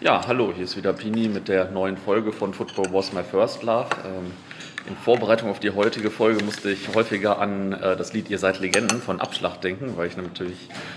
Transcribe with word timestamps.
Ja, 0.00 0.28
hallo, 0.28 0.52
hier 0.54 0.62
ist 0.62 0.76
wieder 0.76 0.92
Pini 0.92 1.26
mit 1.26 1.48
der 1.48 1.72
neuen 1.72 1.96
Folge 1.96 2.30
von 2.30 2.54
Football 2.54 2.92
Was 2.92 3.12
My 3.12 3.24
First 3.24 3.64
Love. 3.64 3.88
Ähm, 4.06 4.30
in 4.88 4.96
Vorbereitung 4.96 5.50
auf 5.50 5.60
die 5.60 5.70
heutige 5.70 6.10
Folge 6.10 6.42
musste 6.42 6.70
ich 6.70 6.94
häufiger 6.94 7.38
an 7.38 7.72
äh, 7.72 7.94
das 7.94 8.14
Lied 8.14 8.30
Ihr 8.30 8.38
seid 8.38 8.58
Legenden 8.58 9.02
von 9.02 9.20
Abschlag 9.20 9.60
denken, 9.60 9.96
weil 9.96 10.08
ich 10.08 10.16
natürlich 10.16 10.56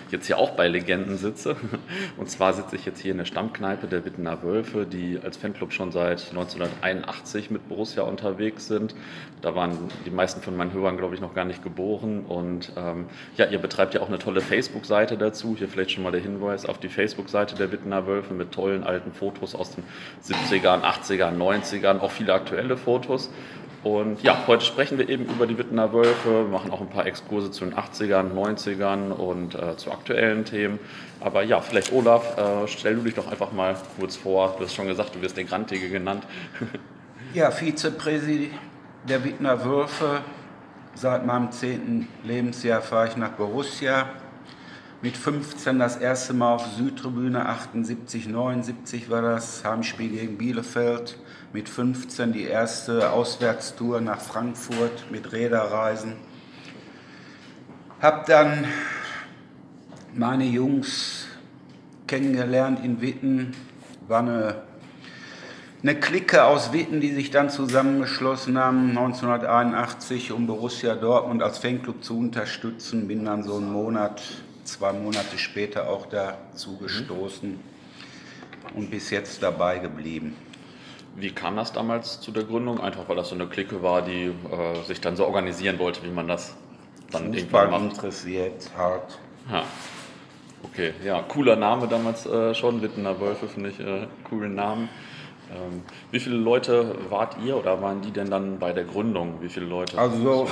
jetzt 0.10 0.28
hier 0.28 0.38
auch 0.38 0.52
bei 0.52 0.70
Legenden 0.70 1.17
sitze. 1.17 1.58
Und 2.17 2.29
zwar 2.29 2.54
sitze 2.54 2.78
ich 2.78 2.85
jetzt 2.85 3.01
hier 3.01 3.12
in 3.12 3.17
der 3.17 3.26
Stammkneipe 3.26 3.88
der 3.88 4.06
Wittener 4.06 4.44
Wölfe, 4.44 4.85
die 4.85 5.19
als 5.22 5.35
Fanclub 5.35 5.74
schon 5.74 5.92
seit 5.92 6.29
1981 6.29 7.51
mit 7.51 7.67
Borussia 7.67 8.04
unterwegs 8.04 8.67
sind. 8.67 8.96
Da 9.42 9.56
waren 9.56 9.78
die 10.05 10.10
meisten 10.10 10.42
von 10.42 10.55
meinen 10.55 10.71
Hörern, 10.71 10.96
glaube 10.96 11.15
ich, 11.15 11.21
noch 11.21 11.33
gar 11.33 11.46
nicht 11.46 11.62
geboren. 11.62 12.23
Und 12.26 12.71
ähm, 12.78 13.08
ja, 13.35 13.47
ihr 13.47 13.60
betreibt 13.60 13.94
ja 13.94 14.01
auch 14.01 14.08
eine 14.08 14.19
tolle 14.19 14.39
Facebook-Seite 14.39 15.17
dazu. 15.17 15.55
Hier 15.58 15.67
vielleicht 15.67 15.92
schon 15.92 16.03
mal 16.03 16.12
der 16.12 16.21
Hinweis 16.21 16.66
auf 16.66 16.77
die 16.77 16.89
Facebook-Seite 16.89 17.55
der 17.55 17.73
Wittener 17.73 18.08
Wölfe 18.08 18.34
mit 18.34 18.53
tollen 18.53 18.85
alten 18.85 19.12
Fotos 19.12 19.53
aus 19.53 19.76
den 19.76 19.84
70ern, 20.23 20.81
80ern, 20.81 21.38
90ern, 21.38 21.99
auch 21.99 22.12
viele 22.12 22.34
aktuelle 22.34 22.77
Fotos. 22.77 23.30
Und 23.84 24.21
ja, 24.21 24.45
heute 24.45 24.63
sprechen 24.63 24.99
wir 24.99 25.09
eben 25.09 25.26
über 25.26 25.48
die 25.48 25.58
Wittener 25.58 25.91
Wölfe, 25.91 26.45
machen 26.52 26.70
auch 26.70 26.81
ein 26.81 26.89
paar 26.89 27.08
Exkurse 27.08 27.49
zu 27.49 27.66
den 27.66 27.73
80ern, 27.73 28.31
90ern 28.31 29.09
und 29.09 29.55
äh, 29.55 29.76
zu 29.76 29.91
aktuellen 29.91 30.45
Themen. 30.45 30.77
Aber 31.20 31.41
ja, 31.44 31.62
vielleicht 31.62 31.91
Olaf, 31.91 32.38
äh, 32.38 32.67
stell 32.67 32.95
du 32.95 33.02
dich 33.02 33.16
doch 33.16 33.31
einfach 33.31 33.52
mal 33.52 33.75
kurz 33.99 34.16
vor. 34.16 34.55
Du 34.58 34.66
hast 34.66 34.75
schon 34.75 34.88
gesagt, 34.88 35.16
du 35.16 35.22
wirst 35.22 35.36
der 35.36 35.45
Grantige 35.45 35.89
genannt. 35.89 36.27
ja, 37.34 37.49
Vizepräsident 37.49 38.53
der 39.09 39.23
Wittener 39.23 39.66
Wölfe. 39.66 40.22
Seit 40.94 41.25
meinem 41.25 41.52
zehnten 41.52 42.08
Lebensjahr 42.23 42.81
fahre 42.81 43.08
ich 43.08 43.17
nach 43.17 43.31
Borussia. 43.31 44.09
Mit 45.02 45.17
15 45.17 45.80
das 45.80 45.98
erste 45.98 46.36
Mal 46.36 46.53
auf 46.53 46.67
Südtribüne, 46.77 47.48
78, 47.48 48.27
79 48.27 49.09
war 49.09 49.23
das, 49.23 49.66
Heimspiel 49.66 50.09
gegen 50.09 50.38
Bielefeld 50.38 51.17
mit 51.53 51.67
15 51.67 52.31
die 52.31 52.45
erste 52.45 53.11
Auswärtstour 53.11 53.99
nach 53.99 54.21
Frankfurt 54.21 55.11
mit 55.11 55.31
Räderreisen. 55.33 56.13
Hab 58.02 58.25
dann 58.25 58.66
meine 60.13 60.45
Jungs 60.45 61.27
kennengelernt 62.08 62.83
in 62.83 63.02
Witten. 63.02 63.53
War 64.08 64.19
eine, 64.19 64.55
eine 65.83 65.95
Clique 65.99 66.45
aus 66.45 66.71
Witten, 66.71 67.02
die 67.02 67.13
sich 67.13 67.31
dann 67.31 67.49
zusammengeschlossen 67.49 68.58
haben 68.58 68.89
1981, 68.89 70.31
um 70.31 70.47
Borussia 70.47 70.95
Dortmund 70.95 71.43
als 71.43 71.59
Fanclub 71.59 72.03
zu 72.03 72.17
unterstützen. 72.17 73.08
Bin 73.08 73.25
dann 73.25 73.43
so 73.43 73.58
einen 73.58 73.71
Monat, 73.71 74.21
zwei 74.63 74.93
Monate 74.93 75.38
später 75.38 75.89
auch 75.89 76.05
dazu 76.05 76.77
gestoßen 76.77 77.59
und 78.73 78.89
bis 78.89 79.09
jetzt 79.09 79.43
dabei 79.43 79.80
geblieben. 79.80 80.36
Wie 81.16 81.31
kam 81.31 81.56
das 81.56 81.73
damals 81.73 82.22
zu 82.22 82.31
der 82.31 82.44
Gründung? 82.44 82.80
Einfach 82.80 83.08
weil 83.08 83.16
das 83.17 83.30
so 83.30 83.36
eine 83.36 83.48
Clique 83.48 83.84
war, 83.84 84.02
die 84.02 84.26
äh, 84.26 84.84
sich 84.86 85.02
dann 85.02 85.16
so 85.16 85.26
organisieren 85.26 85.78
wollte, 85.80 86.04
wie 86.04 86.09
man 86.09 86.28
das 86.28 86.56
dann 87.12 87.34
Fußball 87.34 87.66
irgendwann 87.66 87.86
macht. 87.88 87.98
interessiert, 87.98 88.70
hart. 88.78 89.20
Ja. 89.52 89.64
Okay, 90.64 90.94
ja, 91.04 91.22
cooler 91.23 91.56
Name 91.56 91.88
damals 91.88 92.26
äh, 92.26 92.54
schon, 92.54 92.82
Wittener 92.82 93.20
Wölfe 93.20 93.48
finde 93.48 93.70
ich 93.70 93.80
äh, 93.80 94.08
coolen 94.30 94.56
Namen. 94.56 94.89
Ähm, 95.52 95.82
wie 96.12 96.20
viele 96.20 96.38
Leute 96.38 96.95
wart 97.09 97.36
ihr 97.44 97.58
oder 97.58 97.82
waren 97.82 98.02
die 98.02 98.12
denn 98.12 98.30
dann 98.30 98.59
bei 98.59 98.72
der 98.72 98.86
Gründung? 98.86 99.42
Wie 99.42 99.50
viele 99.50 99.66
Leute? 99.66 99.98
Also 99.98 100.17
so 100.17 100.48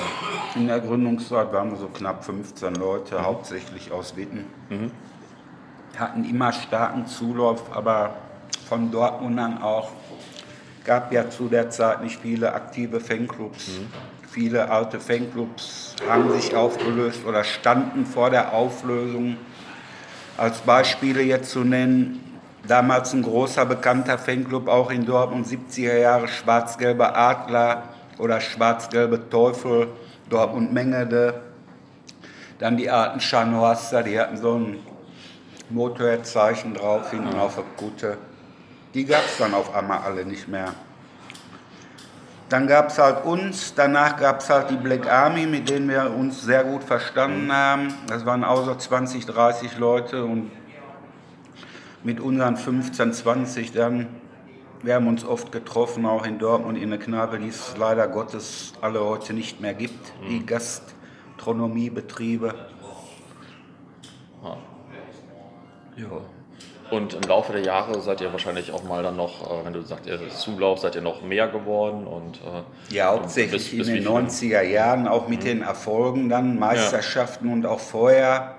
in 0.56 0.68
der 0.68 0.80
Gründungszeit 0.82 1.54
waren 1.54 1.70
wir 1.72 1.78
so 1.78 1.88
knapp 1.88 2.26
15 2.26 2.76
Leute, 2.76 3.16
mhm. 3.16 3.24
hauptsächlich 3.24 3.92
aus 3.92 4.18
Witten. 4.18 4.46
Mhm. 4.70 4.92
Hatten 5.98 6.26
immer 6.26 6.52
starken 6.52 7.06
Zulauf, 7.06 7.76
aber 7.76 8.16
von 8.68 8.92
Dortmundern 8.92 9.62
auch 9.62 9.92
gab 10.84 11.12
ja 11.12 11.30
zu 11.30 11.48
der 11.48 11.70
Zeit 11.70 12.02
nicht 12.02 12.20
viele 12.22 12.54
aktive 12.54 13.00
Fanclubs. 13.00 13.68
Mhm. 13.68 13.88
Viele 14.32 14.70
alte 14.70 15.00
Fanclubs 15.00 15.96
haben 16.08 16.32
sich 16.32 16.56
aufgelöst 16.56 17.26
oder 17.26 17.44
standen 17.44 18.06
vor 18.06 18.30
der 18.30 18.54
Auflösung. 18.54 19.38
Als 20.38 20.60
Beispiele 20.60 21.24
jetzt 21.24 21.52
zu 21.52 21.64
nennen, 21.64 22.40
damals 22.68 23.14
ein 23.14 23.24
großer 23.24 23.66
bekannter 23.66 24.18
Fanclub 24.18 24.68
auch 24.68 24.92
in 24.92 25.06
Dortmund, 25.06 25.48
70er 25.48 25.98
Jahre, 25.98 26.28
schwarz-gelbe 26.28 27.16
Adler 27.16 27.84
oder 28.20 28.40
schwarz-gelbe 28.40 29.30
Teufel, 29.30 29.88
Dortmund 30.30 30.74
Mengede. 30.74 31.42
Dann 32.60 32.78
die 32.78 32.90
alten 32.90 33.20
Scharnhorster, 33.20 34.04
die 34.04 34.20
hatten 34.20 34.38
so 34.38 34.56
ein 34.56 34.80
Motorhead-Zeichen 35.70 36.74
drauf, 36.74 37.12
hinten 37.12 37.38
auf 37.40 37.56
der 37.56 37.64
Kutte. 37.78 38.18
Die 38.94 39.06
gab 39.06 39.26
es 39.26 39.38
dann 39.38 39.54
auf 39.54 39.74
einmal 39.76 40.00
alle 40.00 40.26
nicht 40.26 40.48
mehr. 40.48 40.74
Dann 42.50 42.66
gab 42.66 42.90
es 42.90 42.98
halt 42.98 43.26
uns, 43.26 43.76
danach 43.76 44.18
gab 44.18 44.40
es 44.40 44.50
halt 44.50 44.72
die 44.72 44.76
Black 44.76 45.08
Army, 45.08 45.46
mit 45.46 45.70
denen 45.70 45.88
wir 45.88 46.12
uns 46.12 46.42
sehr 46.42 46.64
gut 46.64 46.84
verstanden 46.84 47.54
haben. 47.54 47.94
Das 48.08 48.26
waren 48.26 48.44
außer 48.44 48.80
20, 48.80 49.28
30 49.28 49.78
Leute 49.78 50.26
und 50.26 50.50
mit 52.04 52.20
unseren 52.20 52.58
15, 52.58 53.14
20 53.14 53.72
dann, 53.72 54.08
wir 54.82 54.96
haben 54.96 55.08
uns 55.08 55.24
oft 55.24 55.52
getroffen, 55.52 56.08
auch 56.08 56.26
in 56.26 56.40
Dortmund 56.40 56.80
in 56.80 56.90
der 56.90 56.98
Kneipe, 56.98 57.38
die 57.38 57.50
es 57.50 57.76
leider 57.78 58.08
Gottes 58.08 58.74
alle 58.82 59.04
heute 59.04 59.34
nicht 59.34 59.62
mehr 59.62 59.76
gibt, 59.76 60.12
die 60.28 60.40
mhm. 60.40 60.48
Gastronomiebetriebe. 60.48 62.56
Ja. 65.98 66.22
Und 66.92 67.14
im 67.14 67.22
Laufe 67.22 67.54
der 67.54 67.62
Jahre 67.62 68.02
seid 68.02 68.22
ihr 68.22 68.32
wahrscheinlich 68.32 68.72
auch 68.72 68.84
mal 68.84 69.04
dann 69.04 69.16
noch, 69.16 69.46
äh, 69.46 69.66
wenn 69.66 69.74
du 69.74 69.82
sagst, 69.82 70.08
ihr 70.08 70.20
Zulauf, 70.30 70.80
seid 70.80 70.96
ihr 70.96 71.02
noch 71.02 71.22
mehr 71.22 71.48
geworden 71.48 72.08
und 72.08 72.38
äh, 72.38 72.96
ja 72.96 73.12
hauptsächlich 73.12 73.72
bis, 73.72 73.78
bis 73.78 73.88
in 73.90 73.96
den 73.96 74.08
90er 74.08 74.64
Jahren 74.64 75.08
auch 75.08 75.28
mit 75.28 75.42
mhm. 75.42 75.46
den 75.46 75.62
Erfolgen 75.62 76.30
dann 76.30 76.58
Meisterschaften 76.58 77.48
ja. 77.48 77.54
und 77.54 77.66
auch 77.66 77.80
vorher 77.80 78.56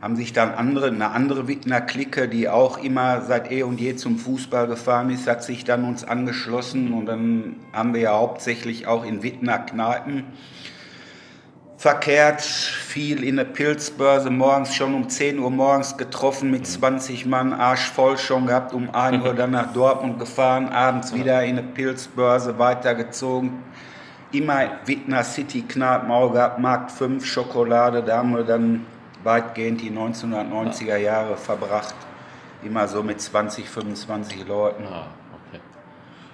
haben 0.00 0.16
sich 0.16 0.34
dann 0.34 0.52
andere 0.52 0.88
eine 0.88 1.12
andere 1.12 1.48
Wittner 1.48 1.80
Clique, 1.80 2.28
die 2.28 2.48
auch 2.48 2.76
immer 2.76 3.22
seit 3.22 3.50
eh 3.50 3.62
und 3.62 3.80
je 3.80 3.96
zum 3.96 4.18
Fußball 4.18 4.66
gefahren 4.66 5.08
ist, 5.08 5.26
hat 5.26 5.42
sich 5.42 5.64
dann 5.64 5.84
uns 5.84 6.04
angeschlossen 6.04 6.92
und 6.92 7.06
dann 7.06 7.56
haben 7.72 7.94
wir 7.94 8.00
ja 8.02 8.12
hauptsächlich 8.12 8.86
auch 8.86 9.04
in 9.06 9.22
Wittner 9.22 9.60
Kneipen 9.60 10.24
verkehrt, 11.84 12.40
viel 12.40 13.22
in 13.22 13.36
der 13.36 13.44
Pilzbörse, 13.44 14.30
morgens 14.30 14.74
schon 14.74 14.94
um 14.94 15.06
10 15.06 15.38
Uhr 15.38 15.50
morgens 15.50 15.98
getroffen 15.98 16.50
mit 16.50 16.66
20 16.66 17.26
Mann, 17.26 17.52
Arsch 17.52 17.90
voll 17.90 18.16
schon 18.16 18.46
gehabt, 18.46 18.72
um 18.72 18.94
1 18.94 19.22
Uhr 19.22 19.34
dann 19.34 19.50
nach 19.50 19.70
Dortmund 19.70 20.18
gefahren, 20.18 20.70
abends 20.70 21.14
wieder 21.14 21.44
in 21.44 21.56
der 21.56 21.62
Pilzbörse 21.62 22.58
weitergezogen. 22.58 23.62
Immer 24.32 24.78
Wittner 24.86 25.22
City 25.24 25.60
Kneipenau 25.60 26.30
gehabt, 26.30 26.58
Markt 26.58 26.90
5 26.90 27.22
Schokolade, 27.22 28.02
da 28.02 28.16
haben 28.16 28.34
wir 28.34 28.44
dann 28.44 28.86
weitgehend 29.22 29.82
die 29.82 29.90
1990er 29.90 30.96
Jahre 30.96 31.36
verbracht. 31.36 31.94
Immer 32.62 32.88
so 32.88 33.02
mit 33.02 33.20
20, 33.20 33.68
25 33.68 34.48
Leuten. 34.48 34.84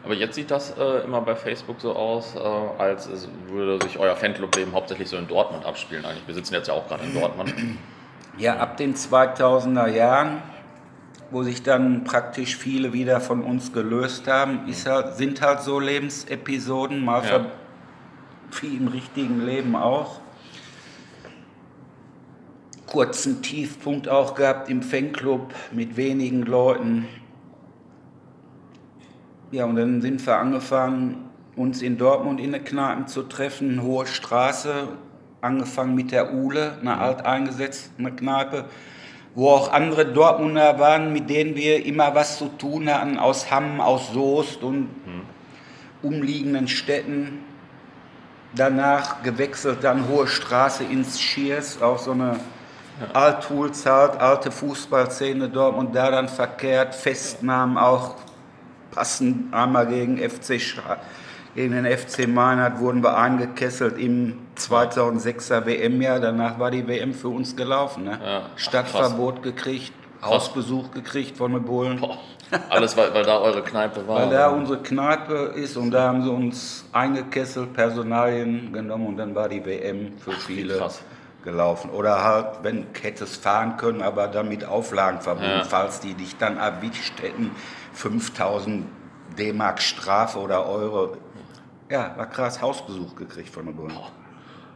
Aber 0.02 0.14
jetzt 0.14 0.34
sieht 0.34 0.50
das 0.50 0.76
äh, 0.78 1.04
immer 1.04 1.20
bei 1.20 1.36
Facebook 1.36 1.80
so 1.80 1.94
aus, 1.94 2.34
äh, 2.34 2.38
als 2.38 3.08
würde 3.48 3.82
sich 3.84 3.98
euer 3.98 4.16
Fanclub-Leben 4.16 4.72
hauptsächlich 4.72 5.08
so 5.08 5.16
in 5.16 5.28
Dortmund 5.28 5.64
abspielen. 5.66 6.04
Eigentlich. 6.04 6.26
Wir 6.26 6.34
sitzen 6.34 6.54
jetzt 6.54 6.68
ja 6.68 6.74
auch 6.74 6.88
gerade 6.88 7.04
in 7.04 7.14
Dortmund. 7.14 7.54
Ja, 8.38 8.56
ab 8.56 8.78
den 8.78 8.94
2000er 8.94 9.88
Jahren, 9.88 10.40
wo 11.30 11.42
sich 11.42 11.62
dann 11.62 12.04
praktisch 12.04 12.56
viele 12.56 12.94
wieder 12.94 13.20
von 13.20 13.42
uns 13.42 13.72
gelöst 13.72 14.28
haben, 14.28 14.60
halt, 14.86 15.16
sind 15.16 15.42
halt 15.42 15.60
so 15.60 15.78
Lebensepisoden, 15.78 17.04
mal 17.04 17.22
ja. 17.24 17.44
wie 18.60 18.76
im 18.76 18.88
richtigen 18.88 19.44
Leben 19.44 19.76
auch. 19.76 20.20
Kurzen 22.86 23.42
Tiefpunkt 23.42 24.08
auch 24.08 24.34
gehabt 24.34 24.70
im 24.70 24.82
Fanclub 24.82 25.52
mit 25.70 25.98
wenigen 25.98 26.42
Leuten 26.42 27.06
ja, 29.50 29.64
und 29.64 29.76
dann 29.76 30.00
sind 30.00 30.24
wir 30.24 30.36
angefangen, 30.36 31.28
uns 31.56 31.82
in 31.82 31.98
Dortmund 31.98 32.40
in 32.40 32.52
der 32.52 32.62
Kneipen 32.62 33.06
zu 33.06 33.24
treffen, 33.24 33.82
Hohe 33.82 34.06
Straße, 34.06 34.88
angefangen 35.40 35.94
mit 35.94 36.12
der 36.12 36.32
Uhle, 36.32 36.78
eine 36.80 36.94
mhm. 36.94 37.00
alteingesetzte 37.00 38.10
Kneipe, 38.12 38.66
wo 39.34 39.48
auch 39.48 39.72
andere 39.72 40.06
Dortmunder 40.06 40.78
waren, 40.78 41.12
mit 41.12 41.28
denen 41.30 41.56
wir 41.56 41.84
immer 41.84 42.14
was 42.14 42.38
zu 42.38 42.46
tun 42.46 42.92
hatten, 42.92 43.18
aus 43.18 43.50
Hamm, 43.50 43.80
aus 43.80 44.12
Soest 44.12 44.62
und 44.62 44.82
mhm. 44.82 45.22
umliegenden 46.02 46.68
Städten. 46.68 47.40
Danach 48.54 49.22
gewechselt 49.22 49.78
dann 49.82 50.08
Hohe 50.08 50.26
Straße 50.26 50.84
ins 50.84 51.20
Schiers, 51.20 51.80
auch 51.82 51.98
so 51.98 52.12
eine 52.12 52.36
ja. 53.00 53.14
Althulzart, 53.14 54.20
alte 54.20 54.50
Fußballszene 54.50 55.48
Dortmund, 55.48 55.94
da 55.94 56.10
dann 56.10 56.28
verkehrt, 56.28 56.94
Festnahmen 56.94 57.78
auch 57.78 58.16
passend 58.90 59.52
einmal 59.54 59.86
gegen, 59.86 60.18
FC, 60.18 60.60
gegen 61.54 61.72
den 61.72 61.86
FC 61.86 62.26
Meinert 62.28 62.78
wurden 62.80 63.02
wir 63.02 63.16
eingekesselt 63.16 63.98
im 63.98 64.38
2006er 64.58 65.66
WM-Jahr. 65.66 66.20
Danach 66.20 66.58
war 66.58 66.70
die 66.70 66.86
WM 66.86 67.14
für 67.14 67.28
uns 67.28 67.56
gelaufen. 67.56 68.04
Ne? 68.04 68.18
Ja, 68.22 68.42
Stadtverbot 68.56 69.42
gekriegt, 69.42 69.92
Hausbesuch 70.22 70.90
gekriegt 70.92 71.36
von 71.36 71.52
den 71.52 71.62
Bullen. 71.64 72.00
Boah. 72.00 72.18
Alles, 72.68 72.96
weil, 72.96 73.14
weil 73.14 73.22
da 73.22 73.38
eure 73.38 73.62
Kneipe 73.62 74.06
war. 74.08 74.22
Weil 74.22 74.30
da 74.30 74.48
unsere 74.48 74.82
Kneipe 74.82 75.52
ist 75.54 75.76
und 75.76 75.92
da 75.92 76.08
haben 76.08 76.24
sie 76.24 76.30
uns 76.30 76.84
eingekesselt, 76.92 77.72
Personalien 77.74 78.72
genommen 78.72 79.06
und 79.06 79.16
dann 79.18 79.36
war 79.36 79.48
die 79.48 79.64
WM 79.64 80.18
für 80.18 80.32
viele 80.32 80.76
krass. 80.78 81.00
gelaufen. 81.44 81.90
Oder 81.90 82.24
halt, 82.24 82.46
wenn 82.62 82.86
hättest 83.00 83.40
fahren 83.40 83.76
können, 83.76 84.02
aber 84.02 84.26
dann 84.26 84.48
mit 84.48 84.64
Auflagen 84.64 85.20
verbunden, 85.20 85.58
Ja. 85.58 85.64
falls 85.64 86.00
die 86.00 86.14
dich 86.14 86.36
dann 86.38 86.56
erwischt 86.56 87.22
hätten, 87.22 87.52
5000 87.92 88.86
D-Mark 89.38 89.80
Strafe 89.80 90.38
oder 90.38 90.66
Euro. 90.66 91.16
Ja, 91.90 92.14
war 92.16 92.26
krass, 92.26 92.60
Hausbesuch 92.60 93.14
gekriegt 93.16 93.48
von 93.50 93.66
der 93.66 93.72
Bullen. 93.72 93.92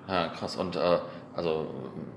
Ja, 0.08 0.28
krass. 0.28 0.56
Und 0.56 0.76
äh, 0.76 0.98
also 1.36 1.66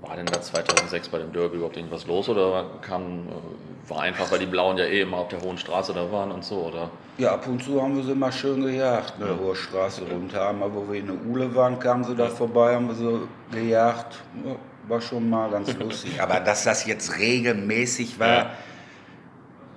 war 0.02 0.16
denn 0.16 0.26
da 0.26 0.42
2006 0.42 1.10
bei 1.10 1.20
dem 1.20 1.32
Derby 1.34 1.56
überhaupt 1.58 1.78
irgendwas 1.78 2.06
los 2.06 2.30
oder 2.30 2.66
kam, 2.82 3.28
äh, 3.28 3.90
war 3.90 4.02
einfach, 4.02 4.30
weil 4.32 4.40
die 4.40 4.46
Blauen 4.46 4.78
ja 4.78 4.86
eh 4.86 5.02
immer 5.02 5.18
auf 5.18 5.30
der 5.30 5.42
Hohen 5.42 5.58
Straße 5.58 5.94
da 5.94 6.12
waren 6.12 6.32
und 6.32 6.44
so, 6.44 6.66
oder? 6.68 6.90
Ja, 7.18 7.32
ab 7.34 7.48
und 7.48 7.64
zu 7.64 7.82
haben 7.82 7.96
wir 7.96 8.04
sie 8.04 8.14
mal 8.14 8.32
schön 8.32 8.62
gejagt, 8.62 9.14
eine 9.20 9.40
hohe 9.40 9.56
Straße 9.56 10.02
runter. 10.12 10.50
Einmal, 10.50 10.74
wo 10.74 10.92
wir 10.92 11.00
in 11.00 11.08
der 11.08 11.16
Uhle 11.26 11.54
waren, 11.56 11.80
kamen 11.80 12.04
sie 12.04 12.16
da 12.16 12.28
vorbei, 12.28 12.76
haben 12.76 12.88
wir 12.90 12.96
sie 12.96 13.20
gejagt. 13.52 14.20
Ja, 14.46 14.56
war 14.88 15.02
schon 15.02 15.30
mal 15.30 15.50
ganz 15.50 15.74
lustig. 15.80 16.22
Aber 16.22 16.40
dass 16.40 16.64
das 16.66 16.86
jetzt 16.86 17.18
regelmäßig 17.18 18.20
war, 18.20 18.28
Ja. 18.28 18.50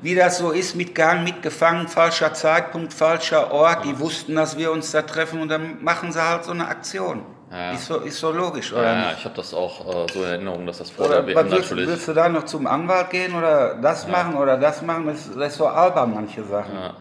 Wie 0.02 0.14
das 0.14 0.38
so 0.38 0.50
ist, 0.50 0.76
mitgehangen, 0.76 1.24
mitgefangen, 1.24 1.88
falscher 1.88 2.32
Zeitpunkt, 2.34 2.92
falscher 2.92 3.52
Ort, 3.52 3.84
die 3.84 3.98
wussten, 3.98 4.34
dass 4.36 4.56
wir 4.56 4.72
uns 4.72 4.90
da 4.90 5.02
treffen 5.02 5.40
und 5.40 5.48
dann 5.48 5.82
machen 5.82 6.12
sie 6.12 6.22
halt 6.22 6.44
so 6.44 6.52
eine 6.52 6.66
Aktion. 6.68 7.22
Ja. 7.52 7.72
Ist, 7.72 7.86
so, 7.86 7.96
ist 7.96 8.18
so 8.18 8.30
logisch, 8.30 8.72
oder 8.72 8.84
Ja, 8.84 8.94
ja, 8.94 9.12
ich 9.18 9.24
habe 9.24 9.34
das 9.34 9.52
auch 9.52 10.06
äh, 10.06 10.12
so 10.12 10.22
in 10.22 10.30
Erinnerung, 10.30 10.66
dass 10.66 10.78
das 10.78 10.90
vor 10.90 11.06
Oder 11.06 11.22
der 11.22 11.34
WM 11.34 11.50
willst, 11.50 11.70
natürlich. 11.70 11.88
willst 11.88 12.06
du 12.06 12.12
da 12.12 12.28
noch 12.28 12.44
zum 12.44 12.66
Anwalt 12.68 13.10
gehen 13.10 13.34
oder 13.34 13.74
das 13.74 14.06
machen 14.06 14.36
oder 14.36 14.56
das 14.56 14.82
machen? 14.82 15.06
Das, 15.06 15.28
das 15.34 15.52
ist 15.52 15.58
so 15.58 15.66
albern, 15.66 16.14
manche 16.14 16.44
Sachen. 16.44 16.74
Ja. 16.74 16.94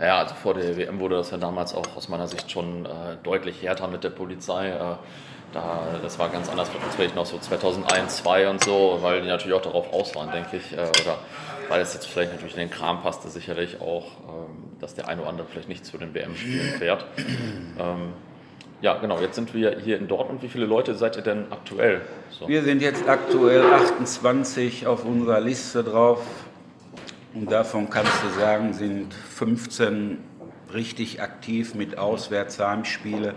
Ja, 0.00 0.18
also 0.18 0.34
vor 0.34 0.54
der 0.54 0.76
WM 0.78 0.98
wurde 0.98 1.16
das 1.16 1.30
ja 1.30 1.36
damals 1.36 1.74
auch 1.74 1.84
aus 1.94 2.08
meiner 2.08 2.26
Sicht 2.26 2.50
schon 2.50 2.86
äh, 2.86 2.88
deutlich 3.22 3.62
härter 3.62 3.86
mit 3.86 4.02
der 4.02 4.10
Polizei. 4.10 4.68
Äh, 4.70 4.96
da, 5.52 5.80
das 6.02 6.18
war 6.18 6.28
ganz 6.28 6.48
anders, 6.48 6.70
als 6.82 6.94
vielleicht 6.94 7.16
noch 7.16 7.26
so 7.26 7.36
2001, 7.36 8.18
2002 8.18 8.48
und 8.48 8.64
so, 8.64 8.98
weil 9.02 9.20
die 9.20 9.28
natürlich 9.28 9.54
auch 9.54 9.62
darauf 9.62 9.92
aus 9.92 10.14
waren, 10.14 10.30
denke 10.30 10.56
ich. 10.56 10.72
Äh, 10.72 10.82
oder 10.82 11.18
weil 11.70 11.80
es 11.80 11.94
jetzt 11.94 12.06
vielleicht 12.06 12.32
natürlich 12.32 12.54
in 12.54 12.60
den 12.60 12.70
Kram 12.70 13.00
passte, 13.00 13.28
sicherlich 13.28 13.80
auch, 13.80 14.06
ähm, 14.28 14.78
dass 14.80 14.94
der 14.94 15.08
eine 15.08 15.22
oder 15.22 15.30
andere 15.30 15.46
vielleicht 15.46 15.68
nicht 15.68 15.86
zu 15.86 15.96
den 15.96 16.12
WM-Spielen 16.12 16.74
fährt. 16.78 17.06
Ähm, 17.78 18.12
ja, 18.82 18.98
genau, 18.98 19.20
jetzt 19.20 19.36
sind 19.36 19.54
wir 19.54 19.78
hier 19.78 19.96
in 19.98 20.08
Dortmund. 20.08 20.42
Wie 20.42 20.48
viele 20.48 20.66
Leute 20.66 20.94
seid 20.94 21.16
ihr 21.16 21.22
denn 21.22 21.46
aktuell? 21.50 22.00
So. 22.30 22.48
Wir 22.48 22.62
sind 22.62 22.82
jetzt 22.82 23.08
aktuell 23.08 23.62
28 23.62 24.86
auf 24.86 25.04
unserer 25.04 25.40
Liste 25.40 25.84
drauf 25.84 26.20
und 27.34 27.52
davon 27.52 27.88
kannst 27.88 28.12
du 28.24 28.40
sagen, 28.40 28.72
sind 28.72 29.14
15 29.14 30.18
richtig 30.74 31.22
aktiv 31.22 31.74
mit 31.74 31.98
Auswärtsheimspiele. 31.98 33.34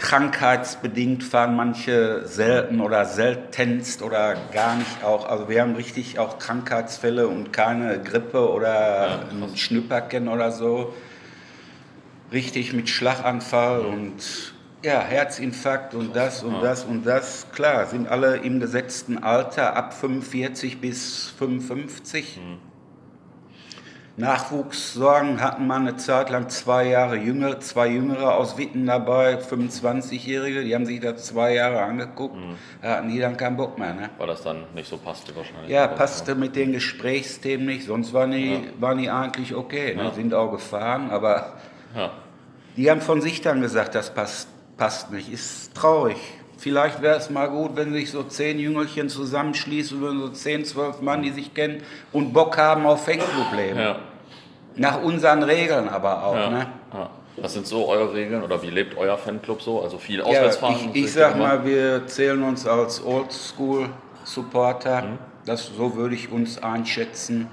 Krankheitsbedingt 0.00 1.22
fahren 1.22 1.54
manche 1.54 2.26
selten 2.26 2.80
oder 2.80 3.04
seltenst 3.04 4.00
oder 4.00 4.34
gar 4.50 4.76
nicht 4.76 5.04
auch. 5.04 5.28
Also 5.28 5.50
wir 5.50 5.60
haben 5.60 5.76
richtig 5.76 6.18
auch 6.18 6.38
Krankheitsfälle 6.38 7.28
und 7.28 7.52
keine 7.52 8.02
Grippe 8.02 8.50
oder 8.50 9.26
ein 9.30 9.56
Schnüpperken 9.56 10.28
oder 10.28 10.52
so. 10.52 10.94
Richtig 12.32 12.72
mit 12.72 12.88
Schlaganfall 12.88 13.80
und 13.80 14.54
ja, 14.82 15.02
Herzinfarkt 15.02 15.94
und 15.94 16.16
das 16.16 16.42
und 16.42 16.62
das 16.62 16.84
und 16.84 17.04
das. 17.04 17.46
Klar, 17.52 17.84
sind 17.84 18.08
alle 18.08 18.38
im 18.38 18.58
gesetzten 18.58 19.22
Alter 19.22 19.76
ab 19.76 19.92
45 19.92 20.80
bis 20.80 21.28
55. 21.38 22.40
Nachwuchssorgen 24.16 25.40
hatten 25.40 25.66
wir 25.66 25.74
eine 25.76 25.96
Zeit 25.96 26.30
lang 26.30 26.48
zwei 26.48 26.88
Jahre 26.88 27.16
jünger, 27.16 27.60
zwei 27.60 27.88
Jüngere 27.88 28.34
aus 28.34 28.58
Witten 28.58 28.86
dabei, 28.86 29.38
25-Jährige, 29.38 30.62
die 30.64 30.74
haben 30.74 30.86
sich 30.86 31.00
das 31.00 31.26
zwei 31.26 31.54
Jahre 31.54 31.80
angeguckt, 31.82 32.36
da 32.82 32.96
hatten 32.96 33.08
die 33.08 33.18
dann 33.18 33.36
keinen 33.36 33.56
Bock 33.56 33.78
mehr. 33.78 33.94
Ne? 33.94 34.10
Weil 34.18 34.26
das 34.26 34.42
dann 34.42 34.64
nicht 34.74 34.88
so 34.88 34.96
passte 34.98 35.34
wahrscheinlich. 35.34 35.70
Ja, 35.70 35.86
passte 35.86 36.34
mit 36.34 36.56
den 36.56 36.72
Gesprächsthemen 36.72 37.66
nicht, 37.66 37.86
sonst 37.86 38.12
waren 38.12 38.32
die, 38.32 38.68
waren 38.78 38.98
die 38.98 39.10
eigentlich 39.10 39.54
okay, 39.54 39.94
ne? 39.94 40.04
Ja. 40.04 40.10
sind 40.12 40.34
auch 40.34 40.50
gefahren, 40.50 41.10
aber 41.10 41.54
Ja. 41.96 42.10
die 42.76 42.90
haben 42.90 43.00
von 43.00 43.20
sich 43.20 43.40
dann 43.40 43.60
gesagt, 43.60 43.94
das 43.94 44.12
passt, 44.14 44.48
passt 44.76 45.10
nicht, 45.12 45.32
ist 45.32 45.74
traurig. 45.74 46.16
Vielleicht 46.60 47.00
wäre 47.00 47.16
es 47.16 47.30
mal 47.30 47.48
gut, 47.48 47.70
wenn 47.74 47.94
sich 47.94 48.10
so 48.10 48.22
zehn 48.22 48.58
Jüngelchen 48.58 49.08
zusammenschließen 49.08 49.98
würden, 49.98 50.20
so 50.20 50.28
zehn, 50.28 50.62
zwölf 50.66 51.00
Mann, 51.00 51.22
die 51.22 51.30
sich 51.30 51.54
kennen 51.54 51.82
und 52.12 52.34
Bock 52.34 52.58
haben 52.58 52.84
auf 52.84 53.06
Fanclubleben. 53.06 53.80
Ja. 53.80 53.96
Nach 54.76 55.02
unseren 55.02 55.42
Regeln 55.42 55.88
aber 55.88 56.22
auch. 56.22 56.34
Ja, 56.34 56.50
Ne? 56.50 56.66
ja. 56.92 57.10
Was 57.38 57.54
sind 57.54 57.66
so 57.66 57.88
eure 57.88 58.12
Regeln 58.12 58.42
oder 58.42 58.60
wie 58.62 58.68
lebt 58.68 58.94
euer 58.98 59.16
Fanclub 59.16 59.62
so? 59.62 59.80
Also 59.82 59.96
viel 59.96 60.18
Ja, 60.18 60.24
Auswärtsfahren? 60.26 60.76
ich, 60.76 60.86
muss 60.88 60.96
ich 60.96 61.12
sag 61.12 61.38
mal, 61.38 61.64
wir 61.64 62.06
zählen 62.06 62.42
uns 62.42 62.66
als 62.66 63.02
Oldschool-Supporter. 63.02 65.02
Mhm. 65.02 65.18
Das, 65.46 65.70
so 65.74 65.96
würde 65.96 66.14
ich 66.14 66.30
uns 66.30 66.62
einschätzen. 66.62 67.48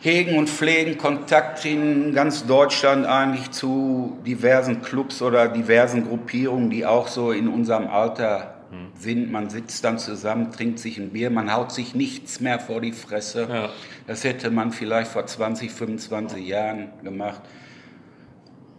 Hegen 0.00 0.36
und 0.38 0.48
pflegen 0.48 0.98
Kontakt 0.98 1.64
in 1.64 2.14
ganz 2.14 2.46
Deutschland 2.46 3.06
eigentlich 3.06 3.50
zu 3.50 4.18
diversen 4.26 4.82
Clubs 4.82 5.22
oder 5.22 5.48
diversen 5.48 6.06
Gruppierungen, 6.06 6.70
die 6.70 6.84
auch 6.84 7.08
so 7.08 7.32
in 7.32 7.48
unserem 7.48 7.88
Alter 7.88 8.52
Mhm. 8.70 8.88
sind. 8.98 9.32
Man 9.32 9.48
sitzt 9.48 9.84
dann 9.84 9.98
zusammen, 9.98 10.50
trinkt 10.50 10.80
sich 10.80 10.98
ein 10.98 11.10
Bier, 11.10 11.30
man 11.30 11.52
haut 11.54 11.70
sich 11.72 11.94
nichts 11.94 12.40
mehr 12.40 12.58
vor 12.58 12.80
die 12.80 12.92
Fresse. 12.92 13.46
Ja. 13.48 13.68
Das 14.08 14.24
hätte 14.24 14.50
man 14.50 14.72
vielleicht 14.72 15.10
vor 15.10 15.24
20, 15.24 15.70
25 15.70 16.46
Jahren 16.46 16.88
gemacht 17.02 17.40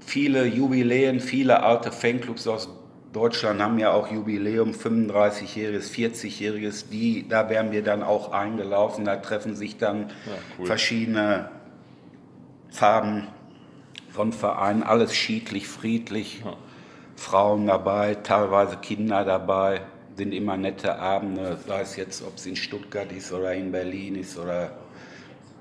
viele 0.08 0.46
Jubiläen, 0.46 1.20
viele 1.20 1.62
alte 1.62 1.92
Fanclubs 1.92 2.48
aus 2.48 2.70
Deutschland 3.14 3.62
haben 3.62 3.80
ja 3.80 3.92
auch 3.92 4.12
Jubiläum, 4.12 4.72
35-jähriges, 4.72 5.92
40-jähriges, 5.92 6.90
die, 6.90 7.28
da 7.28 7.50
wären 7.50 7.72
wir 7.72 7.84
dann 7.84 8.04
auch 8.04 8.32
eingelaufen, 8.32 9.06
da 9.06 9.16
treffen 9.16 9.56
sich 9.56 9.78
dann 9.78 10.12
cool. 10.60 10.66
verschiedene 10.66 11.50
Farben 12.70 13.28
von 14.12 14.34
Vereinen, 14.34 14.84
alles 14.84 15.16
schiedlich, 15.16 15.68
friedlich, 15.68 16.42
Ja. 16.46 16.54
Frauen 17.16 17.66
dabei, 17.66 18.14
teilweise 18.16 18.78
Kinder 18.78 19.26
dabei, 19.26 19.82
sind 20.16 20.34
immer 20.34 20.56
nette 20.58 21.00
Abende, 21.00 21.58
sei 21.68 21.82
es 21.82 21.96
jetzt, 21.96 22.22
ob 22.24 22.36
es 22.38 22.46
in 22.46 22.56
Stuttgart 22.56 23.12
ist 23.12 23.32
oder 23.32 23.54
in 23.54 23.72
Berlin 23.72 24.16
ist 24.16 24.38
oder 24.38 24.72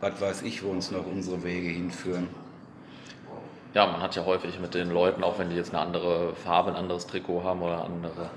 was 0.00 0.20
weiß 0.20 0.42
ich, 0.42 0.62
wo 0.62 0.68
uns 0.68 0.90
noch 0.90 1.06
unsere 1.06 1.42
Wege 1.42 1.68
hinführen. 1.68 2.28
Ja, 3.76 3.84
man 3.86 4.00
hat 4.00 4.16
ja 4.16 4.24
häufig 4.24 4.58
mit 4.58 4.72
den 4.72 4.90
Leuten, 4.90 5.22
auch 5.22 5.38
wenn 5.38 5.50
die 5.50 5.56
jetzt 5.56 5.74
eine 5.74 5.82
andere 5.82 6.34
Farbe, 6.34 6.70
ein 6.70 6.76
anderes 6.76 7.06
Trikot 7.06 7.44
haben 7.44 7.60
oder 7.60 7.84
andere, 7.84 8.30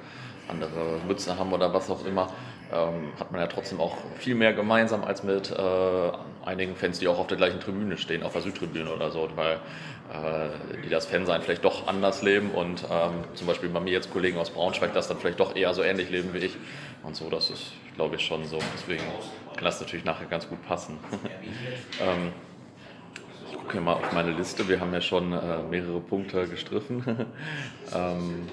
andere 0.49 0.99
Mütze 1.07 1.39
haben 1.39 1.53
oder 1.53 1.73
was 1.73 1.89
auch 1.89 2.05
immer, 2.05 2.27
ähm, 2.73 3.13
hat 3.17 3.31
man 3.31 3.39
ja 3.39 3.47
trotzdem 3.47 3.79
auch 3.79 3.95
viel 4.17 4.35
mehr 4.35 4.51
gemeinsam 4.51 5.05
als 5.05 5.23
mit 5.23 5.49
äh, 5.49 6.11
einigen 6.45 6.75
Fans, 6.75 6.99
die 6.99 7.07
auch 7.07 7.19
auf 7.19 7.27
der 7.27 7.37
gleichen 7.37 7.61
Tribüne 7.61 7.97
stehen, 7.97 8.21
auf 8.23 8.33
der 8.33 8.41
Südtribüne 8.41 8.93
oder 8.93 9.11
so, 9.11 9.29
weil 9.37 9.53
äh, 9.53 10.81
die 10.83 10.89
das 10.89 11.05
Fansein 11.05 11.41
vielleicht 11.41 11.63
doch 11.63 11.87
anders 11.87 12.21
leben 12.21 12.51
und 12.51 12.83
ähm, 12.91 13.23
zum 13.35 13.47
Beispiel 13.47 13.69
bei 13.69 13.79
mir 13.79 13.93
jetzt 13.93 14.11
Kollegen 14.11 14.37
aus 14.39 14.49
Braunschweig 14.49 14.93
das 14.93 15.07
dann 15.07 15.19
vielleicht 15.19 15.39
doch 15.39 15.55
eher 15.55 15.73
so 15.73 15.83
ähnlich 15.83 16.09
leben 16.09 16.33
wie 16.33 16.39
ich 16.39 16.57
und 17.03 17.15
so, 17.15 17.29
das 17.29 17.49
ist, 17.49 17.71
glaube 17.95 18.17
ich, 18.17 18.25
schon 18.25 18.43
so. 18.43 18.59
Deswegen 18.73 19.03
kann 19.55 19.63
das 19.63 19.79
natürlich 19.79 20.03
nachher 20.03 20.25
ganz 20.25 20.49
gut 20.49 20.61
passen. 20.67 20.99
ähm, 22.01 22.33
gucke 23.69 23.77
hier 23.77 23.81
mal 23.85 23.93
auf 23.93 24.11
meine 24.13 24.31
Liste. 24.31 24.67
Wir 24.67 24.79
haben 24.79 24.91
ja 24.93 25.01
schon 25.01 25.31
äh, 25.31 25.37
mehrere 25.69 25.99
Punkte 25.99 26.47
gestriffen. 26.47 27.03
ähm, 27.95 28.47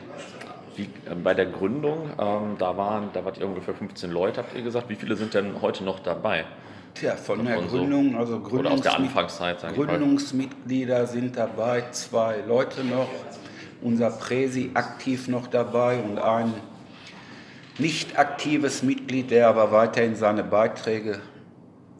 wie, 0.76 0.82
äh, 0.82 1.14
bei 1.14 1.32
der 1.32 1.46
Gründung, 1.46 2.10
ähm, 2.18 2.56
da, 2.58 2.76
waren, 2.76 3.08
da 3.14 3.24
wart 3.24 3.38
ihr 3.38 3.46
ungefähr 3.46 3.72
15 3.72 4.10
Leute, 4.10 4.42
habt 4.42 4.54
ihr 4.54 4.60
gesagt. 4.60 4.90
Wie 4.90 4.94
viele 4.94 5.16
sind 5.16 5.32
denn 5.32 5.62
heute 5.62 5.84
noch 5.84 6.00
dabei? 6.00 6.44
Tja, 6.92 7.16
von 7.16 7.42
der 7.42 7.54
Davon 7.54 7.70
so- 7.70 7.78
Gründung, 7.78 8.16
also 8.16 8.36
Oder 8.36 8.72
aus 8.72 8.82
der 8.82 8.96
Anfangszeit. 8.96 9.74
Gründungsmitglieder 9.74 11.06
sind 11.06 11.38
dabei, 11.38 11.84
zwei 11.92 12.42
Leute 12.46 12.84
noch, 12.84 13.08
unser 13.80 14.10
Präsi 14.10 14.72
aktiv 14.74 15.28
noch 15.28 15.46
dabei 15.46 15.98
und 15.98 16.18
ein 16.18 16.52
nicht 17.78 18.18
aktives 18.18 18.82
Mitglied, 18.82 19.30
der 19.30 19.48
aber 19.48 19.72
weiterhin 19.72 20.14
seine 20.14 20.44
Beiträge 20.44 21.20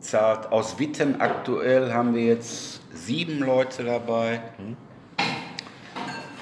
zahlt. 0.01 0.53
Aus 0.53 0.79
Witten 0.79 1.19
aktuell 1.21 1.93
haben 1.93 2.15
wir 2.15 2.25
jetzt 2.25 2.83
sieben 2.97 3.41
Leute 3.41 3.85
dabei. 3.85 4.41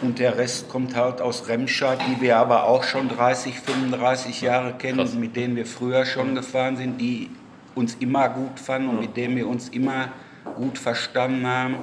Und 0.03 0.19
der 0.19 0.37
Rest 0.37 0.69
kommt 0.69 0.97
halt 0.97 1.21
aus 1.21 1.49
Remscheid, 1.49 1.99
die 2.09 2.21
wir 2.21 2.37
aber 2.37 2.65
auch 2.65 2.85
schon 2.85 3.09
30, 3.09 3.61
35 3.61 4.43
Jahre 4.43 4.75
kennen, 4.75 4.99
Krass. 4.99 5.15
mit 5.15 5.37
denen 5.37 5.57
wir 5.57 5.67
früher 5.67 6.05
schon 6.05 6.35
gefahren 6.35 6.77
sind, 6.77 7.01
die 7.01 7.31
uns 7.75 7.95
immer 8.01 8.29
gut 8.29 8.61
fanden 8.61 8.89
und 8.89 9.01
mit 9.01 9.17
denen 9.17 9.37
wir 9.37 9.49
uns 9.49 9.69
immer 9.69 10.09
gut 10.57 10.79
verstanden 10.79 11.47
haben. 11.47 11.77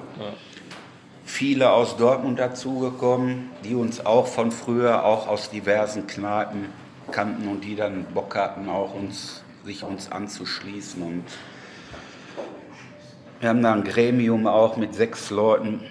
Viele 1.26 1.72
aus 1.72 1.98
Dortmund 1.98 2.40
dazugekommen, 2.40 3.50
die 3.64 3.76
uns 3.76 4.06
auch 4.06 4.28
von 4.28 4.52
früher, 4.52 5.04
auch 5.06 5.28
aus 5.28 5.50
diversen 5.50 6.06
Kneipen 6.08 6.66
kannten 7.12 7.48
und 7.48 7.64
die 7.64 7.76
dann 7.76 8.06
Bock 8.14 8.36
hatten, 8.36 8.70
auch 8.70 8.94
uns 8.94 9.44
sich 9.64 9.84
uns 9.84 10.12
anzuschließen. 10.12 11.02
Und 11.02 11.24
wir 13.42 13.50
haben 13.50 13.64
da 13.64 13.74
ein 13.74 13.84
Gremium 13.84 14.46
auch 14.46 14.78
mit 14.78 14.94
sechs 14.94 15.32
Leuten, 15.32 15.82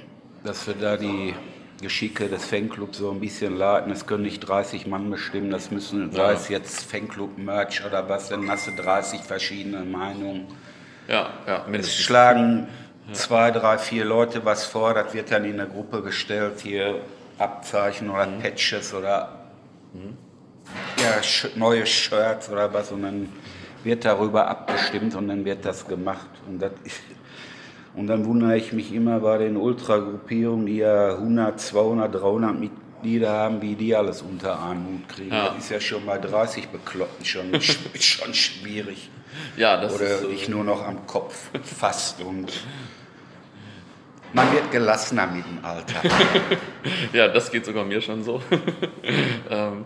dass 0.44 0.68
wir 0.68 0.74
da 0.74 0.96
die 0.96 1.34
Geschicke 1.82 2.28
des 2.28 2.44
Fanclubs 2.44 2.98
so 2.98 3.10
ein 3.10 3.18
bisschen 3.18 3.56
leiten. 3.56 3.90
Es 3.90 4.06
können 4.06 4.22
nicht 4.22 4.40
30 4.40 4.86
Mann 4.86 5.10
bestimmen, 5.10 5.50
das 5.50 5.72
müssen, 5.72 6.12
sei 6.12 6.32
es 6.32 6.48
jetzt 6.48 6.84
Fanclub-Merch 6.90 7.84
oder 7.84 8.08
was, 8.08 8.28
dann 8.28 8.48
hast 8.48 8.68
du 8.68 8.72
30 8.72 9.22
verschiedene 9.22 9.80
Meinungen. 9.80 10.46
Ja, 11.08 11.30
ja, 11.46 11.64
mindestens. 11.66 11.98
Es 11.98 12.04
schlagen 12.04 12.68
zwei, 13.12 13.50
drei, 13.50 13.78
vier 13.78 14.04
Leute 14.04 14.44
was 14.44 14.64
vor, 14.64 14.94
das 14.94 15.12
wird 15.12 15.32
dann 15.32 15.44
in 15.44 15.58
eine 15.58 15.68
Gruppe 15.68 16.02
gestellt, 16.02 16.60
hier 16.62 17.00
Abzeichen 17.38 18.10
oder 18.10 18.26
mhm. 18.26 18.38
Patches 18.38 18.94
oder 18.94 19.40
mhm. 19.92 20.16
ja, 20.98 21.20
neue 21.56 21.84
Shirts 21.84 22.48
oder 22.48 22.72
was 22.72 22.92
und 22.92 23.02
dann 23.02 23.28
wird 23.82 24.04
darüber 24.04 24.46
abgestimmt 24.46 25.16
und 25.16 25.26
dann 25.26 25.44
wird 25.44 25.64
das 25.64 25.88
gemacht. 25.88 26.28
Und 26.46 26.60
das 26.60 26.72
und 28.00 28.06
dann 28.06 28.24
wundere 28.24 28.56
ich 28.56 28.72
mich 28.72 28.94
immer 28.94 29.20
bei 29.20 29.36
den 29.36 29.58
Ultragruppierungen, 29.58 30.64
die 30.64 30.78
ja 30.78 31.16
100, 31.16 31.60
200, 31.60 32.14
300 32.14 32.58
Mitglieder 32.58 33.30
haben, 33.30 33.60
wie 33.60 33.74
die 33.74 33.94
alles 33.94 34.22
unter 34.22 34.58
einen 34.62 34.86
Hut 34.86 35.08
kriegen. 35.14 35.30
Ja. 35.30 35.50
Das 35.50 35.64
ist 35.64 35.70
ja 35.70 35.80
schon 35.80 36.06
bei 36.06 36.16
30 36.16 36.68
Bekloppten 36.68 37.26
schon, 37.26 37.60
schon 38.00 38.32
schwierig. 38.32 39.10
Ja, 39.58 39.78
das 39.78 39.94
Oder 39.94 40.14
ist, 40.14 40.30
dich 40.30 40.48
nur 40.48 40.64
noch 40.64 40.82
am 40.82 41.06
Kopf 41.06 41.50
fasst 41.62 42.22
und 42.22 42.50
man 44.32 44.50
wird 44.50 44.70
gelassener 44.70 45.26
mit 45.26 45.44
dem 45.44 45.62
Alter. 45.62 46.00
ja, 47.12 47.28
das 47.28 47.50
geht 47.50 47.66
sogar 47.66 47.84
mir 47.84 48.00
schon 48.00 48.24
so. 48.24 48.40
ähm, 49.50 49.84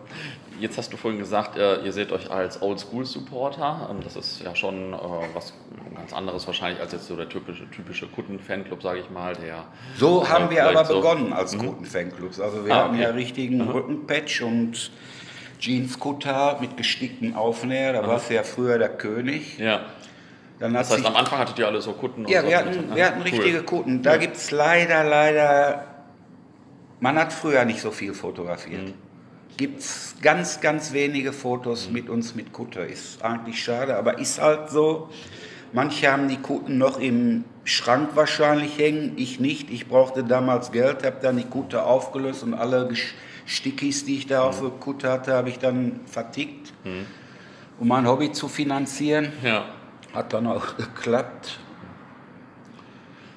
Jetzt 0.64 0.78
hast 0.78 0.90
du 0.94 0.96
vorhin 0.96 1.20
gesagt, 1.20 1.56
ihr 1.58 1.92
seht 1.92 2.10
euch 2.10 2.30
als 2.30 2.62
Oldschool-Supporter. 2.62 3.90
Ähm, 3.90 3.98
das 4.02 4.16
ist 4.16 4.40
ja 4.40 4.56
schon 4.56 4.94
äh, 4.94 4.96
was 5.34 5.52
ganz 5.94 6.14
anderes 6.14 6.46
wahrscheinlich 6.46 6.80
als 6.80 6.92
jetzt 6.92 7.06
so 7.06 7.16
der 7.16 7.28
typische, 7.28 7.70
typische 7.70 8.06
Kutten-Fanclub, 8.06 8.82
sage 8.82 9.00
ich 9.00 9.10
mal. 9.10 9.34
Der 9.34 9.66
so 9.98 10.26
haben 10.26 10.48
wir 10.48 10.66
aber 10.66 10.86
so 10.86 10.94
begonnen 10.94 11.34
als 11.34 11.54
mhm. 11.54 11.66
Kutten-Fanclubs. 11.66 12.40
Also 12.40 12.64
wir 12.64 12.74
ah, 12.74 12.84
haben 12.84 12.98
ja 12.98 13.10
richtigen 13.10 13.58
mhm. 13.58 13.68
Rückenpatch 13.72 14.40
und 14.40 14.90
Jeans-Kutter 15.58 16.56
mit 16.62 16.78
gestickten 16.78 17.36
Aufnäher. 17.36 17.92
Da 17.92 18.00
mhm. 18.00 18.06
warst 18.06 18.30
du 18.30 18.34
ja 18.34 18.42
früher 18.42 18.78
der 18.78 18.88
König. 18.88 19.58
Ja. 19.58 19.82
das 20.58 20.90
heißt, 20.90 21.04
am 21.04 21.16
Anfang 21.16 21.40
hattet 21.40 21.58
ihr 21.58 21.66
alle 21.66 21.82
so 21.82 21.92
Kutten? 21.92 22.26
Ja, 22.26 22.42
wir 22.42 22.56
hatten, 22.56 22.94
wir 22.94 23.06
hatten 23.06 23.20
richtige 23.20 23.58
cool. 23.58 23.64
Kutten. 23.64 24.02
Da 24.02 24.12
ja. 24.12 24.16
gibt 24.16 24.38
es 24.38 24.50
leider, 24.50 25.04
leider, 25.04 25.84
man 27.00 27.18
hat 27.18 27.34
früher 27.34 27.66
nicht 27.66 27.82
so 27.82 27.90
viel 27.90 28.14
fotografiert. 28.14 28.94
Mhm 29.54 29.56
gibt 29.56 29.80
es 29.80 30.16
ganz, 30.22 30.60
ganz 30.60 30.92
wenige 30.92 31.32
Fotos 31.32 31.88
mit 31.90 32.08
uns 32.08 32.34
mit 32.34 32.52
Kutter. 32.52 32.86
Ist 32.86 33.22
eigentlich 33.22 33.62
schade, 33.62 33.96
aber 33.96 34.18
ist 34.18 34.40
halt 34.40 34.70
so. 34.70 35.08
Manche 35.72 36.10
haben 36.10 36.28
die 36.28 36.36
Kutten 36.36 36.78
noch 36.78 37.00
im 37.00 37.44
Schrank 37.64 38.10
wahrscheinlich 38.14 38.78
hängen, 38.78 39.14
ich 39.16 39.40
nicht. 39.40 39.70
Ich 39.70 39.88
brauchte 39.88 40.22
damals 40.22 40.70
Geld, 40.70 41.04
habe 41.04 41.16
dann 41.20 41.36
die 41.36 41.44
Kutte 41.44 41.84
aufgelöst 41.84 42.44
und 42.44 42.54
alle 42.54 42.88
Stickis, 43.46 44.04
die 44.04 44.18
ich 44.18 44.26
da 44.26 44.42
auf 44.42 44.60
der 44.60 44.70
Kutte 44.70 45.10
hatte, 45.10 45.34
habe 45.34 45.48
ich 45.48 45.58
dann 45.58 46.00
vertickt, 46.06 46.72
mhm. 46.84 47.06
um 47.80 47.88
mein 47.88 48.06
Hobby 48.06 48.30
zu 48.30 48.48
finanzieren. 48.48 49.32
Ja. 49.42 49.64
Hat 50.12 50.32
dann 50.32 50.46
auch 50.46 50.76
geklappt. 50.76 51.58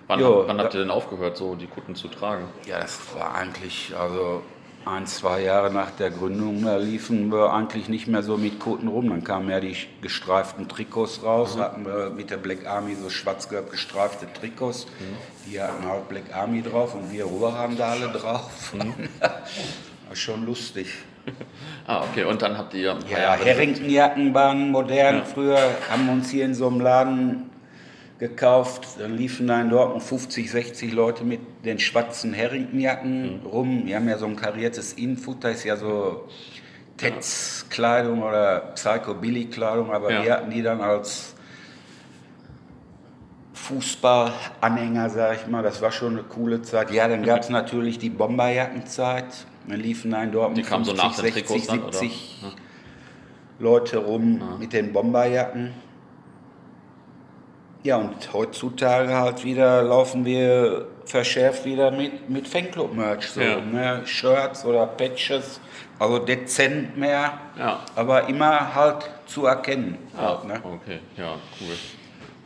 Wann, 0.06 0.20
jo, 0.20 0.44
wann 0.46 0.60
habt 0.60 0.74
ihr 0.74 0.82
denn 0.82 0.92
aufgehört, 0.92 1.36
so 1.38 1.56
die 1.56 1.68
Kutten 1.68 1.96
zu 1.96 2.08
tragen? 2.08 2.46
Ja, 2.66 2.80
das 2.80 3.00
war 3.16 3.36
eigentlich, 3.36 3.94
also 3.98 4.44
ein, 4.88 5.06
zwei 5.06 5.42
Jahre 5.42 5.72
nach 5.72 5.92
der 5.92 6.10
Gründung, 6.10 6.64
da 6.64 6.78
liefen 6.78 7.32
wir 7.32 7.54
eigentlich 7.54 7.90
nicht 7.90 8.08
mehr 8.08 8.24
so 8.24 8.38
mit 8.38 8.60
Koten 8.60 8.88
rum. 8.88 9.10
Dann 9.10 9.24
kamen 9.24 9.50
ja 9.50 9.60
die 9.60 9.76
gestreiften 10.02 10.68
Trikots 10.68 11.24
raus, 11.24 11.56
mhm. 11.56 11.60
hatten 11.62 11.86
wir 11.86 12.10
mit 12.10 12.30
der 12.30 12.38
Black 12.38 12.66
Army 12.66 12.96
so 12.96 13.10
schwarz-gelb 13.10 13.72
gestreifte 13.72 14.28
Trikots. 14.34 14.86
Mhm. 14.86 15.50
Die 15.50 15.62
hatten 15.62 15.86
halt 15.86 16.10
Black 16.10 16.34
Army 16.34 16.62
drauf 16.62 16.96
und 16.96 17.12
wir 17.12 17.26
Ruhr 17.26 17.54
haben 17.54 17.78
da 17.78 17.90
alle 17.90 18.08
drauf. 18.10 18.74
Mhm. 18.74 18.94
War 19.20 20.16
schon 20.16 20.46
lustig. 20.46 20.88
ah, 21.88 22.04
okay, 22.04 22.24
und 22.24 22.42
dann 22.42 22.58
habt 22.58 22.74
ihr. 22.74 22.98
Ja, 23.10 23.38
Harringtonjacken 23.38 24.34
waren 24.34 24.72
modern. 24.72 25.18
Ja. 25.18 25.26
Früher 25.26 25.60
haben 25.90 26.06
wir 26.06 26.14
uns 26.14 26.30
hier 26.30 26.46
in 26.46 26.54
so 26.54 26.68
einem 26.68 26.80
Laden 26.80 27.50
gekauft. 28.20 28.88
Dann 29.00 29.16
liefen 29.16 29.48
da 29.48 29.62
in 29.62 29.70
Dortmund 29.70 30.04
50, 30.04 30.50
60 30.50 30.94
Leute 30.94 31.24
mit 31.24 31.40
den 31.66 31.80
schwarzen 31.80 32.36
Harringtonjacken 32.36 33.42
mhm. 33.42 33.46
rum. 33.46 33.86
Die 33.86 33.96
haben 33.96 34.08
ja 34.08 34.18
so 34.18 34.26
ein 34.26 34.36
kariertes 34.36 34.94
Innenfutter, 34.94 35.52
ist 35.52 35.64
ja 35.64 35.78
so 35.78 36.28
Tetz-Kleidung 36.98 38.24
oder 38.24 38.72
Psycho-Billy-Kleidung, 38.76 39.92
aber 39.92 40.12
ja. 40.12 40.24
wir 40.24 40.34
hatten 40.34 40.52
die 40.52 40.64
dann 40.64 40.82
als 40.82 41.36
Fußballanhänger, 43.54 45.10
sag 45.10 45.42
ich 45.42 45.48
mal. 45.48 45.62
Das 45.62 45.82
war 45.82 45.92
schon 45.92 46.14
eine 46.14 46.24
coole 46.24 46.62
Zeit. 46.62 46.92
Ja, 46.92 47.08
dann 47.08 47.24
gab 47.24 47.42
es 47.42 47.50
natürlich 47.50 48.00
die 48.00 48.10
Bomberjackenzeit. 48.10 49.46
Dann 49.68 49.80
liefen 49.80 50.12
da 50.12 50.24
in 50.24 50.32
Dortmund 50.32 50.58
die 50.58 50.64
50, 50.64 50.98
so 50.98 51.22
60, 51.22 51.48
70 51.48 52.40
dann, 52.42 52.52
Leute 53.60 53.98
rum 53.98 54.40
ja. 54.40 54.58
mit 54.58 54.74
den 54.74 54.94
Bomberjacken. 54.94 55.74
Ja, 57.84 57.98
und 57.98 58.34
heutzutage 58.34 59.16
halt 59.16 59.44
wieder 59.44 59.84
laufen 59.84 60.26
wir 60.26 60.88
verschärft 61.06 61.66
wieder 61.66 61.92
mit, 61.92 62.30
mit 62.30 62.48
Fanclub-Merch, 62.48 63.30
so, 63.30 63.42
ja. 63.42 63.62
ne? 63.62 64.02
Shirts 64.06 64.66
oder 64.66 64.86
Patches, 64.86 65.60
also 66.00 66.20
dezent 66.20 66.98
mehr, 66.98 67.34
ja. 67.58 67.80
aber 67.96 68.28
immer 68.28 68.76
halt 68.76 69.10
zu 69.26 69.46
erkennen. 69.46 69.98
Ja, 70.16 70.30
halt, 70.30 70.44
ne? 70.46 70.62
okay, 70.64 71.00
ja, 71.16 71.36
cool. 71.62 71.76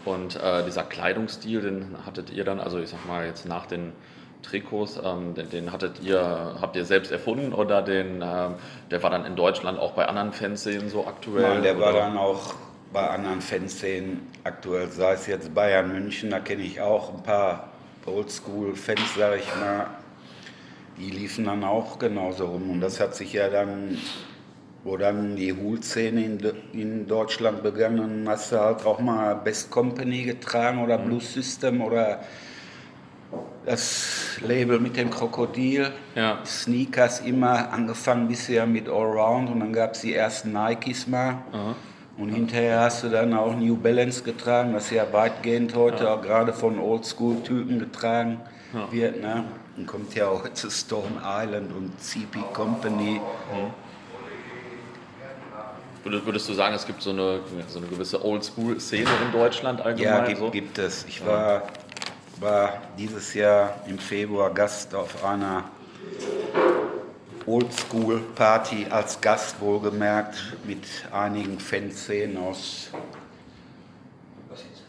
Und 0.04 0.36
äh, 0.36 0.64
dieser 0.66 0.84
Kleidungsstil, 0.84 1.62
den 1.62 1.96
hattet 2.06 2.32
ihr 2.32 2.44
dann, 2.44 2.60
also 2.60 2.80
ich 2.80 2.90
sag 2.90 3.06
mal 3.08 3.26
jetzt 3.26 3.46
nach 3.46 3.66
den 3.66 3.94
Trikots, 4.42 5.00
ähm, 5.04 5.36
den, 5.36 5.50
den, 5.50 5.72
hattet 5.72 6.02
ihr, 6.02 6.56
habt 6.60 6.76
ihr 6.76 6.86
selbst 6.86 7.12
erfunden 7.12 7.54
oder 7.54 7.82
den, 7.82 8.24
ähm, 8.24 8.56
der 8.90 9.04
war 9.04 9.12
dann 9.12 9.26
in 9.26 9.36
Deutschland 9.36 9.80
auch 9.80 9.92
bei 9.92 10.08
anderen 10.08 10.34
Fanszenen 10.34 10.90
so 10.90 11.06
aktuell? 11.06 11.44
Nein, 11.44 11.64
der 11.64 11.78
oder? 11.78 11.86
war 11.86 11.94
dann 11.94 12.18
auch 12.18 12.56
bei 12.94 13.08
anderen 13.10 13.42
Fanszenen 13.42 14.28
aktuell, 14.44 14.90
sei 14.90 15.14
es 15.14 15.28
jetzt 15.28 15.54
Bayern 15.54 15.92
München, 15.92 16.30
da 16.30 16.40
kenne 16.40 16.64
ich 16.64 16.82
auch 16.82 17.14
ein 17.14 17.24
paar 17.24 17.70
Oldschool-Fans, 18.06 19.16
sage 19.18 19.38
ich 19.38 19.56
mal, 19.56 19.88
die 20.98 21.10
liefen 21.10 21.46
dann 21.46 21.64
auch 21.64 22.00
genauso 22.00 22.46
rum. 22.46 22.70
Und 22.70 22.82
das 22.82 23.00
hat 23.00 23.16
sich 23.16 23.34
ja 23.34 23.50
dann, 23.50 23.98
wo 24.84 24.98
dann 24.98 25.36
die 25.36 25.54
Hul-Szene 25.54 26.24
in, 26.24 26.54
in, 26.74 27.08
Deutschland 27.08 27.64
begann, 27.64 28.26
hast 28.28 28.52
du 28.52 28.60
halt 28.60 28.86
auch 28.86 29.00
mal 29.00 29.36
Best 29.36 29.72
Company 29.72 30.24
getragen 30.24 30.84
oder 30.84 30.98
mhm. 30.98 31.06
Blues 31.06 31.34
System 31.34 31.82
oder 31.82 32.22
das 33.66 34.40
Label 34.42 34.80
mit 34.80 34.98
dem 34.98 35.10
Krokodil, 35.10 35.92
ja. 36.16 36.40
Sneakers 36.44 37.22
immer, 37.22 37.72
angefangen 37.72 38.28
bisher 38.28 38.66
mit 38.66 38.90
Allround 38.90 39.50
und 39.50 39.60
dann 39.62 39.72
gab 39.72 39.94
es 39.94 40.02
die 40.02 40.14
ersten 40.14 40.52
Nikes 40.52 41.08
mal. 41.08 41.44
Aha. 41.54 41.76
Und 42.18 42.30
hinterher 42.30 42.82
hast 42.82 43.04
du 43.04 43.10
dann 43.10 43.34
auch 43.34 43.56
New 43.56 43.76
Balance 43.78 44.24
getragen, 44.24 44.74
was 44.74 44.90
ja 44.92 45.12
weitgehend 45.12 45.76
heute 45.76 46.04
ja. 46.04 46.14
auch 46.14 46.22
gerade 46.22 46.54
von 46.54 46.78
Oldschool-Typen 46.78 47.80
getragen 47.80 48.42
ja. 48.74 48.92
wird. 48.92 49.22
Ne? 49.22 49.46
Und 49.78 49.88
kommt 49.88 50.14
ja 50.14 50.28
auch 50.28 50.48
zu 50.54 50.70
Stone 50.70 51.22
Island 51.24 51.72
und 51.74 52.00
CP 52.00 52.40
Company. 52.54 53.22
Mhm. 53.54 53.72
Würdest 56.04 56.50
du 56.50 56.54
sagen, 56.54 56.74
es 56.74 56.86
gibt 56.86 57.02
so 57.02 57.12
eine, 57.12 57.42
so 57.68 57.78
eine 57.78 57.88
gewisse 57.88 58.24
Oldschool-Szene 58.24 59.10
in 59.26 59.32
Deutschland 59.32 59.82
allgemein? 59.82 60.14
Ja, 60.14 60.26
gibt, 60.26 60.40
so? 60.40 60.50
gibt 60.50 60.78
es. 60.80 61.06
Ich 61.08 61.26
war, 61.26 61.64
war 62.40 62.74
dieses 62.98 63.34
Jahr 63.36 63.76
im 63.88 64.00
Februar 64.00 64.52
Gast 64.52 64.96
auf 64.96 65.24
einer 65.24 65.66
Oldschool-Party 67.52 68.88
als 68.90 69.20
Gast 69.20 69.60
wohlgemerkt 69.60 70.56
mit 70.64 70.86
einigen 71.12 71.60
Fanszenen 71.60 72.38
aus 72.38 72.92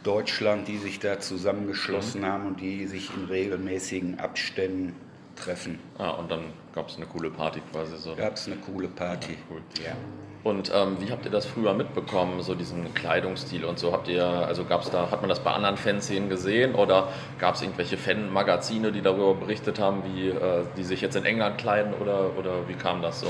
Deutschland, 0.05 0.69
die 0.69 0.79
sich 0.79 1.01
da 1.01 1.19
zusammengeschlossen 1.19 2.21
mhm. 2.21 2.27
haben 2.27 2.47
und 2.47 2.61
die 2.61 2.87
sich 2.87 3.11
in 3.17 3.25
regelmäßigen 3.25 4.21
Abständen 4.21 4.95
treffen. 5.35 5.81
Ah, 5.99 6.11
und 6.11 6.31
dann 6.31 6.53
gab 6.73 6.89
es 6.89 6.97
eine 6.97 7.07
coole 7.07 7.31
Party 7.31 7.61
quasi 7.73 7.97
so. 7.97 8.15
Gab 8.15 8.35
es 8.35 8.47
eine 8.47 8.57
coole 8.57 8.87
Party. 8.87 9.33
Ja, 9.33 9.39
cool. 9.51 9.63
ja. 9.85 9.97
Und 10.45 10.73
ähm, 10.75 10.97
wie 10.99 11.13
habt 11.13 11.25
ihr 11.25 11.31
das 11.31 11.47
früher 11.47 11.73
mitbekommen, 11.73 12.43
so 12.43 12.55
diesen 12.55 12.93
Kleidungsstil 12.95 13.65
und 13.65 13.79
so? 13.79 13.93
Habt 13.93 14.09
ihr, 14.09 14.25
also 14.25 14.65
gab's 14.65 14.91
da, 14.91 15.11
hat 15.11 15.21
man 15.21 15.29
das 15.29 15.39
bei 15.41 15.53
anderen 15.53 15.77
Fanszenen 15.77 16.29
gesehen 16.29 16.75
oder 16.75 17.09
gab 17.39 17.55
es 17.55 17.63
irgendwelche 17.63 17.97
Fanmagazine, 17.97 18.91
die 18.91 19.03
darüber 19.03 19.35
berichtet 19.35 19.79
haben, 19.79 20.03
wie 20.05 20.31
äh, 20.31 20.65
die 20.77 20.83
sich 20.83 21.01
jetzt 21.01 21.15
in 21.15 21.25
England 21.25 21.59
kleiden 21.59 21.95
oder, 21.95 22.37
oder 22.37 22.69
wie 22.69 22.75
kam 22.75 23.03
das 23.03 23.21
so? 23.21 23.29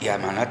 Ja, 0.00 0.16
man 0.16 0.36
hat 0.36 0.50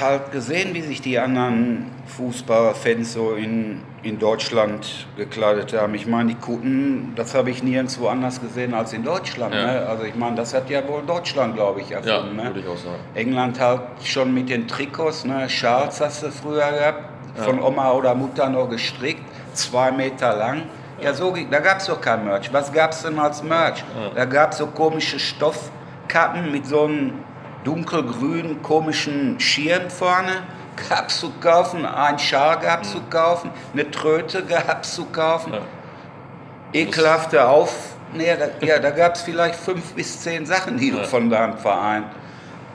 halt 0.00 0.30
gesehen, 0.30 0.72
wie 0.72 0.80
sich 0.82 1.00
die 1.00 1.18
anderen 1.18 1.90
Fußballfans 2.16 3.14
so 3.14 3.32
in, 3.32 3.80
in 4.04 4.20
Deutschland 4.20 5.08
gekleidet 5.16 5.72
haben. 5.72 5.94
Ich 5.94 6.06
meine, 6.06 6.28
die 6.28 6.36
Kutten, 6.36 7.12
das 7.16 7.34
habe 7.34 7.50
ich 7.50 7.64
nirgendwo 7.64 8.06
anders 8.06 8.40
gesehen 8.40 8.72
als 8.72 8.92
in 8.92 9.02
Deutschland. 9.02 9.52
Ja. 9.52 9.66
Ne? 9.66 9.86
Also 9.88 10.04
ich 10.04 10.14
meine, 10.14 10.36
das 10.36 10.54
hat 10.54 10.70
ja 10.70 10.86
wohl 10.86 11.02
Deutschland, 11.04 11.56
glaube 11.56 11.80
ich, 11.80 11.88
Ja, 11.90 11.98
erfunden. 11.98 12.36
ne? 12.36 12.44
würde 12.44 12.60
ich 12.60 12.68
auch 12.68 12.76
sagen. 12.76 13.00
England 13.16 13.58
halt 13.58 13.80
schon 14.04 14.32
mit 14.32 14.48
den 14.48 14.68
Trikots, 14.68 15.24
ne? 15.24 15.48
Schals 15.48 16.00
hast 16.00 16.22
du 16.22 16.30
früher 16.30 16.70
gehabt, 16.70 17.02
von 17.36 17.60
Oma 17.60 17.90
oder 17.90 18.14
Mutter 18.14 18.48
noch 18.48 18.70
gestrickt, 18.70 19.22
zwei 19.54 19.90
Meter 19.90 20.36
lang. 20.36 20.62
Ja, 21.00 21.12
so, 21.12 21.32
ging- 21.32 21.50
da 21.50 21.58
gab 21.58 21.78
es 21.78 21.86
doch 21.86 22.00
kein 22.00 22.24
Merch. 22.24 22.52
Was 22.52 22.72
gab 22.72 22.92
es 22.92 23.02
denn 23.02 23.18
als 23.18 23.42
Merch? 23.42 23.82
Da 24.14 24.24
gab 24.24 24.52
es 24.52 24.58
so 24.58 24.68
komische 24.68 25.18
Stoffkappen 25.18 26.52
mit 26.52 26.64
so 26.64 26.84
einem 26.84 27.14
dunkelgrünen 27.64 28.62
komischen 28.62 29.40
Schirm 29.40 29.90
vorne. 29.90 30.42
Gab 30.88 31.10
zu 31.10 31.30
kaufen, 31.40 31.86
ein 31.86 32.18
Schal 32.18 32.58
gab 32.58 32.84
zu 32.84 33.00
kaufen, 33.08 33.50
eine 33.72 33.90
Tröte 33.90 34.44
gab 34.44 34.84
zu 34.84 35.04
kaufen. 35.06 35.54
Ja. 35.54 35.60
Ekelhafte 36.72 37.46
Auf... 37.46 37.94
Nee, 38.12 38.36
da, 38.36 38.64
ja, 38.64 38.78
da 38.78 38.90
gab 38.90 39.14
es 39.16 39.22
vielleicht 39.22 39.56
fünf 39.56 39.94
bis 39.94 40.20
zehn 40.20 40.46
Sachen, 40.46 40.76
die 40.76 40.90
Ja. 40.90 40.98
du 40.98 41.06
von 41.06 41.30
deinem 41.30 41.58
Verein 41.58 42.04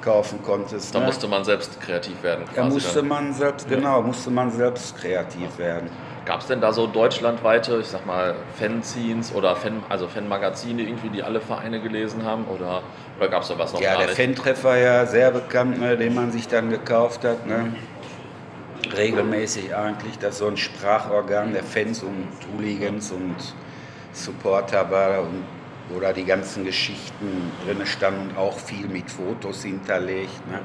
kaufen 0.02 0.42
konntest. 0.44 0.94
Da 0.94 1.00
ne? 1.00 1.06
musste 1.06 1.28
man 1.28 1.44
selbst 1.44 1.80
kreativ 1.80 2.22
werden. 2.24 2.46
Da 2.56 2.64
musste 2.66 3.00
dann. 3.00 3.08
man 3.08 3.34
selbst, 3.34 3.68
genau, 3.68 4.02
musste 4.02 4.32
man 4.32 4.52
selbst 4.52 4.98
kreativ 4.98 5.58
werden. 5.58 5.90
Gab 6.26 6.42
es 6.42 6.48
denn 6.48 6.62
da 6.62 6.72
so 6.74 6.88
deutschlandweite, 6.88 7.80
ich 7.80 7.88
sag 7.88 8.06
mal, 8.06 8.36
Fanzines 8.58 9.34
oder 9.34 9.56
Fan, 9.56 9.84
also 9.90 10.08
Fanmagazine 10.08 10.84
irgendwie, 10.84 11.10
die 11.10 11.24
alle 11.24 11.42
Vereine 11.42 11.82
gelesen 11.82 12.24
haben? 12.24 12.46
Oder, 12.46 12.82
oder 13.20 13.30
gab 13.30 13.42
es 13.44 13.50
da 13.50 13.58
was 13.58 13.74
noch 13.74 13.82
Ja, 13.82 13.98
der 13.98 14.08
nicht? 14.08 14.16
Fan-Treffer 14.18 14.78
ja 14.78 15.06
sehr 15.06 15.32
bekannt, 15.32 15.80
ne, 15.80 15.98
den 15.98 16.16
man 16.16 16.32
sich 16.32 16.48
dann 16.48 16.70
gekauft 16.70 17.24
hat. 17.26 17.46
Ne? 17.46 17.74
Regelmäßig 18.96 19.76
eigentlich, 19.76 20.18
dass 20.20 20.38
so 20.40 20.48
ein 20.48 20.58
Sprachorgan 20.58 21.54
der 21.54 21.64
Fans 21.64 22.02
und 22.02 22.28
Hooligans 22.56 23.12
und 23.12 23.36
Supporter 24.14 24.90
war 24.90 25.22
und 25.22 25.44
wo 25.90 26.00
da 26.00 26.14
die 26.14 26.24
ganzen 26.24 26.64
Geschichten 26.64 27.52
drin 27.66 27.86
standen 27.86 28.30
und 28.30 28.38
auch 28.38 28.58
viel 28.58 28.88
mit 28.88 29.10
Fotos 29.10 29.64
hinterlegt. 29.64 30.48
Ne? 30.48 30.60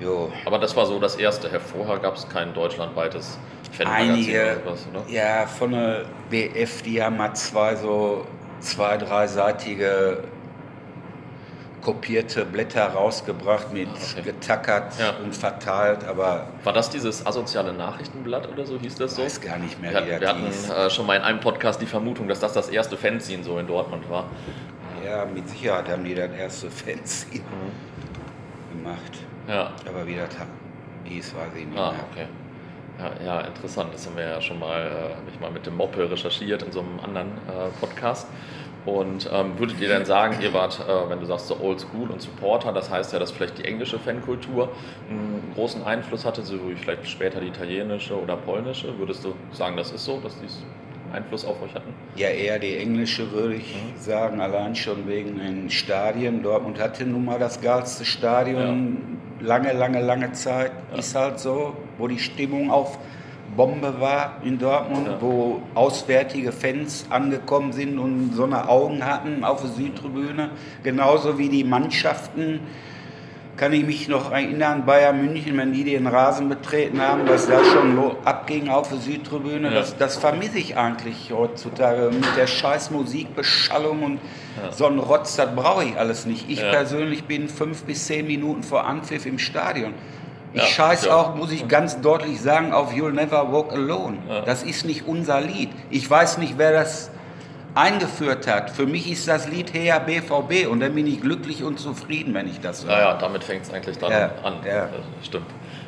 Jo. 0.00 0.30
Aber 0.44 0.58
das 0.58 0.76
war 0.76 0.86
so 0.86 0.98
das 1.00 1.16
erste. 1.16 1.48
Vorher 1.60 1.98
gab 1.98 2.16
es 2.16 2.28
kein 2.28 2.52
deutschlandweites 2.54 3.38
Fanmagazin 3.72 4.10
Einige, 4.12 4.42
oder 4.42 4.76
sowas, 4.76 4.86
oder? 4.92 5.12
ja, 5.12 5.46
von 5.46 5.72
der 5.72 6.04
BF, 6.30 6.82
die 6.82 7.02
haben 7.02 7.16
mal 7.16 7.34
zwei 7.34 7.74
so 7.76 8.26
zwei, 8.60 8.96
dreiseitige 8.96 10.22
kopierte 11.80 12.44
Blätter 12.44 12.86
rausgebracht 12.88 13.72
mit 13.72 13.88
Okay. 13.88 14.22
getackert 14.22 14.98
Ja. 14.98 15.14
und 15.22 15.34
verteilt, 15.34 16.04
aber 16.04 16.48
War 16.64 16.72
das 16.72 16.90
dieses 16.90 17.24
asoziale 17.24 17.72
Nachrichtenblatt 17.72 18.48
oder 18.48 18.66
so 18.66 18.78
hieß 18.78 18.96
das 18.96 19.12
ich 19.12 19.16
so? 19.16 19.22
weiß 19.22 19.40
gar 19.40 19.58
nicht 19.58 19.80
mehr, 19.80 19.92
Wir, 19.92 20.02
wie 20.04 20.10
wir 20.10 20.18
das 20.20 20.68
hatten 20.70 20.86
äh, 20.86 20.90
schon 20.90 21.06
mal 21.06 21.16
in 21.16 21.22
einem 21.22 21.40
Podcast 21.40 21.80
die 21.80 21.86
Vermutung, 21.86 22.26
dass 22.28 22.40
das 22.40 22.52
das 22.52 22.68
erste 22.68 22.96
Fanzine 22.96 23.44
so 23.44 23.58
in 23.58 23.66
Dortmund 23.68 24.10
war. 24.10 24.24
Ja, 25.06 25.24
mit 25.24 25.48
Sicherheit 25.48 25.88
haben 25.88 26.04
die 26.04 26.14
das 26.16 26.30
erste 26.32 26.68
Fanzine 26.70 27.42
Mhm. 27.44 28.78
gemacht. 28.82 29.12
Ja, 29.46 29.70
Aber 29.88 30.06
wie 30.06 30.16
das 30.16 30.28
hieß, 31.04 31.34
weiß 31.36 31.52
ich 31.56 31.66
nicht 31.66 31.78
ah, 31.78 31.92
mehr. 31.92 32.00
okay. 32.12 32.26
Ja, 32.98 33.12
ja, 33.24 33.40
interessant. 33.42 33.94
Das 33.94 34.06
haben 34.06 34.16
wir 34.16 34.24
ja 34.24 34.40
schon 34.40 34.58
mal, 34.58 34.80
äh, 34.80 35.14
hab 35.14 35.28
ich 35.32 35.40
mal 35.40 35.50
mit 35.50 35.66
dem 35.66 35.76
Moppe 35.76 36.10
recherchiert 36.10 36.62
in 36.62 36.72
so 36.72 36.80
einem 36.80 36.98
anderen 37.00 37.28
äh, 37.28 37.68
Podcast. 37.80 38.26
Und 38.86 39.28
ähm, 39.32 39.58
würdet 39.58 39.80
ihr 39.80 39.88
denn 39.88 40.04
sagen, 40.04 40.38
ihr 40.40 40.52
wart, 40.54 40.80
äh, 40.80 41.10
wenn 41.10 41.20
du 41.20 41.26
sagst 41.26 41.48
so 41.48 41.60
Old 41.60 41.80
School 41.80 42.10
und 42.10 42.22
Supporter, 42.22 42.72
das 42.72 42.90
heißt 42.90 43.12
ja, 43.12 43.18
dass 43.18 43.30
vielleicht 43.30 43.58
die 43.58 43.64
englische 43.64 43.98
Fankultur 43.98 44.70
einen 45.10 45.52
großen 45.54 45.84
Einfluss 45.84 46.24
hatte, 46.24 46.42
so 46.42 46.54
wie 46.68 46.74
vielleicht 46.74 47.06
später 47.06 47.40
die 47.40 47.48
italienische 47.48 48.20
oder 48.20 48.36
polnische? 48.36 48.98
Würdest 48.98 49.24
du 49.24 49.34
sagen, 49.52 49.76
das 49.76 49.90
ist 49.90 50.04
so, 50.04 50.20
dass 50.20 50.40
die 50.40 50.46
Einfluss 51.12 51.44
auf 51.44 51.60
euch 51.62 51.74
hatten? 51.74 51.92
Ja, 52.16 52.28
eher 52.28 52.58
die 52.58 52.76
englische 52.76 53.30
würde 53.32 53.54
ich 53.56 53.74
sagen, 53.98 54.40
allein 54.40 54.74
schon 54.74 55.06
wegen 55.08 55.38
den 55.38 55.70
Stadien. 55.70 56.42
Dortmund 56.42 56.80
hatte 56.80 57.04
nun 57.04 57.24
mal 57.24 57.38
das 57.38 57.60
geilste 57.60 58.04
Stadion, 58.04 59.18
lange, 59.40 59.72
lange, 59.72 60.00
lange 60.00 60.32
Zeit. 60.32 60.72
Ist 60.96 61.14
halt 61.14 61.38
so, 61.38 61.76
wo 61.98 62.08
die 62.08 62.18
Stimmung 62.18 62.70
auf 62.70 62.98
Bombe 63.56 63.98
war 64.00 64.36
in 64.44 64.58
Dortmund, 64.58 65.06
Ja. 65.06 65.16
wo 65.20 65.62
auswärtige 65.74 66.52
Fans 66.52 67.06
angekommen 67.10 67.72
sind 67.72 67.98
und 67.98 68.32
so 68.34 68.44
eine 68.44 68.68
Augen 68.68 69.04
hatten 69.04 69.42
auf 69.42 69.62
der 69.62 69.70
Südtribüne. 69.70 70.50
Genauso 70.82 71.38
wie 71.38 71.48
die 71.48 71.64
Mannschaften 71.64 72.60
kann 73.58 73.72
ich 73.72 73.84
mich 73.84 74.08
noch 74.08 74.30
erinnern, 74.30 74.86
Bayern 74.86 75.20
München, 75.20 75.56
wenn 75.58 75.72
die 75.72 75.82
den 75.84 76.06
Rasen 76.06 76.48
betreten 76.48 77.02
haben, 77.02 77.22
was 77.28 77.48
da 77.48 77.62
schon 77.64 77.98
abging 78.24 78.68
auf 78.68 78.88
der 78.88 78.98
Südtribüne, 78.98 79.68
Ja. 79.68 79.74
das, 79.74 79.96
das 79.96 80.16
vermisse 80.16 80.58
ich 80.58 80.76
eigentlich 80.76 81.32
heutzutage. 81.32 82.10
Mit 82.12 82.24
der 82.36 82.46
scheiß 82.46 82.90
Musikbeschallung 82.92 84.02
und 84.04 84.20
Ja. 84.62 84.72
so 84.72 84.86
ein 84.86 84.98
Rotz, 84.98 85.34
das 85.36 85.54
brauche 85.54 85.84
ich 85.84 85.98
alles 85.98 86.24
nicht. 86.24 86.48
Ich 86.48 86.60
Ja. 86.60 86.70
persönlich 86.70 87.24
bin 87.24 87.48
fünf 87.48 87.82
bis 87.84 88.06
zehn 88.06 88.26
Minuten 88.28 88.62
vor 88.62 88.86
Anpfiff 88.86 89.26
im 89.26 89.38
Stadion. 89.38 89.92
Ich 90.54 90.62
Ja, 90.62 90.66
scheiß 90.66 91.08
auch, 91.08 91.34
muss 91.34 91.52
ich 91.52 91.66
ganz 91.68 92.00
deutlich 92.00 92.40
sagen, 92.40 92.72
auf 92.72 92.92
You'll 92.94 93.12
Never 93.12 93.52
Walk 93.52 93.72
Alone. 93.72 94.16
Das 94.46 94.62
ist 94.62 94.86
nicht 94.86 95.06
unser 95.06 95.40
Lied. 95.40 95.68
Ich 95.90 96.08
weiß 96.08 96.38
nicht, 96.38 96.54
wer 96.58 96.72
das 96.72 97.10
eingeführt 97.78 98.46
hat. 98.46 98.70
Für 98.70 98.86
mich 98.86 99.10
ist 99.10 99.28
das 99.28 99.48
Lied 99.48 99.72
Heer 99.72 100.00
BVB 100.00 100.66
und 100.68 100.80
dann 100.80 100.94
bin 100.94 101.06
ich 101.06 101.20
glücklich 101.20 101.62
und 101.62 101.78
zufrieden, 101.78 102.34
wenn 102.34 102.48
ich 102.48 102.60
das 102.60 102.84
höre. 102.84 102.92
Naja, 102.92 103.14
damit 103.18 103.44
fängt 103.44 103.62
es 103.64 103.72
eigentlich 103.72 103.98
dann 103.98 104.10
Ja, 104.10 104.30
an. 104.42 104.54
ja. 104.66 104.84
Äh, 104.84 104.88
Stimmt. 105.22 105.46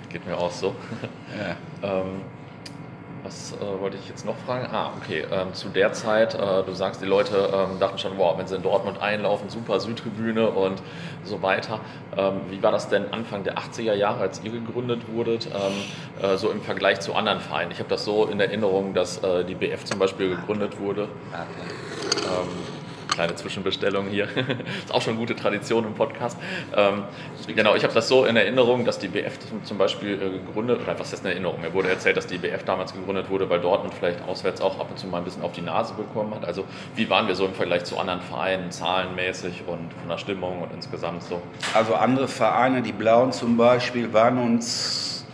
Geht 0.09 0.27
mir 0.27 0.37
auch 0.37 0.51
so. 0.53 0.75
Ja. 1.83 1.99
Ähm, 2.01 2.23
was 3.23 3.53
äh, 3.53 3.81
wollte 3.81 3.97
ich 3.97 4.09
jetzt 4.09 4.25
noch 4.25 4.37
fragen? 4.47 4.67
Ah, 4.73 4.93
okay. 4.97 5.25
Ähm, 5.31 5.53
zu 5.53 5.69
der 5.69 5.93
Zeit, 5.93 6.35
äh, 6.35 6.63
du 6.65 6.73
sagst, 6.73 7.03
die 7.03 7.07
Leute 7.07 7.51
ähm, 7.53 7.79
dachten 7.79 7.99
schon, 7.99 8.17
wow, 8.19 8.39
wenn 8.39 8.47
sie 8.47 8.57
in 8.57 8.63
Dortmund 8.63 9.01
einlaufen, 9.01 9.49
super 9.51 9.81
Südtribüne 9.81 10.51
und 10.51 10.83
so 11.25 11.43
weiter. 11.43 11.81
Ähm, 12.17 12.41
wie 12.51 12.63
war 12.63 12.73
das 12.73 12.89
denn 12.89 13.13
Anfang 13.13 13.45
der 13.45 13.59
80er 13.59 13.95
Jahre, 13.95 14.21
als 14.21 14.43
ihr 14.43 14.51
gegründet 14.51 15.03
wurdet, 15.13 15.47
ähm, 15.47 16.23
äh, 16.23 16.37
so 16.37 16.51
im 16.51 16.63
Vergleich 16.63 17.01
zu 17.01 17.15
anderen 17.15 17.41
Vereinen? 17.41 17.71
Ich 17.73 17.79
habe 17.79 17.89
das 17.89 18.05
so 18.05 18.27
in 18.27 18.41
Erinnerung, 18.41 18.95
dass 18.95 19.23
äh, 19.23 19.45
die 19.45 19.55
BF 19.55 19.85
zum 19.85 19.99
Beispiel 19.99 20.37
gegründet 20.37 20.81
wurde. 20.81 21.09
Ähm, 21.33 22.80
kleine 23.11 23.35
Zwischenbestellung 23.35 24.09
hier. 24.09 24.25
ist 24.85 24.93
auch 24.93 25.03
schon 25.03 25.17
gute 25.17 25.37
Tradition 25.37 25.85
im 25.85 25.95
Podcast. 25.95 26.39
Ähm, 26.75 27.03
genau, 27.55 27.75
ich 27.75 27.83
habe 27.85 27.93
das 27.95 28.09
so 28.09 28.25
in 28.25 28.37
Erinnerung, 28.37 28.85
dass 28.85 28.99
die 28.99 29.09
BF 29.09 29.39
zum- 29.65 29.79
Beispiel 29.79 30.15
äh, 30.15 30.31
gegründet, 30.45 30.81
oder 30.83 30.99
was 30.99 31.13
ist 31.13 31.25
eine 31.25 31.33
Erinnerung? 31.33 31.61
Mir 31.61 31.73
wurde 31.73 31.89
erzählt, 31.89 32.17
dass 32.17 32.27
die 32.27 32.39
BF 32.39 32.65
damals 32.65 32.93
gegründet 32.93 33.31
wurde, 33.31 33.49
weil 33.49 33.61
Dortmund 33.61 33.95
vielleicht 33.95 34.23
auswärts 34.29 34.61
auch 34.61 34.79
ab 34.79 34.89
und 34.91 34.99
zu 34.99 35.07
mal 35.07 35.19
ein 35.19 35.25
bisschen 35.25 35.43
auf 35.43 35.53
die 35.53 35.63
Nase 35.63 35.95
bekommen 35.95 36.35
hat. 36.35 36.45
Also 36.45 36.65
wie 36.97 37.09
waren 37.09 37.27
wir 37.29 37.35
so 37.35 37.47
im 37.47 37.55
Vergleich 37.55 37.85
zu 37.85 37.99
anderen 37.99 38.21
Vereinen, 38.21 38.71
zahlenmäßig 38.71 39.63
und 39.67 39.93
von 39.95 40.09
der 40.09 40.19
Stimmung 40.19 40.61
und 40.63 40.73
insgesamt 40.75 41.23
so? 41.23 41.41
Also 41.75 41.95
andere 41.95 42.29
Vereine, 42.29 42.83
die 42.83 42.93
Blauen 42.93 43.33
zum 43.33 43.57
Beispiel, 43.57 44.13
waren 44.13 44.39
uns, 44.39 45.25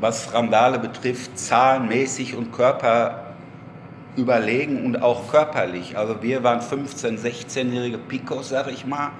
was 0.00 0.32
Randale 0.32 0.78
betrifft, 0.78 1.38
zahlenmäßig 1.38 2.34
und 2.34 2.52
Körper 2.52 3.29
überlegen 4.16 4.84
und 4.84 5.02
auch 5.02 5.30
körperlich. 5.30 5.96
Also 5.96 6.22
wir 6.22 6.42
waren 6.42 6.60
15-, 6.60 7.18
16-jährige 7.18 7.98
Picos, 7.98 8.48
sag 8.48 8.68
ich 8.70 8.84
mal, 8.86 9.10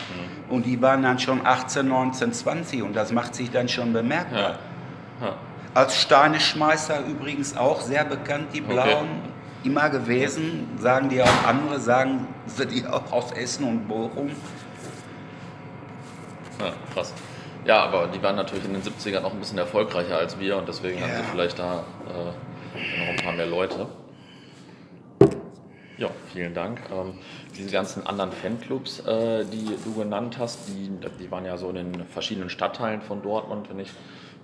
und 0.48 0.66
die 0.66 0.81
waren 0.83 1.03
dann 1.03 1.18
schon 1.18 1.46
18, 1.46 1.87
19, 1.88 2.33
20 2.33 2.83
und 2.83 2.94
das 2.96 3.12
macht 3.12 3.35
sich 3.35 3.50
dann 3.50 3.68
schon 3.68 3.92
bemerkbar. 3.92 4.59
Ja. 5.20 5.26
Ja. 5.26 5.35
Als 5.74 6.00
Steineschmeißer 6.00 7.05
übrigens 7.07 7.57
auch 7.57 7.81
sehr 7.81 8.05
bekannt, 8.05 8.48
die 8.53 8.62
Okay. 8.62 8.72
Blauen. 8.72 9.09
Immer 9.62 9.90
gewesen, 9.90 10.66
sagen 10.79 11.11
die 11.11 11.22
auch 11.22 11.44
andere, 11.46 11.79
sagen 11.79 12.26
sie 12.46 12.66
die 12.66 12.87
auch 12.87 13.12
aus 13.12 13.31
Essen 13.33 13.64
und 13.64 13.87
Bochum. 13.87 14.31
Ja, 16.59 16.72
krass. 16.94 17.12
Ja, 17.66 17.83
aber 17.85 18.07
die 18.09 18.22
waren 18.22 18.37
natürlich 18.37 18.64
in 18.64 18.72
den 18.72 18.83
70ern 18.83 19.22
auch 19.22 19.33
ein 19.33 19.38
bisschen 19.38 19.59
erfolgreicher 19.59 20.16
als 20.16 20.38
wir 20.40 20.57
und 20.57 20.66
deswegen 20.66 20.98
Ja. 20.98 21.05
haben 21.05 21.12
sie 21.18 21.31
vielleicht 21.33 21.59
da 21.59 21.85
äh, 22.09 22.98
noch 23.00 23.09
ein 23.11 23.16
paar 23.22 23.33
mehr 23.35 23.46
Leute. 23.46 23.87
Ja, 26.01 26.09
vielen 26.33 26.55
Dank. 26.55 26.81
Ähm, 26.91 27.13
diese 27.59 27.71
ganzen 27.71 28.07
anderen 28.07 28.33
Fanclubs, 28.33 29.01
äh, 29.01 29.45
die 29.45 29.77
du 29.85 29.93
genannt 29.93 30.39
hast, 30.39 30.61
die, 30.69 30.91
die 31.23 31.31
waren 31.31 31.45
ja 31.45 31.59
so 31.59 31.69
in 31.69 31.75
den 31.75 32.07
verschiedenen 32.07 32.49
Stadtteilen 32.49 33.03
von 33.03 33.21
Dortmund, 33.21 33.69
wenn 33.69 33.81
ich 33.81 33.91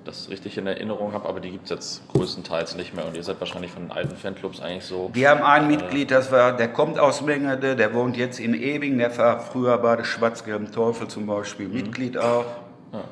das 0.05 0.29
richtig 0.29 0.59
in 0.59 0.67
Erinnerung 0.67 1.15
habe, 1.15 1.27
aber 1.27 1.41
die 1.41 1.51
gibt 1.51 1.65
es 1.65 1.71
jetzt 1.71 2.09
größtenteils 2.09 2.77
nicht 2.77 2.95
mehr 2.95 3.07
und 3.07 3.17
ihr 3.17 3.23
seid 3.23 3.41
wahrscheinlich 3.41 3.71
von 3.71 3.85
den 3.85 3.91
alten 3.91 4.17
Fanclubs 4.17 4.61
eigentlich 4.61 4.85
so. 4.85 5.11
Wir 5.15 5.31
haben 5.31 5.43
ein 5.43 5.67
Mitglied, 5.67 6.11
das 6.11 6.31
war, 6.31 6.55
der 6.55 6.69
kommt 6.69 6.99
aus 6.99 7.23
Mengede, 7.23 7.75
der 7.75 7.95
wohnt 7.95 8.19
jetzt 8.19 8.39
in 8.39 8.53
Ewing, 8.53 8.99
der 8.99 9.17
war 9.17 9.41
früher 9.41 9.79
bei 9.79 9.97
der 9.97 10.05
Schwarz-Gelben 10.05 10.71
Teufel 10.71 11.09
zum 11.09 11.27
Beispiel 11.27 11.69
Mitglied 11.69 12.19
auch. 12.19 12.45
Ja. 12.93 13.05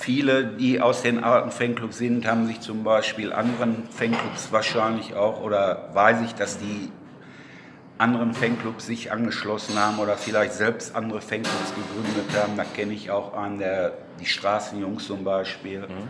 Viele, 0.00 0.46
die 0.46 0.80
aus 0.80 1.02
den 1.02 1.22
alten 1.22 1.50
Fanclubs 1.50 1.98
sind, 1.98 2.26
haben 2.26 2.46
sich 2.46 2.62
zum 2.62 2.84
Beispiel 2.84 3.34
anderen 3.34 3.86
Fanclubs 3.90 4.50
wahrscheinlich 4.50 5.14
auch, 5.14 5.42
oder 5.42 5.90
weiß 5.92 6.22
ich, 6.24 6.34
dass 6.34 6.56
die 6.56 6.90
anderen 7.98 8.32
Fanclubs 8.32 8.86
sich 8.86 9.12
angeschlossen 9.12 9.78
haben 9.78 9.98
oder 9.98 10.16
vielleicht 10.16 10.54
selbst 10.54 10.96
andere 10.96 11.20
Fanclubs 11.20 11.74
gegründet 11.74 12.34
haben. 12.34 12.56
Da 12.56 12.64
kenne 12.64 12.94
ich 12.94 13.10
auch 13.10 13.34
einen, 13.34 13.58
der, 13.58 13.92
die 14.18 14.24
Straßenjungs 14.24 15.06
zum 15.06 15.22
Beispiel, 15.22 15.80
mhm. 15.80 16.08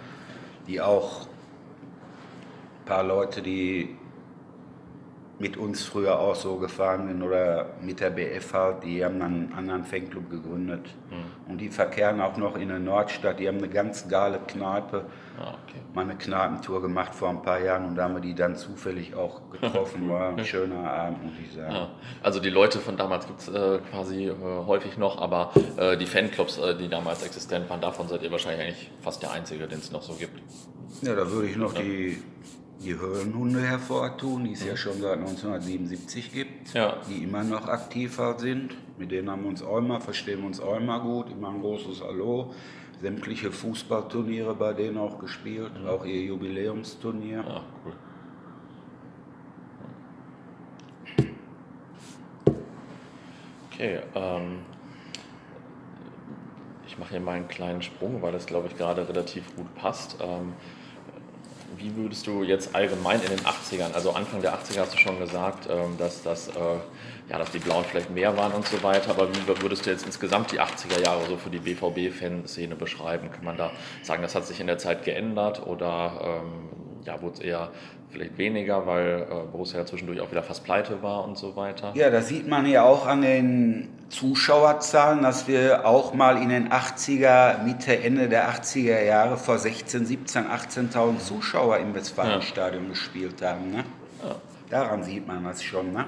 die 0.69 0.81
auch 0.81 1.23
ein 1.23 2.87
paar 2.87 3.03
Leute, 3.03 3.43
die 3.43 3.97
mit 5.41 5.57
uns 5.57 5.83
früher 5.85 6.21
auch 6.21 6.35
so 6.35 6.57
gefahren 6.57 7.09
sind 7.09 7.23
oder 7.23 7.71
mit 7.81 8.01
der 8.01 8.11
BF 8.11 8.53
halt, 8.53 8.85
die 8.85 9.03
haben 9.03 9.19
dann 9.19 9.35
einen 9.35 9.53
anderen 9.57 9.85
Fanclub 9.85 10.29
gegründet. 10.29 10.83
Mhm. 11.11 11.51
Und 11.51 11.59
die 11.59 11.71
verkehren 11.71 12.21
auch 12.21 12.37
noch 12.37 12.57
in 12.57 12.69
der 12.69 12.79
Nordstadt, 12.79 13.41
die 13.41 13.49
haben 13.49 13.57
eine 13.57 13.71
ganz 13.71 14.07
geile 14.07 14.39
Kneipe. 14.39 15.07
Ah, 15.39 15.55
okay. 15.65 15.81
Mal 15.95 16.03
eine 16.03 16.17
Kneipentour 16.17 16.83
gemacht 16.83 17.15
vor 17.15 17.31
ein 17.31 17.41
paar 17.41 17.59
Jahren 17.59 17.87
und 17.87 17.97
da 17.97 18.05
haben 18.05 18.15
wir 18.15 18.21
die 18.21 18.35
dann 18.35 18.55
zufällig 18.55 19.15
auch 19.15 19.41
getroffen. 19.51 20.11
War 20.11 20.37
ein 20.37 20.45
schöner 20.45 20.91
Abend, 20.91 21.25
muss 21.25 21.33
ich 21.43 21.55
sagen. 21.55 21.75
Ja. 21.75 21.89
Also 22.23 22.41
die 22.41 22.51
Leute 22.51 22.79
von 22.79 22.99
damals 22.99 23.27
gibt 23.27 23.41
es 23.41 23.49
äh, 23.49 23.79
quasi 23.91 24.27
äh, 24.27 24.35
häufig 24.67 24.99
noch, 24.99 25.23
aber 25.23 25.53
äh, 25.79 25.97
die 25.97 26.07
Fanclubs, 26.07 26.59
äh, 26.59 26.77
die 26.77 26.89
damals 26.89 27.23
existent 27.25 27.71
waren, 27.71 27.81
davon 27.81 28.09
seid 28.09 28.23
ihr 28.23 28.31
wahrscheinlich 28.31 28.61
eigentlich 28.61 28.91
fast 29.01 29.23
der 29.23 29.31
Einzige, 29.31 29.67
den 29.67 29.79
es 29.79 29.91
noch 29.91 30.03
so 30.03 30.13
gibt. 30.13 30.39
Ja, 31.01 31.15
da 31.15 31.31
würde 31.31 31.49
ich 31.49 31.57
noch 31.57 31.75
ja. 31.75 31.81
die 31.81 32.23
die 32.83 32.99
Höhlenhunde 32.99 33.61
hervortun, 33.61 34.45
die 34.45 34.53
es 34.53 34.65
ja 34.65 34.77
schon 34.77 35.01
seit 35.01 35.19
1977 35.19 36.33
gibt, 36.33 36.73
ja. 36.73 36.97
die 37.09 37.25
immer 37.25 37.45
noch 37.45 37.69
aktiv 37.69 38.19
sind. 38.39 38.75
Mit 38.99 39.11
denen 39.11 39.31
haben 39.31 39.43
wir 39.43 39.51
uns 39.51 39.63
auch 39.63 39.79
immer, 39.79 40.01
verstehen 40.01 40.41
wir 40.41 40.47
uns 40.47 40.61
auch 40.61 40.77
immer 40.77 41.01
gut, 41.01 41.31
immer 41.31 41.51
ein 41.51 41.61
großes 41.61 42.03
Hallo. 42.03 42.55
Sämtliche 43.01 43.51
Fußballturniere 43.51 44.55
bei 44.55 44.73
denen 44.73 44.99
auch 44.99 45.19
gespielt, 45.19 45.73
mhm. 45.81 45.89
auch 45.89 46.05
ihr 46.05 46.23
Jubiläumsturnier. 46.23 47.45
Ja, 47.47 47.63
cool. 47.85 47.93
Okay, 53.73 54.01
ähm, 54.15 54.59
ich 56.87 56.99
mache 56.99 57.11
hier 57.11 57.21
mal 57.21 57.37
einen 57.37 57.49
kleinen 57.49 57.81
Sprung, 57.81 58.21
weil 58.21 58.33
das, 58.33 58.45
glaube 58.45 58.69
ich, 58.69 58.77
gerade 58.77 59.09
relativ 59.09 59.57
gut 59.57 59.75
passt. 59.75 60.19
Ähm, 60.21 60.53
wie 61.77 61.95
würdest 61.97 62.27
du 62.27 62.43
jetzt 62.43 62.75
allgemein 62.75 63.21
in 63.23 63.29
den 63.29 63.41
80ern, 63.41 63.93
also 63.93 64.13
Anfang 64.13 64.41
der 64.43 64.55
80er 64.55 64.81
hast 64.81 64.95
du 64.95 64.99
schon 64.99 65.19
gesagt, 65.19 65.69
ähm, 65.71 65.97
dass, 65.99 66.23
das, 66.23 66.49
äh, 66.49 66.53
ja, 67.29 67.39
dass 67.39 67.51
die 67.51 67.59
Blauen 67.59 67.85
vielleicht 67.85 68.11
mehr 68.11 68.37
waren 68.37 68.53
und 68.53 68.67
so 68.67 68.83
weiter, 68.83 69.11
aber 69.11 69.29
wie 69.29 69.63
würdest 69.63 69.87
du 69.87 69.91
jetzt 69.91 70.05
insgesamt 70.05 70.53
die 70.53 70.61
80er 70.61 71.01
Jahre 71.03 71.27
so 71.27 71.37
für 71.37 71.51
die 71.51 71.59
BVB-Fanszene 71.59 72.77
beschreiben? 72.77 73.31
Kann 73.31 73.45
man 73.45 73.57
da 73.57 73.71
sagen, 74.03 74.23
das 74.23 74.35
hat 74.35 74.47
sich 74.47 74.61
in 74.61 74.67
der 74.67 74.79
Zeit 74.79 75.05
geändert 75.05 75.67
oder 75.67 76.43
ähm, 76.43 76.80
ja, 77.05 77.21
wurde 77.21 77.35
es 77.35 77.41
eher 77.41 77.71
vielleicht 78.11 78.39
weniger, 78.39 78.87
weil 78.87 79.27
äh, 79.31 79.51
Borussia 79.51 79.81
ja 79.81 79.87
zwischendurch 79.87 80.21
auch 80.21 80.31
wieder 80.31 80.43
fast 80.43 80.65
pleite 80.65 81.03
war 81.03 81.25
und 81.25 81.39
so 81.39 81.57
weiter. 81.57 81.93
Ja, 81.95 82.11
das 82.11 82.29
sieht 82.29 82.49
man 82.49 82.67
ja 82.67 82.83
auch 82.83 83.07
an 83.07 83.23
den 83.23 83.89
Zuschauerzahlen, 84.09 85.23
dass 85.23 85.47
wir 85.47 85.87
auch 85.87 86.15
mal 86.15 86.43
in 86.43 86.49
den 86.49 86.71
80er, 86.71 87.63
Mitte, 87.63 87.99
Ende 88.03 88.29
der 88.29 88.51
80er 88.51 89.03
Jahre 89.05 89.37
vor 89.37 89.59
16, 89.59 90.05
17, 90.05 90.47
18.000 90.47 91.19
Zuschauer 91.19 91.79
im 91.79 91.95
Westfalenstadion 91.95 92.85
ja. 92.85 92.91
gespielt 92.91 93.43
haben. 93.43 93.71
Ne? 93.71 93.85
Ja. 94.23 94.37
Daran 94.69 95.05
sieht 95.05 95.27
man 95.27 95.45
das 95.45 95.63
schon. 95.63 95.93
Ne? 95.93 96.07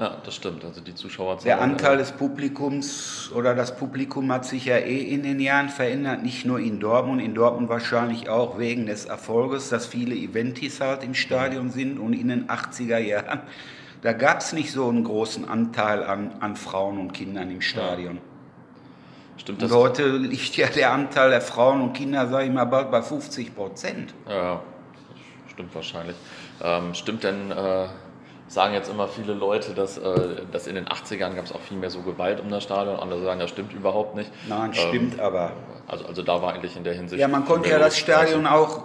Ja, 0.00 0.16
das 0.24 0.34
stimmt. 0.34 0.64
Also 0.64 0.80
die 0.80 0.94
Zuschauer. 0.94 1.36
Der 1.44 1.60
Anteil 1.60 1.98
des 1.98 2.12
Publikums 2.12 3.30
oder 3.34 3.54
das 3.54 3.76
Publikum 3.76 4.32
hat 4.32 4.46
sich 4.46 4.64
ja 4.64 4.78
eh 4.78 5.02
in 5.02 5.22
den 5.22 5.40
Jahren 5.40 5.68
verändert, 5.68 6.22
nicht 6.22 6.46
nur 6.46 6.58
in 6.58 6.80
Dortmund, 6.80 7.20
in 7.20 7.34
Dortmund 7.34 7.68
wahrscheinlich 7.68 8.30
auch 8.30 8.58
wegen 8.58 8.86
des 8.86 9.04
Erfolges, 9.04 9.68
dass 9.68 9.84
viele 9.84 10.14
Eventis 10.14 10.80
halt 10.80 11.04
im 11.04 11.12
Stadion 11.12 11.68
sind 11.68 11.98
und 11.98 12.14
in 12.14 12.28
den 12.28 12.48
80er 12.48 12.96
Jahren, 12.96 13.40
da 14.00 14.14
gab 14.14 14.38
es 14.38 14.54
nicht 14.54 14.72
so 14.72 14.88
einen 14.88 15.04
großen 15.04 15.46
Anteil 15.46 16.02
an, 16.02 16.32
an 16.40 16.56
Frauen 16.56 16.96
und 16.96 17.12
Kindern 17.12 17.50
im 17.50 17.60
Stadion. 17.60 18.16
Ja. 18.16 18.22
Stimmt 19.36 19.60
das? 19.60 19.70
Und 19.70 19.76
heute 19.76 20.16
liegt 20.16 20.56
ja 20.56 20.68
der 20.68 20.92
Anteil 20.92 21.28
der 21.28 21.42
Frauen 21.42 21.82
und 21.82 21.92
Kinder, 21.92 22.26
sage 22.26 22.46
ich 22.46 22.52
mal, 22.52 22.64
bald 22.64 22.90
bei 22.90 23.02
50 23.02 23.54
Prozent. 23.54 24.14
Ja, 24.26 24.62
stimmt 25.52 25.74
wahrscheinlich. 25.74 26.16
Ähm, 26.62 26.94
stimmt 26.94 27.22
denn... 27.22 27.50
Äh 27.50 27.88
sagen 28.50 28.74
jetzt 28.74 28.90
immer 28.90 29.06
viele 29.06 29.32
Leute, 29.32 29.74
dass, 29.74 29.96
äh, 29.96 30.42
dass 30.50 30.66
in 30.66 30.74
den 30.74 30.86
80ern 30.88 31.34
gab 31.34 31.44
es 31.44 31.52
auch 31.52 31.60
viel 31.60 31.76
mehr 31.76 31.88
so 31.88 32.02
Gewalt 32.02 32.40
um 32.40 32.50
das 32.50 32.64
Stadion. 32.64 32.96
Andere 32.96 33.22
sagen, 33.22 33.38
das 33.38 33.50
stimmt 33.50 33.72
überhaupt 33.72 34.16
nicht. 34.16 34.30
Nein, 34.48 34.74
stimmt 34.74 35.14
ähm, 35.14 35.20
aber. 35.20 35.52
Also, 35.86 36.04
also 36.06 36.22
da 36.22 36.42
war 36.42 36.52
eigentlich 36.52 36.76
in 36.76 36.82
der 36.82 36.94
Hinsicht. 36.94 37.20
Ja, 37.20 37.28
man 37.28 37.44
konnte 37.44 37.70
ja 37.70 37.78
das 37.78 37.96
Stadion 37.96 38.46
auch 38.46 38.82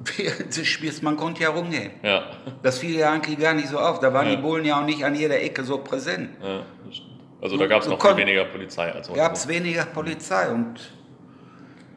während 0.16 0.56
des 0.56 0.66
Spiels, 0.66 1.00
man 1.00 1.16
konnte 1.16 1.44
ja 1.44 1.50
rumgehen. 1.50 1.92
Ja. 2.02 2.24
Das 2.64 2.80
fiel 2.80 2.96
ja 2.96 3.12
eigentlich 3.12 3.38
gar 3.38 3.54
nicht 3.54 3.68
so 3.68 3.78
auf. 3.78 4.00
Da 4.00 4.12
waren 4.12 4.26
ja. 4.26 4.34
die 4.34 4.42
Bullen 4.42 4.64
ja 4.64 4.80
auch 4.80 4.84
nicht 4.84 5.04
an 5.04 5.14
jeder 5.14 5.40
Ecke 5.40 5.62
so 5.62 5.78
präsent. 5.78 6.30
Ja, 6.42 6.62
also 7.40 7.56
da 7.56 7.66
gab 7.68 7.82
es 7.82 7.88
noch 7.88 8.00
viel 8.00 8.16
weniger 8.16 8.44
Polizei 8.46 8.92
als 8.92 9.08
heute. 9.08 9.18
Gab 9.18 9.34
es 9.34 9.46
weniger 9.46 9.84
Polizei 9.84 10.48
und 10.50 10.92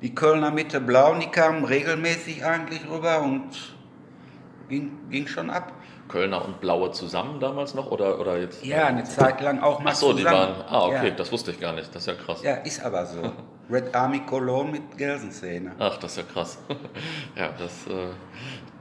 die 0.03 0.13
Kölner 0.13 0.51
Mitte 0.51 0.79
Blau, 0.79 1.15
die 1.15 1.27
kamen 1.27 1.65
regelmäßig 1.65 2.45
eigentlich 2.45 2.81
rüber 2.87 3.21
und 3.21 3.49
ging, 4.69 4.91
ging 5.09 5.25
schon 5.25 5.49
ab. 5.49 5.73
Kölner 6.07 6.45
und 6.45 6.61
Blaue 6.61 6.91
zusammen 6.91 7.39
damals 7.39 7.73
noch 7.73 7.91
oder, 7.91 8.19
oder 8.19 8.37
jetzt? 8.37 8.63
Ja, 8.63 8.85
eine 8.85 9.03
Zeit 9.03 9.41
lang 9.41 9.59
auch 9.61 9.79
mal 9.79 9.91
Ach 9.91 9.95
so, 9.95 10.13
zusammen. 10.13 10.17
die 10.17 10.25
waren, 10.25 10.65
ah 10.69 10.85
okay, 10.85 11.09
ja. 11.09 11.15
das 11.15 11.31
wusste 11.31 11.51
ich 11.51 11.59
gar 11.59 11.73
nicht, 11.73 11.89
das 11.93 12.03
ist 12.03 12.07
ja 12.07 12.13
krass. 12.13 12.43
Ja, 12.43 12.55
ist 12.55 12.83
aber 12.83 13.05
so. 13.05 13.21
Red 13.69 13.95
Army 13.95 14.19
Cologne 14.19 14.71
mit 14.71 14.97
Gelsenszene. 14.97 15.71
Ach, 15.79 15.97
das 15.97 16.11
ist 16.11 16.17
ja 16.17 16.23
krass. 16.31 16.59
ja, 17.35 17.49
das, 17.57 17.87
äh, 17.87 18.09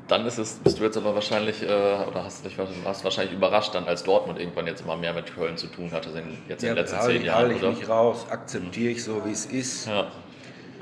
dann 0.08 0.26
ist 0.26 0.36
es, 0.38 0.56
bist 0.56 0.78
du 0.78 0.84
jetzt 0.84 0.98
aber 0.98 1.14
wahrscheinlich, 1.14 1.62
äh, 1.62 1.66
oder 1.66 2.24
hast 2.24 2.44
dich 2.44 2.58
warst 2.58 3.04
wahrscheinlich 3.04 3.34
überrascht 3.34 3.74
dann, 3.74 3.86
als 3.86 4.04
Dortmund 4.04 4.38
irgendwann 4.38 4.66
jetzt 4.66 4.82
immer 4.82 4.96
mehr 4.96 5.14
mit 5.14 5.34
Köln 5.34 5.56
zu 5.56 5.68
tun 5.68 5.90
hatte, 5.92 6.10
jetzt 6.48 6.62
in 6.62 6.68
den 6.68 6.76
letzten 6.76 7.00
zehn 7.00 7.24
Jahren, 7.24 7.50
ich 7.50 7.62
oder? 7.62 7.70
ich 7.70 7.78
mich 7.78 7.88
raus, 7.88 8.26
akzeptiere 8.30 8.92
ich 8.92 9.02
so, 9.02 9.24
wie 9.24 9.32
es 9.32 9.46
ist. 9.46 9.86
Ja. 9.86 10.08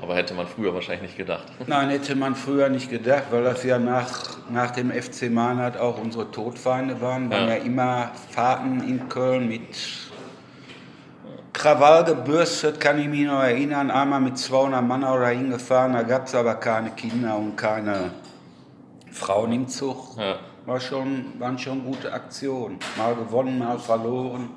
Aber 0.03 0.15
hätte 0.15 0.33
man 0.33 0.47
früher 0.47 0.73
wahrscheinlich 0.73 1.03
nicht 1.03 1.17
gedacht. 1.17 1.45
Nein, 1.67 1.89
hätte 1.89 2.13
man 2.15 2.35
früher 2.35 2.67
nicht 2.67 2.89
gedacht, 2.89 3.23
weil 3.31 3.45
das 3.45 3.63
ja 3.63 3.79
nach, 3.79 4.37
nach 4.49 4.71
dem 4.71 4.91
FC 4.91 5.31
Mannert 5.31 5.77
auch 5.77 5.97
unsere 5.97 6.29
Todfeinde 6.29 6.99
waren. 6.99 7.31
Waren 7.31 7.47
ja. 7.47 7.55
ja 7.55 7.63
immer 7.63 8.11
Fahrten 8.31 8.83
in 8.83 9.07
Köln 9.07 9.47
mit 9.47 9.61
Krawall 11.53 12.03
gebürstet, 12.03 12.81
kann 12.81 12.99
ich 12.99 13.07
mich 13.07 13.25
noch 13.25 13.43
erinnern. 13.43 13.91
Einmal 13.91 14.19
mit 14.19 14.37
200 14.37 14.83
Mann 14.83 15.05
oder 15.05 15.27
hingefahren, 15.27 15.93
da 15.93 16.03
gab 16.03 16.27
es 16.27 16.35
aber 16.35 16.55
keine 16.55 16.89
Kinder 16.89 17.37
und 17.37 17.55
keine 17.55 18.11
Frauen 19.09 19.53
im 19.53 19.69
Zug. 19.69 20.17
Ja. 20.17 20.35
War 20.65 20.81
schon, 20.81 21.39
waren 21.39 21.57
schon 21.57 21.85
gute 21.85 22.11
Aktionen. 22.11 22.77
Mal 22.97 23.15
gewonnen, 23.15 23.57
mal 23.57 23.79
verloren. 23.79 24.49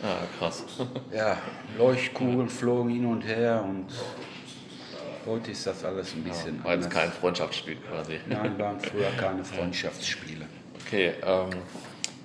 Ja, 0.00 0.16
krass. 0.38 0.64
ja, 1.12 1.36
Leuchtkugeln 1.78 2.48
flogen 2.48 2.90
hin 2.90 3.06
und 3.06 3.22
her 3.22 3.64
und 3.66 3.86
Heute 5.26 5.52
ist 5.52 5.66
das 5.66 5.84
alles 5.84 6.14
ein 6.14 6.22
bisschen 6.22 6.58
ja, 6.58 6.64
war 6.64 6.74
jetzt 6.74 6.90
kein 6.90 7.10
Freundschaftsspiel 7.10 7.76
quasi. 7.76 8.18
Nein, 8.26 8.58
waren 8.58 8.80
früher 8.80 9.10
keine 9.18 9.44
Freundschaftsspiele. 9.44 10.46
Okay, 10.86 11.14
ähm, 11.24 11.50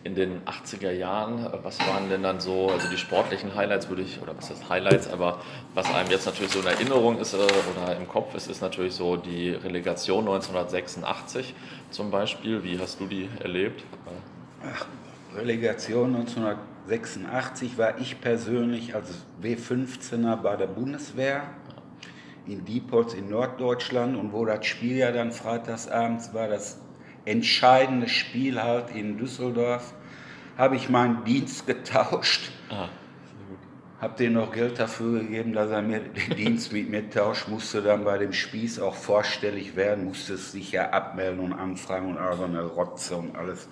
in 0.04 0.16
den 0.16 0.42
80er 0.44 0.92
Jahren, 0.92 1.48
was 1.64 1.80
waren 1.80 2.10
denn 2.10 2.24
dann 2.24 2.40
so, 2.40 2.70
also 2.70 2.90
die 2.90 2.98
sportlichen 2.98 3.56
Highlights 3.56 3.90
würde 3.90 4.02
ich, 4.02 4.22
oder 4.22 4.36
was 4.36 4.50
heißt 4.50 4.70
Highlights, 4.70 5.10
aber 5.10 5.40
was 5.74 5.94
einem 5.94 6.10
jetzt 6.10 6.26
natürlich 6.26 6.52
so 6.52 6.60
in 6.60 6.68
Erinnerung 6.68 7.20
ist 7.20 7.34
äh, 7.34 7.38
oder 7.38 7.96
im 7.98 8.08
Kopf 8.08 8.34
ist, 8.36 8.50
ist 8.50 8.62
natürlich 8.62 8.94
so 8.94 9.18
die 9.18 9.52
Relegation 9.52 10.20
1986 10.28 11.54
zum 11.92 12.12
Beispiel. 12.12 12.64
Wie 12.64 12.80
hast 12.80 13.00
du 13.00 13.08
die 13.08 13.30
erlebt? 13.42 13.84
Ach, 14.64 14.88
Relegation 15.36 16.16
1986 16.16 17.78
war 17.78 18.00
ich 18.00 18.20
persönlich 18.20 18.96
als 18.96 19.10
W15er 19.42 20.38
bei 20.38 20.56
der 20.56 20.68
Bundeswehr 20.68 21.44
in 22.48 22.66
Diepholz 22.66 23.14
in 23.14 23.30
Norddeutschland 23.30 24.16
und 24.16 24.34
wo 24.34 24.46
das 24.46 24.66
Spiel 24.66 24.98
ja 24.98 25.12
dann 25.12 25.32
freitagsabends 25.32 26.34
war, 26.34 26.48
das 26.48 26.80
entscheidende 27.26 28.10
Spiel 28.10 28.62
halt 28.62 28.96
in 28.96 29.18
Düsseldorf, 29.18 29.94
habe 30.58 30.76
ich 30.76 30.90
meinen 30.90 31.24
Dienst 31.24 31.68
getauscht. 31.68 32.52
Ah, 32.70 32.90
habe 34.00 34.16
denen 34.16 34.36
noch 34.36 34.52
Geld 34.54 34.80
dafür 34.80 35.20
gegeben, 35.20 35.54
dass 35.54 35.72
er 35.72 35.82
mir 35.82 36.00
den 36.00 36.36
Dienst 36.36 36.72
mit 36.72 36.90
mir 36.90 37.10
tauscht, 37.10 37.50
musste 37.50 37.82
dann 37.82 38.06
bei 38.06 38.18
dem 38.18 38.32
Spieß 38.32 38.80
auch 38.80 38.96
vorstellig 38.96 39.76
werden, 39.76 40.06
musste 40.06 40.36
es 40.36 40.54
sich 40.54 40.72
ja 40.72 40.90
abmelden 40.92 41.40
und 41.40 41.54
anfragen 41.54 42.08
und 42.12 42.18
all 42.18 42.38
so 42.38 42.46
eine 42.46 42.64
Rotze 42.64 43.18
und 43.18 43.36
alles. 43.36 43.68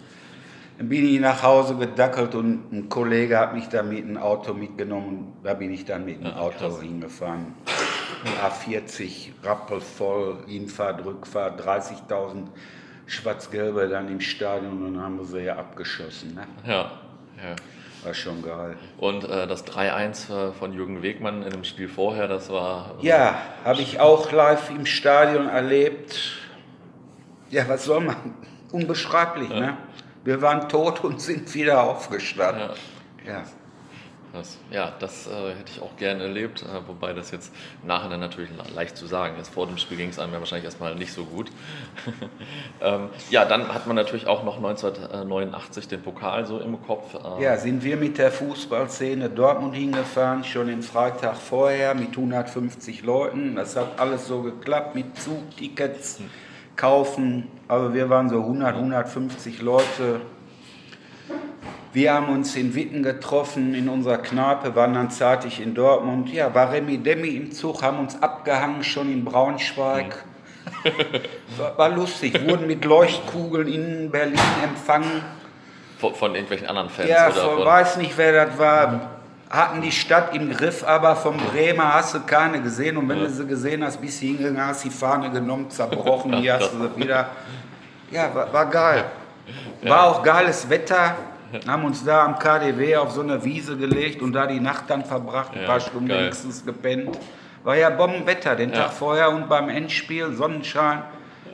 Dann 0.78 0.90
bin 0.90 1.08
ich 1.08 1.20
nach 1.20 1.42
Hause 1.42 1.76
gedackelt 1.76 2.36
und 2.36 2.72
ein 2.72 2.90
Kollege 2.90 3.40
hat 3.40 3.56
mich 3.56 3.68
da 3.68 3.82
mit 3.82 4.04
einem 4.04 4.18
Auto 4.18 4.54
mitgenommen. 4.54 5.34
Da 5.44 5.56
bin 5.56 5.74
ich 5.74 5.86
dann 5.86 6.06
mit 6.06 6.20
dem 6.20 6.28
ja, 6.28 6.38
Auto 6.38 6.70
krass. 6.70 6.82
hingefahren. 6.82 7.56
A40, 8.44 9.32
rappelvoll, 9.44 10.38
Hinfahrt, 10.48 11.04
Rückfahrt, 11.04 11.62
30.000 11.62 12.48
Schwarz-Gelbe 13.08 13.88
dann 13.88 14.08
im 14.10 14.20
Stadion 14.20 14.84
und 14.84 14.96
dann 14.96 15.04
haben 15.04 15.18
wir 15.18 15.26
sie 15.26 15.46
ja 15.46 15.56
abgeschossen. 15.56 16.36
Ne? 16.36 16.48
Ja, 16.66 16.92
ja. 17.38 17.56
War 18.04 18.14
schon 18.14 18.44
geil. 18.44 18.78
Und 18.98 19.24
äh, 19.24 19.48
das 19.48 19.66
3-1 19.66 20.50
äh, 20.50 20.52
von 20.54 20.74
Jürgen 20.74 21.02
Wegmann 21.02 21.42
in 21.42 21.50
dem 21.50 21.64
Spiel 21.64 21.88
vorher, 21.88 22.28
das 22.28 22.52
war. 22.52 22.96
Äh, 23.02 23.08
ja, 23.08 23.42
habe 23.66 23.82
ich 23.82 24.00
auch 24.00 24.32
live 24.32 24.70
im 24.70 24.86
Stadion 24.86 25.48
erlebt. 25.48 26.34
Ja, 27.50 27.68
was 27.68 27.86
soll 27.86 28.02
man? 28.02 28.36
Unbeschreiblich, 28.72 29.50
ja. 29.50 29.60
ne? 29.60 29.78
Wir 30.28 30.42
waren 30.42 30.68
tot 30.68 31.06
und 31.06 31.22
sind 31.22 31.54
wieder 31.54 31.82
aufgestanden. 31.84 32.70
Ja. 33.26 33.32
ja. 33.32 33.44
Das, 34.34 34.58
ja, 34.70 34.92
das 35.00 35.26
äh, 35.26 35.56
hätte 35.56 35.72
ich 35.74 35.82
auch 35.82 35.96
gerne 35.96 36.24
erlebt, 36.24 36.64
äh, 36.64 36.86
wobei 36.86 37.14
das 37.14 37.32
jetzt 37.32 37.54
im 37.82 37.88
Nachhinein 37.88 38.20
natürlich 38.20 38.50
leicht 38.76 38.98
zu 38.98 39.06
sagen 39.06 39.40
ist. 39.40 39.48
Vor 39.54 39.68
dem 39.68 39.78
Spiel 39.78 39.96
ging 39.96 40.10
es 40.10 40.20
einem 40.20 40.34
ja 40.34 40.40
wahrscheinlich 40.40 40.66
erstmal 40.66 40.96
nicht 40.96 41.14
so 41.14 41.24
gut. 41.24 41.50
ähm, 42.82 43.08
ja, 43.30 43.46
dann 43.46 43.74
hat 43.74 43.88
man 43.88 43.96
natürlich 43.96 44.28
auch 44.28 44.44
noch 44.44 44.58
1989 44.58 45.88
den 45.88 46.02
Pokal 46.02 46.46
so 46.46 46.60
im 46.60 46.86
Kopf. 46.86 47.16
Äh 47.16 47.44
ja, 47.44 47.56
sind 47.56 47.86
wir 47.86 47.96
mit 47.96 48.18
der 48.18 48.30
Fußballszene 48.30 49.30
Dortmund 49.30 49.76
hingefahren, 49.76 50.44
schon 50.44 50.68
den 50.68 50.82
Freitag 50.82 51.38
vorher 51.38 51.96
mit 51.96 52.10
150 52.10 53.02
Leuten. 53.04 53.56
Das 53.56 53.78
hat 53.78 53.98
alles 53.98 54.28
so 54.28 54.42
geklappt 54.42 54.94
mit 54.94 55.18
Zugtickets 55.18 56.20
kaufen. 56.78 57.48
Also 57.68 57.94
wir 57.94 58.10
waren 58.10 58.30
so 58.30 58.40
100, 58.40 58.76
150 58.76 59.62
Leute 59.62 60.22
wir 61.98 62.14
haben 62.14 62.30
uns 62.30 62.56
in 62.56 62.76
Witten 62.76 63.02
getroffen, 63.02 63.74
in 63.74 63.90
unserer 63.90 64.20
Kneipe, 64.20 64.76
waren 64.76 64.94
dann 64.94 65.10
zeitig 65.10 65.60
in 65.60 65.74
Dortmund. 65.74 66.32
Ja, 66.32 66.54
war 66.54 66.72
Remi 66.72 67.00
Demi 67.00 67.30
im 67.30 67.52
Zug, 67.52 67.82
haben 67.82 67.98
uns 67.98 68.22
abgehangen 68.22 68.84
schon 68.84 69.12
in 69.12 69.26
Braunschweig. 69.26 70.24
War, 71.58 71.76
war, 71.78 71.90
lustig, 71.90 72.48
wurden 72.48 72.68
mit 72.68 72.86
Leuchtkugeln 72.86 73.68
in 73.68 74.12
Berlin 74.12 74.38
empfangen. 74.64 75.24
Von, 75.98 76.14
von 76.14 76.36
irgendwelchen 76.36 76.68
anderen 76.68 76.90
Fans? 76.90 77.10
Ja, 77.10 77.30
oder 77.30 77.36
von, 77.36 77.66
weiß 77.66 77.98
nicht, 77.98 78.16
wer 78.16 78.46
das 78.46 78.60
war. 78.60 79.17
Hatten 79.50 79.82
die 79.82 79.92
Stadt 79.92 80.36
im 80.36 80.50
Griff, 80.50 80.84
aber 80.84 81.16
vom 81.16 81.38
Bremer 81.38 81.94
hast 81.94 82.14
du 82.14 82.20
keine 82.20 82.62
gesehen. 82.62 82.98
Und 82.98 83.08
wenn 83.08 83.20
ja. 83.20 83.26
du 83.26 83.30
sie 83.32 83.48
gesehen 83.48 83.84
hast, 83.84 84.02
bist 84.02 84.22
du 84.22 84.26
hingegangen, 84.26 84.66
hast 84.66 84.84
die 84.84 84.90
Fahne 84.90 85.32
genommen, 85.32 85.70
zerbrochen, 85.70 86.36
hier 86.38 86.56
hast 86.56 86.74
du 86.74 86.80
sie 86.80 86.98
wieder. 86.98 87.30
Ja, 88.12 88.34
war, 88.34 88.52
war 88.52 88.66
geil. 88.66 89.06
War 89.84 90.04
auch 90.04 90.24
geiles 90.24 90.70
Wetter 90.70 91.16
haben 91.68 91.86
uns 91.86 92.04
da 92.04 92.26
am 92.26 92.38
KDW 92.40 92.98
auf 92.98 93.12
so 93.12 93.22
eine 93.22 93.44
Wiese 93.44 93.78
gelegt 93.78 94.22
und 94.22 94.34
da 94.34 94.48
die 94.48 94.60
Nacht 94.60 94.86
dann 94.90 95.06
verbracht, 95.06 95.54
ein 95.54 95.62
ja, 95.62 95.68
paar 95.68 95.80
Stunden 95.80 96.08
geil. 96.08 96.24
wenigstens 96.24 96.66
gepennt. 96.66 97.18
War 97.64 97.76
ja 97.76 97.90
Bombenwetter 97.90 98.56
den 98.56 98.72
ja. 98.72 98.84
Tag 98.84 98.92
vorher 98.92 99.30
und 99.30 99.50
beim 99.50 99.70
Endspiel 99.70 100.34
Sonnenschein. 100.34 101.04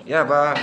Ja, 0.06 0.28
war, 0.28 0.56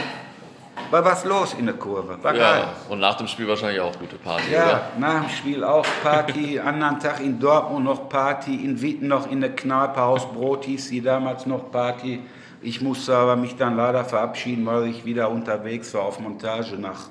war 0.91 1.05
was 1.05 1.25
los 1.25 1.55
in 1.55 1.67
der 1.67 1.77
Kurve. 1.77 2.23
War 2.23 2.35
ja, 2.35 2.53
geil. 2.53 2.69
Und 2.89 3.01
nach 3.01 3.17
dem 3.17 3.27
Spiel 3.27 3.47
wahrscheinlich 3.47 3.81
auch 3.81 3.97
gute 3.99 4.17
Party, 4.17 4.53
ja, 4.53 4.65
oder? 4.65 4.83
nach 4.99 5.23
dem 5.23 5.31
Spiel 5.31 5.65
auch 5.65 5.87
Party. 6.03 6.59
Anderen 6.65 6.99
Tag 6.99 7.21
in 7.21 7.39
Dortmund 7.39 7.85
noch 7.85 8.09
Party. 8.09 8.57
In 8.57 8.81
Witten 8.81 9.09
noch 9.09 9.31
in 9.31 9.41
der 9.41 9.55
Kneipe 9.55 10.01
Haus 10.01 10.31
Brot 10.33 10.65
hieß 10.65 10.89
sie 10.89 11.01
damals 11.01 11.47
noch 11.47 11.71
Party. 11.71 12.21
Ich 12.63 12.81
musste 12.81 13.17
aber 13.17 13.37
mich 13.37 13.57
dann 13.57 13.77
leider 13.77 14.05
verabschieden, 14.05 14.67
weil 14.67 14.87
ich 14.87 15.05
wieder 15.05 15.31
unterwegs 15.31 15.95
war 15.95 16.03
auf 16.03 16.21
Montage 16.21 16.77
nach 16.77 17.09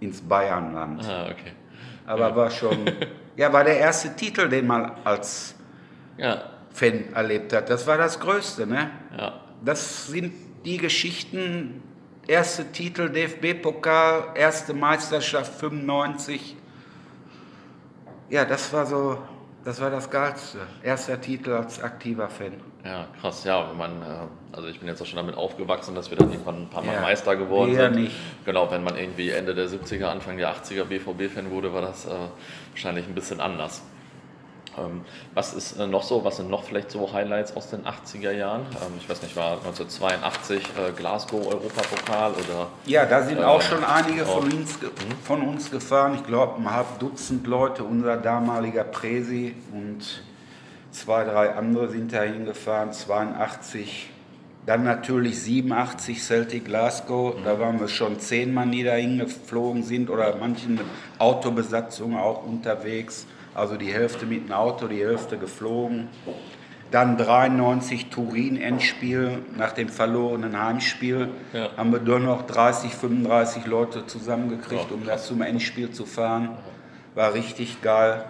ins 0.00 0.20
Bayernland. 0.20 1.04
Ah, 1.04 1.24
okay. 1.24 1.52
Aber 2.06 2.28
ja. 2.28 2.36
war 2.36 2.50
schon, 2.50 2.78
ja, 3.36 3.52
war 3.52 3.64
der 3.64 3.78
erste 3.78 4.14
Titel, 4.14 4.48
den 4.48 4.66
man 4.66 4.92
als 5.04 5.56
ja. 6.18 6.42
Fan 6.70 7.12
erlebt 7.14 7.52
hat. 7.52 7.68
Das 7.68 7.86
war 7.86 7.98
das 7.98 8.20
Größte, 8.20 8.66
ne? 8.66 8.90
Ja. 9.18 9.40
Das 9.64 10.06
sind 10.06 10.32
die 10.64 10.76
Geschichten, 10.76 11.82
erste 12.26 12.70
Titel 12.72 13.08
DFB-Pokal, 13.08 14.32
erste 14.34 14.74
Meisterschaft 14.74 15.54
95. 15.54 16.56
Ja, 18.28 18.44
das 18.44 18.72
war 18.72 18.86
so 18.86 19.18
das 19.66 19.80
war 19.80 19.90
das 19.90 20.08
Geilste. 20.08 20.58
Erster 20.84 21.20
Titel 21.20 21.50
als 21.50 21.82
aktiver 21.82 22.28
Fan. 22.28 22.52
Ja, 22.84 23.08
krass, 23.20 23.42
ja. 23.42 23.68
Wenn 23.68 23.76
man, 23.76 24.00
äh, 24.00 24.04
also 24.52 24.68
ich 24.68 24.78
bin 24.78 24.86
jetzt 24.86 25.02
auch 25.02 25.06
schon 25.06 25.16
damit 25.16 25.34
aufgewachsen, 25.36 25.96
dass 25.96 26.08
wir 26.08 26.16
dann 26.16 26.30
irgendwann 26.30 26.62
ein 26.62 26.70
paar 26.70 26.84
Mal 26.84 26.94
ja, 26.94 27.00
Meister 27.00 27.34
geworden 27.34 27.74
sind. 27.74 27.96
Nicht. 27.96 28.14
Genau, 28.44 28.70
wenn 28.70 28.84
man 28.84 28.96
irgendwie 28.96 29.30
Ende 29.30 29.56
der 29.56 29.66
70er, 29.66 30.04
Anfang 30.04 30.36
der 30.36 30.54
80er 30.54 30.84
BVB-Fan 30.84 31.50
wurde, 31.50 31.74
war 31.74 31.82
das 31.82 32.06
äh, 32.06 32.10
wahrscheinlich 32.70 33.08
ein 33.08 33.14
bisschen 33.16 33.40
anders. 33.40 33.82
Ähm, 34.78 35.02
was 35.34 35.54
ist 35.54 35.78
äh, 35.78 35.86
noch 35.86 36.02
so, 36.02 36.24
was 36.24 36.36
sind 36.36 36.50
noch 36.50 36.64
vielleicht 36.64 36.90
so 36.90 37.12
Highlights 37.12 37.56
aus 37.56 37.70
den 37.70 37.84
80er 37.84 38.32
Jahren? 38.32 38.62
Ähm, 38.62 38.92
ich 38.98 39.08
weiß 39.08 39.22
nicht, 39.22 39.36
war 39.36 39.52
1982 39.52 40.56
äh, 40.58 40.92
Glasgow 40.92 41.46
Europapokal 41.46 42.32
oder? 42.32 42.68
Ja, 42.84 43.06
da 43.06 43.22
sind 43.22 43.38
äh, 43.38 43.44
auch 43.44 43.62
schon 43.62 43.84
einige 43.84 44.24
von 44.24 44.44
uns, 44.44 44.80
mhm. 44.80 44.88
von 45.24 45.42
uns 45.42 45.70
gefahren. 45.70 46.14
Ich 46.16 46.26
glaube, 46.26 46.60
ein 46.60 46.70
halb 46.70 46.98
Dutzend 46.98 47.46
Leute, 47.46 47.84
unser 47.84 48.16
damaliger 48.16 48.84
Präsi 48.84 49.54
und 49.72 50.22
zwei, 50.90 51.24
drei 51.24 51.54
andere 51.54 51.88
sind 51.88 52.12
da 52.12 52.22
hingefahren. 52.22 52.92
82, 52.92 54.10
dann 54.66 54.82
natürlich 54.84 55.40
87 55.42 56.22
Celtic 56.22 56.64
Glasgow. 56.64 57.36
Mhm. 57.36 57.44
Da 57.44 57.58
waren 57.58 57.80
wir 57.80 57.88
schon 57.88 58.18
zehnmal 58.18 58.68
die 58.68 58.82
da 58.82 58.94
hingeflogen 58.94 59.82
sind 59.82 60.10
oder 60.10 60.36
manche 60.36 60.68
Autobesatzungen 61.18 62.18
auch 62.18 62.44
unterwegs. 62.44 63.26
Also 63.56 63.76
die 63.76 63.90
Hälfte 63.92 64.26
mit 64.26 64.48
dem 64.48 64.52
Auto, 64.52 64.86
die 64.86 65.02
Hälfte 65.02 65.38
geflogen. 65.38 66.08
Dann 66.90 67.16
93 67.16 68.10
Turin-Endspiel 68.10 69.38
nach 69.56 69.72
dem 69.72 69.88
verlorenen 69.88 70.62
Heimspiel. 70.62 71.30
Ja. 71.54 71.70
Haben 71.76 71.90
wir 71.92 72.00
nur 72.00 72.20
noch 72.20 72.42
30, 72.42 72.94
35 72.94 73.66
Leute 73.66 74.06
zusammengekriegt, 74.06 74.92
um 74.92 75.04
das 75.04 75.26
zum 75.26 75.40
Endspiel 75.40 75.90
zu 75.90 76.04
fahren. 76.04 76.58
War 77.14 77.32
richtig 77.32 77.80
geil. 77.80 78.26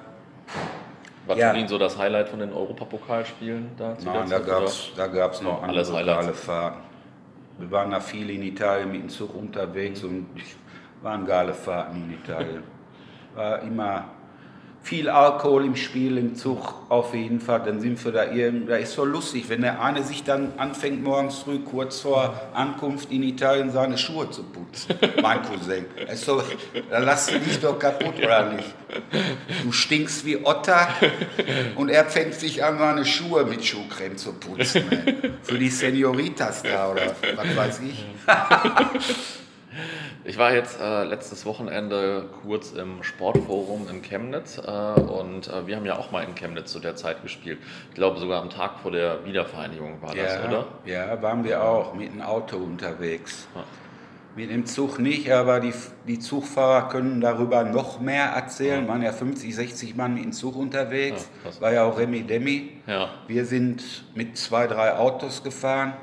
War 1.27 1.37
ja. 1.37 1.51
Turin 1.51 1.67
so 1.67 1.77
das 1.77 1.99
Highlight 1.99 2.29
von 2.29 2.39
den 2.39 2.53
Europapokalspielen 2.53 3.73
da? 3.77 3.97
Nein, 4.05 4.31
da 4.31 4.39
gab 4.39 4.63
es 4.63 4.93
da 4.97 5.09
gab's 5.09 5.43
noch 5.43 5.61
andere 5.63 5.83
lokale 5.83 6.33
Fahrten. 6.33 6.83
Wir 7.59 7.71
waren 7.73 7.91
da 7.91 7.99
viel 7.99 8.31
in 8.31 8.43
Italien 8.43 8.93
mit 8.93 9.03
dem 9.03 9.09
Zug 9.09 9.35
unterwegs 9.35 10.03
mhm. 10.03 10.09
und 10.09 10.27
waren 11.03 11.27
geile 11.27 11.53
Fahrten 11.53 11.97
in 11.97 12.13
Italien. 12.13 12.63
War 13.35 13.61
immer 13.63 14.05
viel 14.87 15.09
Alkohol 15.09 15.65
im 15.65 15.75
Spiel, 15.75 16.17
im 16.17 16.37
Zug 16.37 16.75
auf 16.89 17.13
jeden 17.13 17.41
Fall. 17.41 17.61
Dann 17.65 17.81
sind 17.81 18.03
wir 18.05 18.13
da 18.13 18.31
irgendwie, 18.31 18.69
da 18.69 18.77
ist 18.77 18.93
so 18.93 19.05
lustig, 19.05 19.49
wenn 19.49 19.63
der 19.63 19.83
eine 19.83 20.05
sich 20.05 20.23
dann 20.23 20.53
anfängt 20.59 21.03
morgens 21.03 21.39
früh, 21.39 21.59
kurz 21.59 22.01
vor 22.01 22.41
Ankunft 22.55 23.11
in 23.11 23.25
Italien, 23.25 23.73
seine 23.73 23.99
Schuhe 23.99 24.31
zu 24.31 24.45
putzen. 24.45 24.95
Mein 25.23 25.43
Cousin. 25.43 25.87
So, 26.15 26.41
da 26.89 27.01
lass 27.01 27.27
du 27.27 27.41
dich 27.41 27.59
doch 27.59 27.77
kaputt, 27.77 28.17
oder 28.19 28.53
nicht? 28.53 28.75
Du 29.65 29.73
stinkst 29.73 30.25
wie 30.25 30.37
Otter 30.45 30.87
und 31.75 31.89
er 31.89 32.05
fängt 32.05 32.35
sich 32.35 32.63
an, 32.63 32.79
seine 32.79 33.05
Schuhe 33.05 33.45
mit 33.45 33.65
Schuhcreme 33.65 34.17
zu 34.17 34.35
putzen. 34.35 34.85
Ey. 34.89 35.33
Für 35.43 35.59
die 35.59 35.69
Senioritas 35.69 36.63
da, 36.63 36.93
oder 36.93 37.17
was 37.35 37.57
weiß 37.57 37.81
ich. 37.81 38.05
Ich 40.29 40.39
war 40.39 40.53
jetzt 40.53 40.81
äh, 40.81 41.05
letztes 41.05 41.47
Wochenende 41.47 42.25
kurz 42.43 42.73
im 42.73 43.05
Sportforum 43.05 43.87
in 43.89 44.03
Chemnitz 44.03 44.59
äh, 44.59 44.61
und 45.01 45.47
äh, 45.47 45.69
wir 45.69 45.77
haben 45.77 45.87
ja 45.87 45.97
auch 45.97 46.11
mal 46.11 46.25
in 46.25 46.35
Chemnitz 46.35 46.73
zu 46.73 46.81
der 46.81 46.97
Zeit 46.97 47.23
gespielt. 47.23 47.61
Ich 47.91 47.95
glaube 47.95 48.19
sogar 48.19 48.43
am 48.43 48.51
Tag 48.51 48.81
vor 48.81 48.91
der 48.91 49.25
Wiedervereinigung 49.25 50.03
war 50.03 50.17
ja, 50.17 50.25
das, 50.25 50.45
oder? 50.45 50.67
Ja, 50.85 51.23
waren 51.23 51.45
wir 51.45 51.63
auch 51.63 51.95
mit 51.95 52.13
dem 52.13 52.23
Auto 52.23 52.57
unterwegs. 52.57 53.47
Ja. 53.55 53.63
Mit 54.35 54.51
dem 54.51 54.67
Zug 54.67 54.99
nicht, 54.99 55.31
aber 55.31 55.61
die, 55.61 55.73
die 56.09 56.19
Zugfahrer 56.19 56.89
können 56.89 57.21
darüber 57.21 57.63
noch 57.63 58.01
mehr 58.01 58.25
erzählen. 58.25 58.83
Ja. 58.83 58.89
Waren 58.89 59.03
ja 59.03 59.13
50, 59.13 59.55
60 59.55 59.95
Mann 59.95 60.15
mit 60.15 60.25
dem 60.25 60.33
Zug 60.33 60.57
unterwegs. 60.57 61.31
Ja, 61.45 61.61
war 61.61 61.73
ja 61.73 61.85
auch 61.85 61.97
Remi 61.99 62.23
Demi. 62.25 62.73
Ja. 62.89 63.11
Wir 63.29 63.45
sind 63.45 64.05
mit 64.17 64.37
zwei, 64.37 64.67
drei 64.67 64.95
Autos 64.95 65.45
gefahren. 65.45 65.95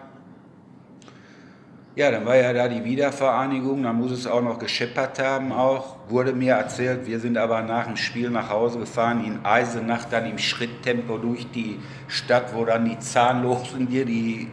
Ja, 1.95 2.09
dann 2.09 2.25
war 2.25 2.35
ja 2.35 2.51
da 2.53 2.67
die 2.67 2.83
Wiedervereinigung, 2.83 3.83
dann 3.83 3.97
muss 3.97 4.11
es 4.11 4.25
auch 4.25 4.41
noch 4.41 4.57
gescheppert 4.57 5.19
haben 5.19 5.51
auch, 5.51 5.97
wurde 6.07 6.33
mir 6.33 6.53
erzählt. 6.53 7.05
Wir 7.05 7.19
sind 7.19 7.37
aber 7.37 7.61
nach 7.61 7.85
dem 7.85 7.97
Spiel 7.97 8.31
nach 8.31 8.49
Hause 8.49 8.79
gefahren, 8.79 9.23
in 9.23 9.45
Eisenach, 9.45 10.05
dann 10.05 10.25
im 10.25 10.39
Schritttempo 10.39 11.19
durch 11.19 11.45
die 11.51 11.79
Stadt, 12.07 12.55
wo 12.55 12.65
dann 12.65 12.85
die 12.85 12.97
Zahnlosen 12.97 13.87
dir 13.87 14.05
die 14.05 14.49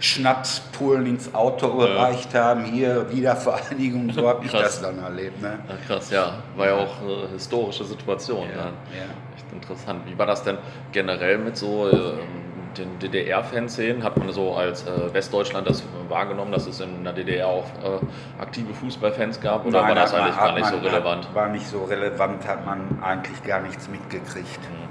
Schnapspullen 0.00 1.04
ins 1.06 1.34
Auto 1.34 1.76
gereicht 1.76 2.34
haben. 2.34 2.64
Hier 2.64 3.06
Wiedervereinigung, 3.12 4.10
so 4.10 4.26
habe 4.26 4.46
ich 4.46 4.50
das 4.50 4.80
dann 4.80 4.98
erlebt. 4.98 5.42
Ne? 5.42 5.58
Ja, 5.68 5.74
krass, 5.86 6.10
ja. 6.10 6.42
War 6.56 6.66
ja 6.66 6.76
auch 6.76 7.02
eine 7.02 7.28
historische 7.34 7.84
Situation. 7.84 8.48
Ja, 8.48 8.64
dann. 8.64 8.74
ja. 8.96 9.04
Echt 9.36 9.52
interessant. 9.52 10.00
Wie 10.06 10.18
war 10.18 10.26
das 10.26 10.42
denn 10.42 10.56
generell 10.90 11.36
mit 11.36 11.54
so... 11.54 11.90
Ähm, 11.90 12.18
den 12.78 12.98
DDR-Fanszenen 12.98 14.02
hat 14.02 14.16
man 14.16 14.32
so 14.32 14.54
als 14.54 14.86
äh, 14.86 15.12
Westdeutschland 15.12 15.68
das 15.68 15.82
wahrgenommen, 16.08 16.52
dass 16.52 16.66
es 16.66 16.80
in 16.80 17.04
der 17.04 17.12
DDR 17.12 17.46
auch 17.46 17.66
äh, 17.82 18.40
aktive 18.40 18.74
Fußballfans 18.74 19.40
gab 19.40 19.64
oder 19.66 19.80
Nein, 19.80 19.88
war 19.88 19.94
das 19.94 20.14
eigentlich 20.14 20.36
gar 20.36 20.54
nicht 20.54 20.66
so 20.66 20.76
relevant? 20.76 21.28
Hat, 21.28 21.34
war 21.34 21.48
nicht 21.48 21.66
so 21.66 21.84
relevant, 21.84 22.46
hat 22.46 22.64
man 22.64 22.98
eigentlich 23.02 23.42
gar 23.44 23.60
nichts 23.60 23.88
mitgekriegt. 23.88 24.60
Mhm. 24.60 24.88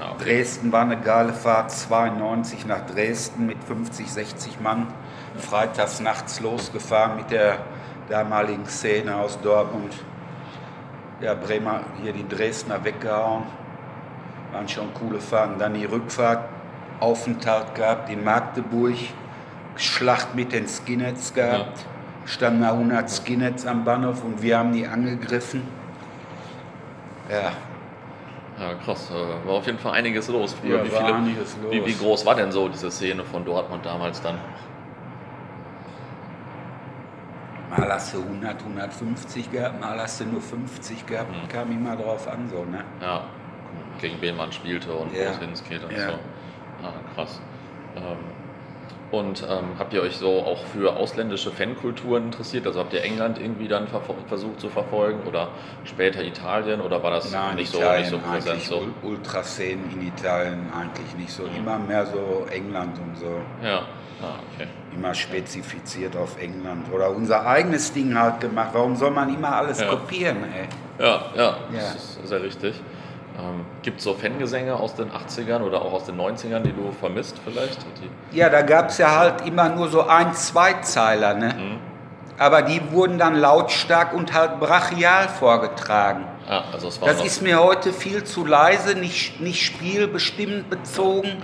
Ah, 0.00 0.12
okay. 0.12 0.24
Dresden 0.24 0.72
war 0.72 0.82
eine 0.82 0.98
geile 0.98 1.32
Fahrt, 1.32 1.70
92 1.70 2.66
nach 2.66 2.84
Dresden 2.86 3.46
mit 3.46 3.62
50, 3.64 4.10
60 4.10 4.60
Mann, 4.60 4.88
freitags 5.36 6.00
nachts 6.00 6.40
losgefahren 6.40 7.16
mit 7.16 7.30
der 7.30 7.58
damaligen 8.08 8.66
Szene 8.66 9.16
aus 9.16 9.40
Dortmund. 9.40 9.94
Ja, 11.20 11.34
Bremer 11.34 11.80
hier 12.02 12.12
die 12.12 12.28
Dresdner 12.28 12.84
weggehauen. 12.84 13.44
Waren 14.52 14.68
schon 14.68 14.92
coole 14.94 15.18
Fahrten. 15.18 15.58
Dann 15.58 15.74
die 15.74 15.86
Rückfahrt 15.86 16.40
Aufenthalt 17.00 17.74
gehabt 17.74 18.08
in 18.10 18.24
Magdeburg, 18.24 18.94
Schlacht 19.76 20.34
mit 20.34 20.52
den 20.52 20.66
Skinheads 20.66 21.34
gehabt. 21.34 21.78
Ja. 21.78 22.28
standen 22.28 22.62
da 22.62 22.70
100 22.72 23.08
Skinheads 23.10 23.66
am 23.66 23.84
Bahnhof 23.84 24.24
und 24.24 24.40
wir 24.42 24.58
haben 24.58 24.72
die 24.72 24.86
angegriffen. 24.86 25.62
Ja, 27.30 27.52
Ja, 28.58 28.74
krass. 28.84 29.10
äh, 29.10 29.46
War 29.46 29.54
auf 29.56 29.66
jeden 29.66 29.78
Fall 29.78 29.92
einiges 29.92 30.28
los. 30.28 30.54
Früher, 30.54 30.78
Ja, 30.78 30.84
wie, 30.84 30.88
viele, 30.90 31.14
einiges 31.14 31.56
los. 31.62 31.72
Wie, 31.72 31.84
wie 31.86 31.92
groß 31.94 32.24
war 32.24 32.34
denn 32.34 32.50
so 32.50 32.68
diese 32.68 32.90
Szene 32.90 33.22
von 33.24 33.44
Dortmund 33.44 33.84
damals 33.84 34.20
dann? 34.22 34.38
mal 37.70 37.92
hast 37.92 38.14
du 38.14 38.22
100, 38.22 38.62
150 38.62 39.50
gehabt, 39.52 39.80
mal 39.80 39.98
hast 40.00 40.20
du 40.20 40.24
nur 40.24 40.40
50 40.40 41.04
gehabt. 41.06 41.30
Mhm. 41.32 41.48
Kam 41.48 41.70
immer 41.72 41.96
drauf 41.96 42.26
an, 42.28 42.48
so, 42.50 42.64
ne? 42.64 42.84
Ja, 43.02 43.24
gegen 44.00 44.20
wen 44.20 44.36
man 44.36 44.50
spielte 44.52 44.92
und 44.94 45.12
wo 45.12 45.16
Ja. 45.16 45.30
es 45.30 45.38
hingeht 45.38 45.84
und 45.84 45.92
Ja. 45.92 46.10
so. 46.12 46.18
Ah, 46.82 46.92
krass. 47.14 47.40
Ähm, 47.96 48.02
und 49.12 49.42
ähm, 49.48 49.64
habt 49.78 49.94
ihr 49.94 50.02
euch 50.02 50.16
so 50.16 50.40
auch 50.42 50.64
für 50.66 50.96
ausländische 50.96 51.52
Fankulturen 51.52 52.24
interessiert? 52.24 52.66
Also 52.66 52.80
habt 52.80 52.92
ihr 52.92 53.02
England 53.04 53.38
irgendwie 53.40 53.68
dann 53.68 53.86
versucht 54.26 54.60
zu 54.60 54.68
verfolgen 54.68 55.20
oder 55.28 55.48
später 55.84 56.24
Italien 56.24 56.80
oder 56.80 57.02
war 57.04 57.12
das 57.12 57.30
Nein, 57.30 57.54
nicht, 57.54 57.70
so, 57.70 57.78
Italien 57.78 58.00
nicht 58.02 58.10
so 58.10 58.18
präsent? 58.18 58.62
So? 58.62 58.76
Ul- 58.78 58.92
Ultraszenen 59.10 59.90
in 59.92 60.08
Italien 60.08 60.66
eigentlich 60.76 61.14
nicht 61.16 61.30
so. 61.30 61.44
Immer 61.56 61.78
mehr 61.78 62.04
so 62.06 62.46
England 62.50 62.98
und 62.98 63.16
so. 63.16 63.40
Ja, 63.62 63.78
ah, 64.22 64.40
okay. 64.54 64.66
Immer 64.94 65.14
spezifiziert 65.14 66.16
auf 66.16 66.36
England. 66.42 66.92
Oder 66.92 67.10
unser 67.10 67.46
eigenes 67.46 67.92
Ding 67.92 68.18
halt 68.18 68.40
gemacht. 68.40 68.70
Warum 68.72 68.96
soll 68.96 69.12
man 69.12 69.32
immer 69.32 69.54
alles 69.54 69.80
Ja. 69.80 69.86
kopieren, 69.88 70.38
ey? 70.52 70.66
Ja, 70.98 71.26
ja, 71.36 71.42
Ja. 71.42 71.56
das 71.72 71.94
ist 71.94 72.26
sehr 72.28 72.42
richtig. 72.42 72.74
Ähm, 73.38 73.64
Gibt 73.82 73.98
es 73.98 74.04
so 74.04 74.14
Fangesänge 74.14 74.74
aus 74.74 74.94
den 74.94 75.10
80ern 75.10 75.60
oder 75.60 75.82
auch 75.82 75.92
aus 75.92 76.04
den 76.04 76.18
90ern, 76.18 76.60
die 76.60 76.72
du 76.72 76.92
vermisst 76.98 77.38
vielleicht? 77.44 77.82
Die, 77.82 78.36
Ja, 78.36 78.48
da 78.48 78.62
gab 78.62 78.88
es 78.88 78.98
ja 78.98 79.16
halt 79.16 79.46
immer 79.46 79.68
nur 79.68 79.88
so 79.88 80.06
ein, 80.06 80.34
zwei 80.34 80.74
Zeiler, 80.74 81.34
ne? 81.34 81.54
Mhm. 81.54 81.78
Aber 82.38 82.62
die 82.62 82.80
wurden 82.90 83.18
dann 83.18 83.34
lautstark 83.34 84.12
und 84.12 84.34
halt 84.34 84.60
brachial 84.60 85.28
vorgetragen. 85.28 86.24
ah, 86.48 86.64
also 86.72 86.88
es 86.88 87.00
war 87.00 87.08
Das 87.08 87.24
ist 87.24 87.42
mir 87.42 87.62
heute 87.62 87.92
viel 87.92 88.24
zu 88.24 88.44
leise, 88.44 88.94
nicht, 88.94 89.40
nicht 89.40 89.64
spielbestimmt 89.64 90.68
bezogen. 90.68 91.42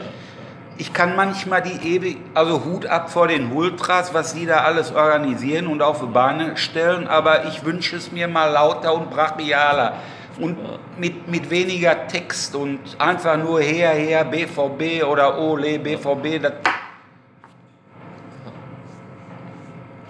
Ich 0.79 0.93
kann 0.93 1.17
manchmal 1.17 1.63
die 1.63 1.95
ewig, 1.95 2.19
also 2.35 2.65
Hut 2.65 2.87
ab 2.87 3.11
vor 3.11 3.29
den 3.29 3.53
Ultras, 3.53 4.15
was 4.15 4.35
die 4.35 4.47
da 4.47 4.59
alles 4.65 4.93
organisieren 4.95 5.67
und 5.67 5.83
auf 5.83 6.01
die 6.01 6.07
Beine 6.07 6.57
stellen, 6.57 7.07
aber 7.07 7.47
ich 7.47 7.65
wünsche 7.65 7.97
es 7.97 8.11
mir 8.13 8.27
mal 8.29 8.51
lauter 8.51 8.95
und 8.95 9.11
brachialer 9.11 9.95
und 10.41 10.57
mit, 10.99 11.29
mit 11.29 11.49
weniger 11.51 12.07
Text 12.07 12.55
und 12.55 12.79
einfach 12.99 13.37
nur 13.37 13.61
her, 13.61 13.91
her, 13.91 14.25
BVB 14.25 15.05
oder 15.05 15.39
Ole, 15.39 15.79
BVB. 15.79 16.41
Das, 16.43 16.53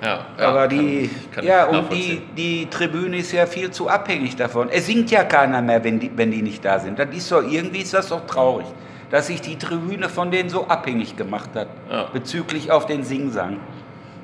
ja, 0.02 0.26
ja, 0.38 0.48
aber 0.48 0.60
kann- 0.66 0.70
die, 0.70 1.10
kann 1.32 1.44
ich 1.44 1.48
ja, 1.50 1.66
und 1.66 1.92
die, 1.92 2.22
die 2.36 2.66
Tribüne 2.66 3.18
ist 3.18 3.30
ja 3.32 3.46
viel 3.46 3.70
zu 3.70 3.88
abhängig 3.88 4.34
davon. 4.34 4.68
Es 4.68 4.86
singt 4.86 5.10
ja 5.12 5.22
keiner 5.24 5.62
mehr, 5.62 5.82
wenn 5.84 6.00
die, 6.00 6.10
wenn 6.16 6.30
die 6.32 6.42
nicht 6.42 6.64
da 6.64 6.78
sind. 6.80 6.98
Das 6.98 7.08
ist 7.14 7.30
doch, 7.30 7.42
irgendwie 7.42 7.82
ist 7.82 7.94
das 7.94 8.08
doch 8.08 8.26
traurig, 8.26 8.66
dass 9.10 9.28
sich 9.28 9.40
die 9.40 9.56
Tribüne 9.56 10.08
von 10.08 10.30
denen 10.32 10.48
so 10.48 10.66
abhängig 10.66 11.16
gemacht 11.16 11.50
hat, 11.54 11.68
Ja. 11.88 12.08
bezüglich 12.12 12.72
auf 12.72 12.86
den 12.86 13.04
Singsang. 13.04 13.58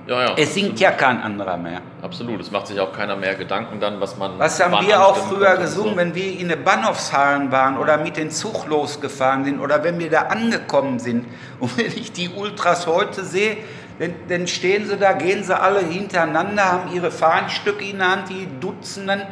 Ja, 0.09 0.23
ja, 0.23 0.35
Es 0.39 0.55
singt 0.55 0.81
ja 0.81 0.91
kein 0.93 1.21
anderer 1.21 1.59
mehr. 1.59 1.83
Absolut, 2.01 2.41
es 2.41 2.51
macht 2.51 2.67
sich 2.67 2.81
auch 2.81 2.93
keiner 2.93 3.15
mehr 3.15 3.35
Gedanken 3.35 3.79
dann, 3.79 4.01
was 4.01 4.17
man. 4.17 4.39
Was 4.39 4.59
haben 4.59 4.87
wir 4.87 5.05
auch 5.05 5.15
früher 5.15 5.59
gesungen, 5.59 5.91
so. 5.93 5.97
wenn 5.99 6.15
wir 6.15 6.41
in 6.41 6.49
den 6.49 6.65
Bahnhofshallen 6.65 7.53
waren 7.53 7.77
oder 7.77 7.99
mit 7.99 8.17
den 8.17 8.31
Zug 8.31 8.67
losgefahren 8.67 9.45
sind 9.45 9.61
oder 9.61 9.85
wenn 9.85 9.99
wir 9.99 10.09
da 10.09 10.23
angekommen 10.23 10.99
sind. 10.99 11.27
Und 11.61 11.77
wenn 11.77 11.87
ich 11.89 12.11
die 12.13 12.31
Ultras 12.31 12.87
heute 12.87 13.23
sehe, 13.23 13.59
dann, 13.99 14.15
dann 14.29 14.47
stehen 14.47 14.87
sie 14.87 14.97
da, 14.97 15.13
gehen 15.13 15.45
sie 15.45 15.59
alle 15.59 15.81
hintereinander, 15.81 16.65
haben 16.65 16.93
ihre 16.95 17.11
Fahnenstücke 17.11 17.85
in 17.85 17.99
der 17.99 18.11
Hand, 18.11 18.31
die 18.31 18.49
Dutzenden, 18.61 19.23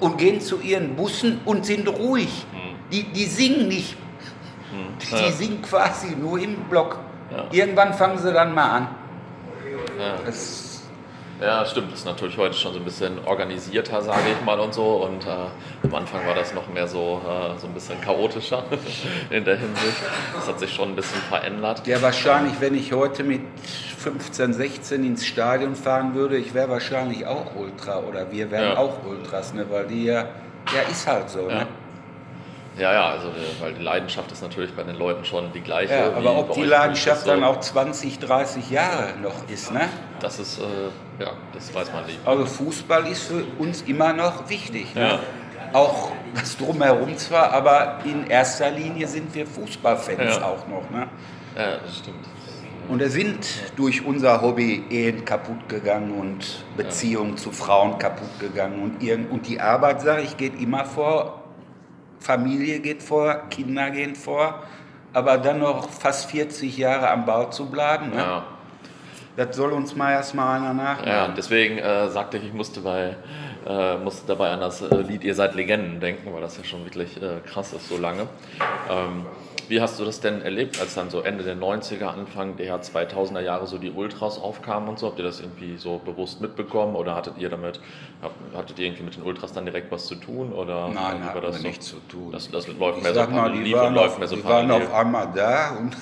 und 0.00 0.18
gehen 0.18 0.40
zu 0.40 0.60
ihren 0.60 0.94
Bussen 0.96 1.40
und 1.46 1.64
sind 1.64 1.88
ruhig. 1.88 2.46
Die, 2.90 3.04
die 3.04 3.24
singen 3.24 3.68
nicht. 3.68 3.96
Die, 4.72 5.16
Hm. 5.16 5.18
Ja. 5.24 5.30
singen 5.32 5.62
quasi 5.62 6.16
nur 6.16 6.38
im 6.38 6.54
Block. 6.70 6.98
Irgendwann 7.50 7.92
fangen 7.94 8.18
sie 8.18 8.32
dann 8.32 8.54
mal 8.54 8.70
an. 8.70 8.88
Ja. 9.98 10.16
Das, 10.24 10.68
Ja, 11.40 11.64
stimmt. 11.66 11.90
Das 11.90 12.00
ist 12.00 12.04
natürlich 12.04 12.36
heute 12.38 12.54
schon 12.54 12.72
so 12.72 12.78
ein 12.78 12.84
bisschen 12.84 13.18
organisierter, 13.24 14.00
sage 14.00 14.20
ich 14.38 14.44
mal 14.44 14.60
und 14.60 14.72
so. 14.74 15.04
Und 15.08 15.26
äh, 15.26 15.30
am 15.82 15.94
Anfang 15.94 16.24
war 16.24 16.36
das 16.36 16.54
noch 16.54 16.68
mehr 16.68 16.86
so, 16.86 17.20
äh, 17.26 17.58
so 17.58 17.66
ein 17.66 17.74
bisschen 17.74 18.00
chaotischer 18.00 18.62
in 19.30 19.44
der 19.44 19.56
Hinsicht. 19.56 19.96
Das 20.34 20.46
hat 20.46 20.60
sich 20.60 20.72
schon 20.72 20.90
ein 20.90 20.94
bisschen 20.96 21.20
verändert. 21.22 21.84
Ja, 21.88 22.00
wahrscheinlich, 22.00 22.54
wenn 22.60 22.76
ich 22.76 22.92
heute 22.92 23.24
mit 23.24 23.40
15, 23.98 24.52
16 24.52 25.04
ins 25.04 25.26
Stadion 25.26 25.74
fahren 25.74 26.14
würde, 26.14 26.36
ich 26.36 26.54
wäre 26.54 26.68
wahrscheinlich 26.68 27.26
auch 27.26 27.56
Ultra 27.56 28.00
oder 28.00 28.30
wir 28.30 28.50
wären 28.52 28.72
Ja. 28.74 28.76
auch 28.76 29.04
Ultras, 29.04 29.52
ne? 29.52 29.66
weil 29.68 29.86
die 29.88 30.04
ja, 30.04 30.26
ja, 30.72 30.82
ist 30.90 31.06
halt 31.08 31.28
so. 31.28 31.48
Ja. 31.48 31.60
Ne? 31.60 31.66
Ja, 32.78 32.92
ja, 32.92 33.08
also 33.10 33.28
die, 33.28 33.62
weil 33.62 33.74
die 33.74 33.82
Leidenschaft 33.82 34.32
ist 34.32 34.42
natürlich 34.42 34.74
bei 34.74 34.82
den 34.82 34.96
Leuten 34.96 35.24
schon 35.24 35.52
die 35.52 35.60
gleiche. 35.60 35.92
Ja, 35.94 36.12
aber 36.16 36.38
ob 36.38 36.54
die 36.54 36.64
Leidenschaft 36.64 37.22
so, 37.22 37.30
dann 37.30 37.44
auch 37.44 37.60
20, 37.60 38.18
30 38.18 38.70
Jahre 38.70 39.10
noch 39.22 39.46
ist, 39.48 39.72
ne? 39.72 39.88
Das 40.20 40.38
ist, 40.38 40.58
äh, 40.58 40.62
ja, 41.22 41.32
das 41.52 41.74
weiß 41.74 41.92
man 41.92 42.06
nie. 42.06 42.18
Also 42.24 42.46
Fußball 42.46 43.06
ist 43.08 43.24
für 43.24 43.44
uns 43.58 43.82
immer 43.82 44.12
noch 44.12 44.48
wichtig. 44.48 44.94
Ne? 44.94 45.00
Ja. 45.02 45.18
Auch 45.74 46.12
das 46.34 46.56
Drumherum 46.56 47.16
zwar, 47.18 47.52
aber 47.52 47.98
in 48.04 48.26
erster 48.26 48.70
Linie 48.70 49.06
sind 49.06 49.34
wir 49.34 49.46
Fußballfans 49.46 50.36
Ja. 50.36 50.44
auch 50.44 50.66
noch. 50.66 50.88
Ne? 50.90 51.08
Ja, 51.56 51.76
das 51.84 51.98
stimmt. 51.98 52.26
Und 52.88 53.00
es 53.00 53.12
sind 53.12 53.46
durch 53.76 54.04
unser 54.04 54.42
Hobby 54.42 54.84
Ehen 54.90 55.24
kaputt 55.24 55.68
gegangen 55.68 56.12
und 56.12 56.64
Beziehungen 56.76 57.36
zu 57.36 57.52
Frauen 57.52 57.98
kaputt 57.98 58.40
gegangen. 58.40 58.82
Und, 58.82 59.02
irgend, 59.02 59.30
und 59.30 59.46
die 59.46 59.60
Arbeit, 59.60 60.00
sage 60.00 60.22
ich, 60.22 60.36
geht 60.36 60.60
immer 60.60 60.84
vor. 60.84 61.41
Familie 62.22 62.80
geht 62.80 63.02
vor, 63.02 63.34
Kinder 63.50 63.90
gehen 63.90 64.14
vor. 64.14 64.62
Aber 65.12 65.36
dann 65.38 65.58
noch 65.58 65.90
fast 65.90 66.30
40 66.30 66.78
Jahre 66.78 67.10
am 67.10 67.26
Bau 67.26 67.50
zu 67.50 67.68
bleiben, 67.70 68.10
ne? 68.10 68.16
Ja. 68.16 68.44
das 69.36 69.54
soll 69.56 69.72
uns 69.72 69.94
mal 69.94 70.12
erstmal 70.12 70.58
einer 70.58 70.72
nachmachen. 70.72 71.08
Ja, 71.08 71.28
deswegen 71.28 71.78
äh, 71.78 72.08
sagte 72.08 72.38
ich, 72.38 72.44
ich 72.44 72.52
musste, 72.54 72.80
bei, 72.80 73.16
äh, 73.66 73.96
musste 73.98 74.26
dabei 74.26 74.50
an 74.50 74.60
das 74.60 74.80
äh, 74.80 74.94
Lied 75.02 75.22
Ihr 75.24 75.34
seid 75.34 75.54
Legenden 75.54 76.00
denken, 76.00 76.32
weil 76.32 76.40
das 76.40 76.56
ja 76.56 76.64
schon 76.64 76.84
wirklich 76.84 77.20
äh, 77.20 77.40
krass 77.46 77.74
ist, 77.74 77.88
so 77.88 77.98
lange. 77.98 78.26
Ähm, 78.90 79.26
wie 79.72 79.80
hast 79.80 79.98
du 79.98 80.04
das 80.04 80.20
denn 80.20 80.42
erlebt, 80.42 80.78
als 80.78 80.94
dann 80.94 81.08
so 81.08 81.22
Ende 81.22 81.44
der 81.44 81.56
90er, 81.56 82.04
Anfang 82.04 82.56
der 82.58 82.78
2000er 82.78 83.40
Jahre 83.40 83.66
so 83.66 83.78
die 83.78 83.90
Ultras 83.90 84.38
aufkamen 84.38 84.86
und 84.86 84.98
so? 84.98 85.06
Habt 85.06 85.18
ihr 85.18 85.24
das 85.24 85.40
irgendwie 85.40 85.78
so 85.78 85.96
bewusst 85.96 86.42
mitbekommen 86.42 86.94
oder 86.94 87.14
hattet 87.14 87.38
ihr 87.38 87.48
damit, 87.48 87.80
hattet 88.54 88.78
ihr 88.78 88.84
irgendwie 88.84 89.04
mit 89.04 89.16
den 89.16 89.22
Ultras 89.22 89.54
dann 89.54 89.64
direkt 89.64 89.90
was 89.90 90.04
zu 90.04 90.16
tun? 90.16 90.52
Oder 90.52 90.88
Nein, 90.88 91.24
war 91.24 91.40
das 91.40 91.56
so? 91.56 91.62
nichts 91.66 91.86
zu 91.86 91.96
tun. 92.06 92.32
Das, 92.32 92.50
das 92.50 92.68
läuft 92.68 92.98
Ich 92.98 93.02
mehr 93.02 93.14
so 93.14 93.30
mal, 93.30 93.50
die 93.50 93.72
waren, 93.72 93.96
auf, 93.96 94.18
mehr 94.18 94.28
so 94.28 94.36
die 94.36 94.44
waren 94.44 94.70
auf 94.70 94.92
einmal 94.92 95.32
da 95.34 95.70
und 95.70 95.96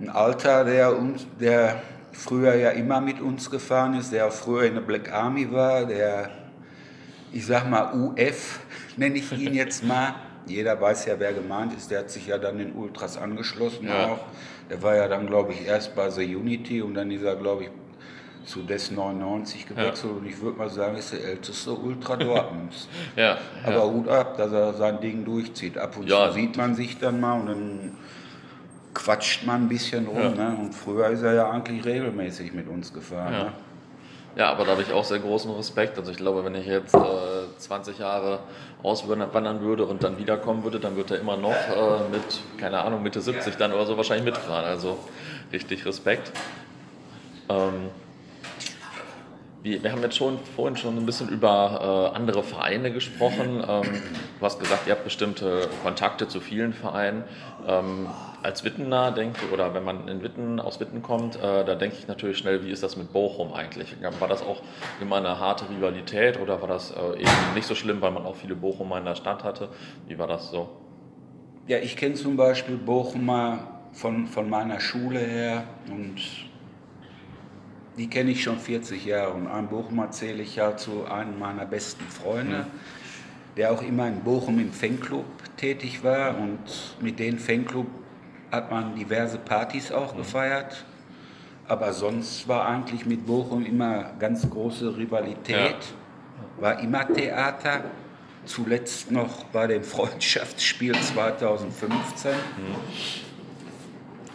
ein 0.00 0.08
Alter, 0.08 0.64
der, 0.64 0.96
uns, 0.96 1.26
der 1.38 1.82
früher 2.12 2.54
ja 2.54 2.70
immer 2.70 3.02
mit 3.02 3.20
uns 3.20 3.50
gefahren 3.50 3.92
ist, 3.92 4.10
der 4.10 4.28
auch 4.28 4.32
früher 4.32 4.64
in 4.64 4.72
der 4.72 4.80
Black 4.80 5.12
Army 5.12 5.52
war, 5.52 5.84
der, 5.84 6.30
ich 7.30 7.44
sag 7.44 7.68
mal, 7.68 7.92
UF, 7.92 8.60
nenne 8.96 9.16
ich 9.16 9.30
ihn 9.32 9.52
jetzt 9.52 9.84
mal. 9.84 10.14
Jeder 10.46 10.80
weiß 10.80 11.06
ja, 11.06 11.14
wer 11.18 11.32
gemeint 11.32 11.72
ist. 11.76 11.90
Der 11.90 12.00
hat 12.00 12.10
sich 12.10 12.26
ja 12.26 12.38
dann 12.38 12.58
den 12.58 12.72
Ultras 12.72 13.16
angeschlossen 13.18 13.86
Ja. 13.88 14.06
auch. 14.12 14.18
Der 14.70 14.82
war 14.82 14.94
ja 14.96 15.08
dann, 15.08 15.26
glaube 15.26 15.52
ich, 15.52 15.66
erst 15.66 15.94
bei 15.96 16.08
The 16.10 16.34
Unity 16.36 16.80
und 16.82 16.94
dann 16.94 17.10
ist 17.10 17.22
er, 17.22 17.36
glaube 17.36 17.64
ich, 17.64 17.70
zu 18.46 18.62
DES 18.62 18.92
99 18.92 19.66
gewechselt. 19.66 20.12
Und 20.12 20.26
ich 20.26 20.40
würde 20.40 20.58
mal 20.58 20.70
sagen, 20.70 20.96
ist 20.96 21.12
der 21.12 21.24
älteste 21.24 21.72
Ultra 21.72 22.16
Dortmunds. 22.16 22.88
Ja, 23.16 23.36
Aber 23.64 23.74
ja. 23.76 23.84
Hut 23.84 24.08
ab, 24.08 24.36
dass 24.38 24.50
er 24.52 24.72
sein 24.74 25.00
Ding 25.00 25.24
durchzieht. 25.24 25.76
Ab 25.76 25.96
und 25.98 26.08
Ja. 26.08 26.28
zu 26.28 26.34
sieht 26.34 26.56
man 26.56 26.74
sich 26.74 26.98
dann 26.98 27.20
mal 27.20 27.40
und 27.40 27.46
dann 27.46 27.96
quatscht 28.94 29.46
man 29.46 29.64
ein 29.64 29.68
bisschen 29.68 30.06
rum. 30.06 30.18
Ja. 30.18 30.30
Ne? 30.50 30.56
Und 30.60 30.74
früher 30.74 31.08
ist 31.08 31.22
er 31.22 31.34
ja 31.34 31.50
eigentlich 31.50 31.84
regelmäßig 31.84 32.52
mit 32.52 32.66
uns 32.68 32.92
gefahren. 32.92 33.32
Ja. 33.32 33.44
Ne? 33.44 33.52
Ja, 34.36 34.50
aber 34.50 34.64
da 34.64 34.72
habe 34.72 34.82
ich 34.82 34.92
auch 34.92 35.04
sehr 35.04 35.18
großen 35.18 35.50
Respekt. 35.54 35.98
Also 35.98 36.12
ich 36.12 36.16
glaube, 36.16 36.44
wenn 36.44 36.54
ich 36.54 36.66
jetzt 36.66 36.94
äh, 36.94 36.98
20 37.58 37.98
Jahre 37.98 38.38
auswandern 38.82 39.60
würde 39.60 39.84
und 39.84 40.02
dann 40.04 40.18
wiederkommen 40.18 40.62
würde, 40.62 40.78
dann 40.78 40.96
wird 40.96 41.10
er 41.10 41.18
immer 41.18 41.36
noch 41.36 41.50
äh, 41.50 42.08
mit, 42.10 42.40
keine 42.58 42.80
Ahnung, 42.80 43.02
Mitte 43.02 43.20
70 43.20 43.56
dann 43.56 43.72
oder 43.72 43.86
so 43.86 43.96
wahrscheinlich 43.96 44.24
mitfahren. 44.24 44.64
Also 44.64 44.98
richtig 45.52 45.84
Respekt. 45.84 46.32
Ähm, 47.48 47.90
wir, 49.62 49.82
wir 49.82 49.92
haben 49.92 50.02
jetzt 50.02 50.16
schon 50.16 50.38
vorhin 50.38 50.76
schon 50.76 50.96
ein 50.96 51.06
bisschen 51.06 51.28
über 51.28 52.12
äh, 52.12 52.16
andere 52.16 52.42
Vereine 52.42 52.92
gesprochen. 52.92 53.62
Ähm, 53.66 54.02
du 54.38 54.44
hast 54.44 54.58
gesagt, 54.58 54.86
ihr 54.86 54.92
habt 54.92 55.04
bestimmte 55.04 55.68
Kontakte 55.82 56.28
zu 56.28 56.40
vielen 56.40 56.72
Vereinen. 56.72 57.24
Ähm, 57.66 58.08
als 58.42 58.64
Wittener 58.64 59.12
denke 59.12 59.50
oder 59.52 59.74
wenn 59.74 59.84
man 59.84 60.08
in 60.08 60.22
Witten, 60.22 60.60
aus 60.60 60.80
Witten 60.80 61.02
kommt, 61.02 61.36
äh, 61.36 61.64
da 61.64 61.74
denke 61.74 61.96
ich 61.98 62.08
natürlich 62.08 62.38
schnell, 62.38 62.64
wie 62.64 62.70
ist 62.70 62.82
das 62.82 62.96
mit 62.96 63.12
Bochum 63.12 63.52
eigentlich? 63.52 63.96
War 64.18 64.28
das 64.28 64.42
auch 64.42 64.62
immer 65.00 65.16
eine 65.16 65.38
harte 65.38 65.68
Rivalität 65.68 66.40
oder 66.40 66.62
war 66.62 66.68
das 66.68 66.92
äh, 66.92 67.20
eben 67.20 67.54
nicht 67.54 67.66
so 67.66 67.74
schlimm, 67.74 68.00
weil 68.00 68.12
man 68.12 68.24
auch 68.24 68.36
viele 68.36 68.54
Bochumer 68.54 68.98
in 68.98 69.04
der 69.04 69.14
Stadt 69.14 69.44
hatte? 69.44 69.68
Wie 70.08 70.18
war 70.18 70.26
das 70.26 70.50
so? 70.50 70.70
Ja, 71.66 71.78
ich 71.78 71.96
kenne 71.96 72.14
zum 72.14 72.36
Beispiel 72.36 72.76
Bochumer 72.76 73.80
von, 73.92 74.26
von 74.26 74.48
meiner 74.48 74.80
Schule 74.80 75.18
her 75.18 75.64
und 75.90 76.49
die 78.00 78.08
kenne 78.08 78.30
ich 78.30 78.42
schon 78.42 78.58
40 78.58 79.04
Jahre. 79.04 79.34
Und 79.34 79.46
einen 79.46 79.68
Bochumer 79.68 80.10
zähle 80.10 80.42
ich 80.42 80.56
ja 80.56 80.74
zu 80.74 81.04
einem 81.04 81.38
meiner 81.38 81.66
besten 81.66 82.04
Freunde, 82.04 82.66
der 83.58 83.72
auch 83.72 83.82
immer 83.82 84.08
in 84.08 84.20
Bochum 84.20 84.58
im 84.58 84.72
Fanclub 84.72 85.26
tätig 85.58 86.02
war. 86.02 86.38
Und 86.38 86.60
mit 87.02 87.18
dem 87.18 87.38
Fanclub 87.38 87.86
hat 88.50 88.70
man 88.70 88.96
diverse 88.96 89.36
Partys 89.36 89.92
auch 89.92 90.16
gefeiert. 90.16 90.86
Aber 91.68 91.92
sonst 91.92 92.48
war 92.48 92.66
eigentlich 92.66 93.04
mit 93.04 93.26
Bochum 93.26 93.66
immer 93.66 94.14
ganz 94.18 94.48
große 94.48 94.96
Rivalität, 94.96 95.76
war 96.58 96.80
immer 96.80 97.06
Theater. 97.06 97.84
Zuletzt 98.46 99.10
noch 99.10 99.44
bei 99.52 99.66
dem 99.66 99.84
Freundschaftsspiel 99.84 100.94
2015. 100.98 102.30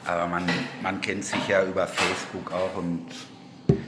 Aber 0.06 0.28
man, 0.28 0.44
man 0.84 1.02
kennt 1.02 1.26
sich 1.26 1.48
ja 1.48 1.64
über 1.64 1.88
Facebook 1.88 2.52
auch 2.52 2.78
und 2.78 3.08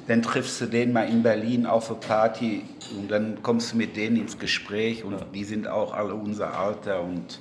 dann 0.07 0.21
triffst 0.21 0.61
du 0.61 0.65
den 0.67 0.93
mal 0.93 1.09
in 1.09 1.21
Berlin 1.23 1.65
auf 1.65 1.89
eine 1.91 1.99
Party 1.99 2.63
und 2.97 3.09
dann 3.11 3.41
kommst 3.43 3.73
du 3.73 3.77
mit 3.77 3.95
denen 3.97 4.15
ins 4.17 4.37
Gespräch 4.39 5.03
und 5.03 5.17
die 5.33 5.43
sind 5.43 5.67
auch 5.67 5.93
alle 5.93 6.13
unser 6.15 6.57
Alter 6.57 7.01
und 7.01 7.39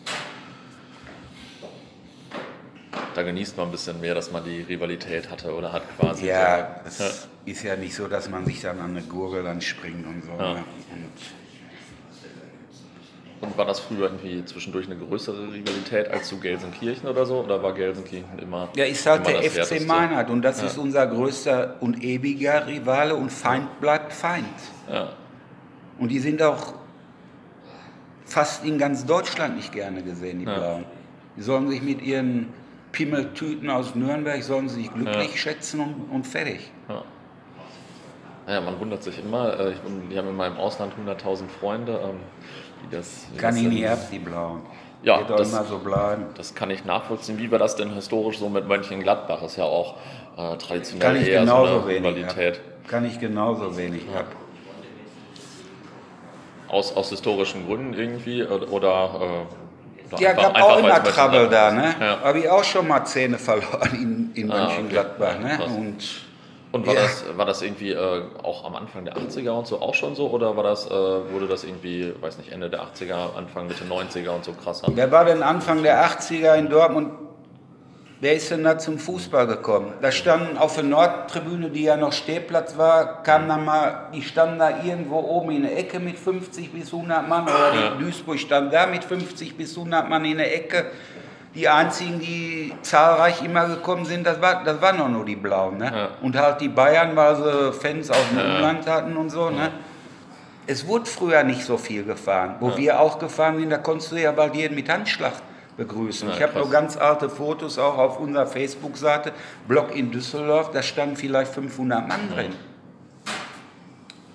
Da 3.14 3.22
genießt 3.22 3.56
man 3.56 3.68
ein 3.68 3.72
bisschen 3.72 3.98
mehr, 4.00 4.14
dass 4.14 4.30
man 4.30 4.44
die 4.44 4.60
Rivalität 4.60 5.30
hatte 5.30 5.54
oder 5.54 5.72
hat 5.72 5.82
quasi. 5.98 6.26
ja, 6.26 6.80
es 6.86 6.98
Ja. 6.98 7.06
ist 7.46 7.62
ja 7.62 7.76
nicht 7.76 7.94
so, 7.94 8.08
dass 8.08 8.28
man 8.28 8.44
sich 8.44 8.60
dann 8.60 8.78
an 8.78 8.90
eine 8.90 9.02
Gurgel 9.02 9.42
dann 9.42 9.60
springt 9.62 10.06
und 10.06 10.22
so. 10.22 10.30
Ja. 10.32 10.54
Ne? 10.54 10.64
Und 10.92 11.45
Und 13.40 13.56
war 13.58 13.66
das 13.66 13.80
früher 13.80 14.04
irgendwie 14.04 14.44
zwischendurch 14.46 14.86
eine 14.86 14.96
größere 14.96 15.52
Rivalität 15.52 16.08
als 16.08 16.28
zu 16.28 16.38
Gelsenkirchen 16.40 17.08
oder 17.08 17.26
so? 17.26 17.40
Oder 17.42 17.62
war 17.62 17.74
Gelsenkirchen 17.74 18.38
immer. 18.38 18.68
Ja, 18.74 18.84
halt 18.84 19.28
immer 19.28 19.40
der 19.40 19.42
FC 19.50 19.56
Härteste? 19.58 19.86
Meinhardt 19.86 20.30
und 20.30 20.42
das 20.42 20.62
ist 20.62 20.78
unser 20.78 21.06
größter 21.06 21.76
und 21.80 22.02
ewiger 22.02 22.66
Rivale 22.66 23.14
und 23.14 23.30
Feind 23.30 23.80
bleibt 23.80 24.12
Feind. 24.14 24.46
Ja. 24.90 25.10
Und 25.98 26.08
die 26.08 26.18
sind 26.18 26.40
auch 26.42 26.74
fast 28.24 28.64
in 28.64 28.78
ganz 28.78 29.04
Deutschland 29.04 29.56
nicht 29.56 29.72
gerne 29.72 30.02
gesehen, 30.02 30.38
die 30.40 30.46
Ja. 30.46 30.54
Blauen. 30.58 30.84
Die 31.36 31.42
sollen 31.42 31.68
sich 31.68 31.82
mit 31.82 32.00
ihren 32.02 32.48
Pimmeltüten 32.92 33.68
aus 33.68 33.94
Nürnberg, 33.94 34.42
sollen 34.42 34.68
sich 34.70 34.90
glücklich 34.92 35.32
Ja. 35.32 35.36
schätzen 35.36 35.80
und, 35.80 36.08
und 36.10 36.26
fertig. 36.26 36.70
Ja. 36.88 37.02
Ja, 38.48 38.60
man 38.60 38.78
wundert 38.78 39.02
sich 39.02 39.18
immer. 39.18 39.58
äh, 39.58 39.72
Ich, 39.72 39.78
die 40.10 40.16
haben 40.16 40.28
in 40.28 40.36
meinem 40.36 40.56
Ausland 40.56 40.94
100.000 40.94 41.48
Freunde. 41.48 42.00
ähm, 42.02 42.20
das, 42.90 43.26
Kann 43.38 43.56
ich 43.56 43.64
nicht 43.64 43.88
ab, 43.88 43.98
die 44.10 44.18
Blauen. 44.18 44.62
Ja, 45.02 45.22
doch 45.22 45.36
das- 45.36 45.50
so. 45.52 45.80
Das 46.36 46.54
kann 46.54 46.70
ich 46.70 46.84
nachvollziehen. 46.84 47.38
Wie 47.38 47.50
war 47.50 47.58
das 47.58 47.76
denn 47.76 47.92
historisch 47.94 48.38
so 48.38 48.48
mit 48.48 48.66
Mönchengladbach? 48.66 49.42
Ist 49.42 49.56
ja 49.56 49.64
auch 49.64 49.96
äh, 50.36 50.56
traditionell 50.56 51.06
Kann 51.14 51.22
ich 51.22 51.28
eher 51.28 51.40
genauso 51.40 51.74
so 51.74 51.78
eine 51.80 51.88
wenig 51.88 52.16
Rivalität. 52.16 52.54
ab. 52.56 52.88
Kann 52.88 53.04
ich 53.04 53.18
genauso 53.20 53.76
wenig 53.76 54.02
ab. 54.16 54.26
Aus, 56.68 56.96
aus 56.96 57.10
historischen 57.10 57.66
Gründen 57.66 57.94
irgendwie? 57.94 58.42
Oder, 58.44 58.70
oder, 58.72 59.46
äh, 60.18 60.22
Ja, 60.22 60.30
einfach- 60.30 60.42
gab 60.42 60.54
einfach, 60.56 60.68
auch 60.70 60.78
immer 60.78 61.04
Trouble 61.04 61.48
da, 61.48 61.70
ne? 61.72 61.94
Ja. 62.00 62.20
Habe 62.22 62.40
ich 62.40 62.48
auch 62.50 62.64
schon 62.64 62.88
mal 62.88 63.04
Zähne 63.04 63.38
verloren 63.38 63.90
in, 63.94 64.30
in 64.34 64.50
Ah, 64.50 64.66
Mönchengladbach, 64.66 65.36
okay. 65.40 65.58
ne? 65.58 65.64
Und 65.64 66.25
Und 66.72 66.86
war, 66.86 66.94
Ja. 66.94 67.02
das, 67.02 67.24
war 67.36 67.46
das 67.46 67.62
irgendwie 67.62 67.92
äh, 67.92 68.22
auch 68.42 68.64
am 68.64 68.74
Anfang 68.76 69.04
der 69.04 69.16
80er 69.16 69.50
und 69.50 69.66
so 69.66 69.80
auch 69.80 69.94
schon 69.94 70.14
so? 70.14 70.28
Oder 70.30 70.56
war 70.56 70.64
das, 70.64 70.86
äh, 70.86 70.90
wurde 70.90 71.46
das 71.48 71.64
irgendwie, 71.64 72.12
weiß 72.20 72.38
nicht, 72.38 72.52
Ende 72.52 72.68
der 72.68 72.80
80er, 72.82 73.34
Anfang, 73.36 73.66
Mitte 73.68 73.84
90er 73.84 74.30
und 74.30 74.44
so 74.44 74.52
krasser? 74.52 74.88
Wer 74.94 75.10
war 75.10 75.24
denn 75.24 75.42
Anfang 75.42 75.82
der 75.82 76.04
80er 76.04 76.54
in 76.56 76.68
Dortmund? 76.68 77.10
Wer 78.18 78.34
ist 78.34 78.50
denn 78.50 78.64
da 78.64 78.78
zum 78.78 78.98
Fußball 78.98 79.46
gekommen? 79.46 79.92
Da 80.00 80.10
standen 80.10 80.56
auf 80.56 80.74
der 80.74 80.84
Nordtribüne, 80.84 81.68
die 81.68 81.82
ja 81.82 81.98
noch 81.98 82.12
Stehplatz 82.14 82.78
war, 82.78 83.22
kamen 83.22 83.46
dann 83.46 83.64
mal, 83.66 84.08
die 84.14 84.22
standen 84.22 84.58
da 84.58 84.82
irgendwo 84.82 85.18
oben 85.18 85.50
in 85.50 85.62
der 85.62 85.78
Ecke 85.78 86.00
mit 86.00 86.18
50 86.18 86.72
bis 86.72 86.92
100 86.94 87.28
Mann 87.28 87.44
oder 87.44 87.72
die 87.72 87.78
Ja. 87.78 87.90
Duisburg 87.96 88.38
stand 88.38 88.72
da 88.72 88.86
mit 88.86 89.04
50 89.04 89.56
bis 89.58 89.76
100 89.76 90.08
Mann 90.08 90.24
in 90.24 90.38
der 90.38 90.54
Ecke. 90.54 90.86
Die 91.56 91.66
einzigen, 91.68 92.20
die 92.20 92.72
zahlreich 92.82 93.42
immer 93.42 93.66
gekommen 93.66 94.04
sind, 94.04 94.26
das, 94.26 94.40
war, 94.42 94.62
das 94.62 94.80
waren 94.82 94.98
doch 94.98 95.08
nur 95.08 95.24
die 95.24 95.36
Blauen. 95.36 95.78
Ne? 95.78 95.90
Ja. 95.92 96.08
Und 96.20 96.36
halt 96.36 96.60
die 96.60 96.68
Bayern, 96.68 97.16
weil 97.16 97.34
sie 97.36 97.72
Fans 97.72 98.10
aus 98.10 98.18
dem 98.30 98.38
Ja. 98.38 98.44
Umland 98.56 98.86
hatten 98.86 99.16
und 99.16 99.30
so. 99.30 99.48
Ne? 99.48 99.70
Es 100.66 100.86
wurde 100.86 101.06
früher 101.06 101.42
nicht 101.44 101.64
so 101.64 101.78
viel 101.78 102.04
gefahren. 102.04 102.56
Wo 102.60 102.68
Ja. 102.70 102.76
wir 102.76 103.00
auch 103.00 103.18
gefahren 103.18 103.58
sind, 103.58 103.70
da 103.70 103.78
konntest 103.78 104.12
du 104.12 104.16
ja 104.20 104.32
bald 104.32 104.54
jeden 104.54 104.74
mit 104.74 104.88
Handschlag 104.90 105.32
begrüßen. 105.78 106.28
Ich 106.30 106.42
habe 106.42 106.58
noch 106.58 106.70
ganz 106.70 106.96
alte 106.98 107.30
Fotos 107.30 107.78
auch 107.78 107.96
auf 107.96 108.20
unserer 108.20 108.46
Facebook-Seite, 108.46 109.32
Blog 109.66 109.94
in 109.96 110.10
Düsseldorf, 110.10 110.70
da 110.72 110.82
standen 110.82 111.16
vielleicht 111.16 111.52
500 111.54 112.06
Mann 112.06 112.20
drin. 112.34 112.52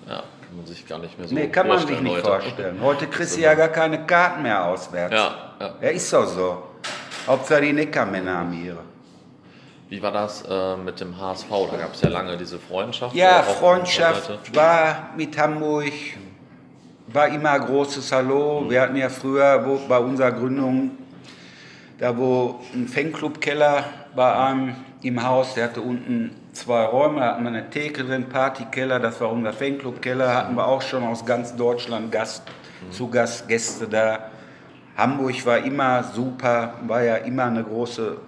Ja, 0.08 0.16
kann 0.16 0.56
man 0.56 0.66
sich 0.66 0.86
gar 0.86 0.98
nicht 0.98 1.18
mehr 1.18 1.28
so 1.28 1.34
Nee, 1.34 1.48
kann 1.48 1.68
man 1.68 1.78
sich 1.78 1.86
vorstellen 1.86 2.04
nicht 2.04 2.16
heute. 2.26 2.26
vorstellen. 2.42 2.78
Heute 2.82 3.06
kriegst 3.06 3.36
du 3.36 3.40
ja 3.40 3.54
gar 3.54 3.68
keine 3.68 4.04
Karten 4.06 4.42
mehr 4.42 4.64
auswärts. 4.64 5.14
Ja, 5.14 5.34
ja. 5.60 5.74
Ja, 5.80 5.88
ist 5.90 6.12
doch 6.12 6.26
so. 6.26 6.62
Hauptsache 7.26 7.62
die 7.62 7.72
Neckarmänner 7.72 8.38
haben 8.38 8.64
ihre. 8.64 8.80
Wie 9.88 10.02
war 10.02 10.10
das 10.10 10.42
äh, 10.48 10.76
mit 10.76 11.00
dem 11.00 11.20
HSV? 11.20 11.48
Da 11.70 11.76
gab 11.76 11.94
es 11.94 12.00
ja 12.00 12.08
lange 12.08 12.36
diese 12.36 12.58
Freundschaft. 12.58 13.14
Ja, 13.14 13.42
Freundschaft 13.42 14.56
war 14.56 15.10
mit 15.16 15.36
Hamburg, 15.36 15.92
war 17.08 17.28
immer 17.28 17.58
großes 17.58 18.10
Hallo. 18.10 18.64
Wir 18.68 18.80
hatten 18.80 18.96
ja 18.96 19.10
früher 19.10 19.64
wo, 19.66 19.78
bei 19.86 19.98
unserer 19.98 20.32
Gründung, 20.32 20.92
da 21.98 22.16
wo 22.16 22.60
ein 22.72 22.88
Fanclub-Keller 22.88 23.84
bei 24.16 24.34
einem 24.34 24.74
im 25.02 25.22
Haus, 25.22 25.54
der 25.54 25.64
hatte 25.64 25.82
unten 25.82 26.34
zwei 26.52 26.84
Räume, 26.84 27.20
da 27.20 27.26
hatten 27.32 27.42
wir 27.42 27.48
eine 27.50 27.68
Theke 27.68 28.04
drin, 28.04 28.28
Partykeller, 28.28 28.98
das 28.98 29.20
war 29.20 29.30
unser 29.30 29.52
Fanclub-Keller, 29.52 30.34
hatten 30.34 30.54
wir 30.54 30.66
auch 30.66 30.82
schon 30.82 31.02
aus 31.02 31.26
ganz 31.26 31.54
Deutschland 31.54 32.10
Gast, 32.10 32.44
zu 32.90 33.08
Gast, 33.08 33.46
Gäste 33.46 33.88
da. 33.88 34.30
Hamburg 34.96 35.46
war 35.46 35.58
immer 35.58 36.04
super, 36.04 36.74
war 36.86 37.02
ja 37.02 37.16
immer 37.16 37.44
eine 37.44 37.64
große 37.64 38.18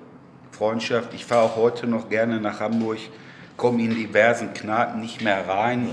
Freundschaft. 0.51 1.12
Ich 1.15 1.25
fahre 1.25 1.43
auch 1.43 1.57
heute 1.57 1.87
noch 1.87 2.09
gerne 2.09 2.41
nach 2.41 2.61
Hamburg, 2.61 2.99
komme 3.57 3.83
in 3.83 3.95
diversen 3.95 4.55
Kneipen 4.55 5.01
nicht 5.01 5.21
mehr 5.21 5.47
rein. 5.49 5.89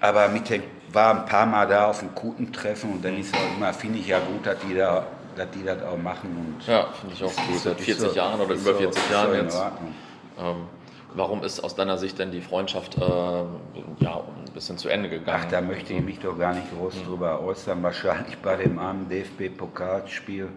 Aber 0.00 0.28
mit 0.28 0.48
dem, 0.50 0.62
war 0.92 1.14
ein 1.14 1.24
paar 1.26 1.46
Mal 1.46 1.66
da 1.66 1.86
auf 1.86 2.00
dem 2.00 2.14
Kutentreffen 2.14 2.92
und 2.92 3.04
dann 3.04 3.18
ist 3.18 3.34
auch 3.34 3.56
immer, 3.56 3.72
finde 3.72 3.98
ich 3.98 4.06
ja 4.08 4.18
gut, 4.20 4.46
dass 4.46 4.58
die, 4.60 4.74
da, 4.74 5.06
dass 5.36 5.50
die 5.50 5.64
das 5.64 5.82
auch 5.82 5.96
machen. 5.96 6.36
Und 6.58 6.66
Ja, 6.66 6.86
finde 7.00 7.14
ich 7.14 7.24
auch 7.24 7.34
gut. 7.34 7.58
Seit 7.58 7.78
ist 7.78 7.84
40 7.84 8.08
so- 8.10 8.14
Jahren 8.16 8.40
oder 8.40 8.54
über 8.54 8.72
so- 8.72 8.78
40 8.78 9.02
ist 9.02 9.08
so 9.08 9.14
Jahren 9.14 9.34
in 9.34 9.44
jetzt. 9.44 9.62
Ähm, 10.38 10.56
warum 11.14 11.42
ist 11.42 11.60
aus 11.60 11.74
deiner 11.74 11.98
Sicht 11.98 12.18
denn 12.18 12.30
die 12.30 12.40
Freundschaft 12.40 12.96
äh, 12.98 13.00
ja, 13.00 13.44
ein 14.46 14.52
bisschen 14.52 14.78
zu 14.78 14.88
Ende 14.88 15.08
gegangen? 15.08 15.40
Ach, 15.44 15.50
da 15.50 15.60
möchte 15.60 15.92
ich 15.92 16.02
mich 16.02 16.18
doch 16.18 16.38
gar 16.38 16.54
nicht 16.54 16.66
groß 16.76 17.02
drüber 17.04 17.40
äußern. 17.42 17.82
Wahrscheinlich 17.82 18.38
bei 18.38 18.56
dem 18.56 18.78
einen 18.78 19.08
DFB-Pokalspiel 19.08 20.48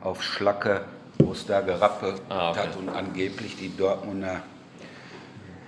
auf 0.00 0.22
Schlacke, 0.22 0.84
wo 1.18 1.32
es 1.32 1.46
da 1.46 1.60
gerappelt 1.60 2.20
Ah, 2.28 2.50
okay. 2.50 2.60
hat 2.60 2.76
und 2.76 2.88
angeblich 2.88 3.56
die 3.56 3.74
Dortmunder 3.76 4.42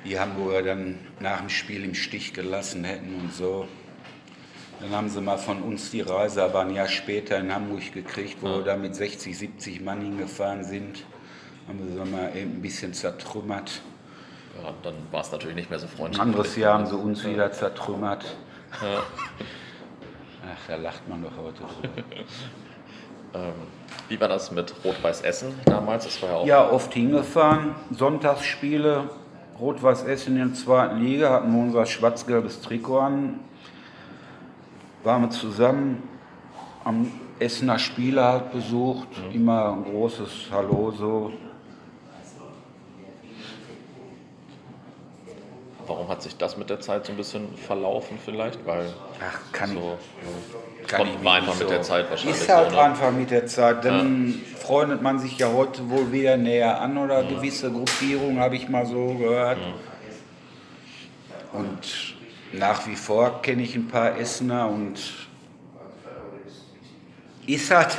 die 0.04 0.18
Hamburger 0.18 0.62
dann 0.62 0.98
nach 1.20 1.38
dem 1.40 1.48
Spiel 1.48 1.84
im 1.84 1.94
Stich 1.94 2.34
gelassen 2.34 2.84
hätten 2.84 3.14
und 3.20 3.32
so. 3.32 3.66
Dann 4.80 4.90
haben 4.90 5.08
sie 5.08 5.20
mal 5.20 5.38
von 5.38 5.62
uns 5.62 5.90
die 5.92 6.02
Reise 6.02 6.42
aber 6.42 6.60
ein 6.60 6.74
Jahr 6.74 6.88
später 6.88 7.38
in 7.38 7.54
Hamburg 7.54 7.92
gekriegt, 7.92 8.36
wo 8.42 8.48
wir 8.48 8.62
da 8.62 8.76
mit 8.76 8.94
60, 8.94 9.38
70 9.38 9.80
Mann 9.80 10.02
hingefahren 10.02 10.64
sind. 10.64 11.04
Haben 11.66 11.78
sie 11.88 12.10
mal 12.10 12.36
eben 12.36 12.56
ein 12.56 12.60
bisschen 12.60 12.92
zertrümmert. 12.92 13.80
Ja, 14.62 14.70
dann 14.82 14.94
war 15.10 15.20
es 15.20 15.32
natürlich 15.32 15.56
nicht 15.56 15.70
mehr 15.70 15.78
so 15.78 15.86
Ein 15.86 15.96
freundlich. 15.96 16.20
anderes 16.20 16.56
Jahr 16.56 16.74
haben 16.74 16.86
sie 16.86 16.96
uns 16.96 17.24
wieder 17.24 17.50
zertrümmert. 17.52 18.24
Ach, 18.72 20.68
da 20.68 20.76
lacht 20.76 21.08
man 21.08 21.22
doch 21.22 21.32
heute 21.42 21.62
drüber. 21.62 22.02
Ähm, 23.36 23.52
wie 24.08 24.20
war 24.20 24.28
das 24.28 24.52
mit 24.52 24.72
Rot-Weiß 24.84 25.22
Essen 25.22 25.52
damals? 25.64 26.04
Das 26.04 26.22
war 26.22 26.28
ja 26.28 26.34
auch 26.36 26.46
Ja, 26.46 26.70
oft 26.70 26.94
hingefahren. 26.94 27.74
Sonntagsspiele, 27.90 29.10
Rot-Weiß 29.58 30.04
Essen 30.04 30.36
in 30.36 30.50
der 30.50 30.54
zweiten 30.54 31.00
Liga, 31.00 31.30
hatten 31.30 31.52
wir 31.52 31.60
unser 31.60 31.84
schwarz-gelbes 31.84 32.60
Trikot 32.60 33.00
an. 33.00 33.40
Waren 35.02 35.22
wir 35.22 35.30
zusammen 35.30 36.04
am 36.84 37.10
Essener 37.40 37.80
Spieler 37.80 38.24
halt 38.34 38.52
besucht. 38.52 39.08
Immer 39.32 39.72
ein 39.72 39.82
großes 39.84 40.30
Hallo 40.52 40.92
so. 40.96 41.32
Warum 45.86 46.08
hat 46.08 46.22
sich 46.22 46.36
das 46.36 46.56
mit 46.56 46.70
der 46.70 46.80
Zeit 46.80 47.04
so 47.06 47.12
ein 47.12 47.16
bisschen 47.16 47.54
verlaufen 47.56 48.18
vielleicht? 48.24 48.64
Weil 48.66 48.92
Ach, 49.20 49.38
kann 49.52 49.70
ich 49.72 49.78
so, 49.78 49.98
Kann 50.86 51.00
Kommt- 51.00 51.12
ich 51.18 51.24
war 51.24 51.34
einfach 51.34 51.48
nicht 51.52 51.60
mit 51.60 51.70
der 51.70 51.82
Zeit 51.82 52.10
wahrscheinlich 52.10 52.40
Ist 52.40 52.48
halt 52.48 52.70
so, 52.70 52.76
ne? 52.76 52.82
einfach 52.82 53.10
mit 53.12 53.30
der 53.30 53.46
Zeit. 53.46 53.84
Dann 53.84 54.40
freundet 54.58 55.02
man 55.02 55.18
sich 55.18 55.38
ja 55.38 55.52
heute 55.52 55.88
wohl 55.90 56.10
wieder 56.12 56.36
näher 56.36 56.80
an 56.80 56.96
oder 56.98 57.22
gewisse 57.22 57.70
Gruppierungen, 57.70 58.40
habe 58.40 58.56
ich 58.56 58.68
mal 58.68 58.86
so 58.86 59.14
gehört. 59.14 59.58
Und 61.52 62.14
nach 62.52 62.86
wie 62.86 62.96
vor 62.96 63.42
kenne 63.42 63.62
ich 63.62 63.74
ein 63.76 63.88
paar 63.88 64.18
Essener 64.18 64.68
und 64.68 64.98
ist 67.46 67.70
halt 67.70 67.96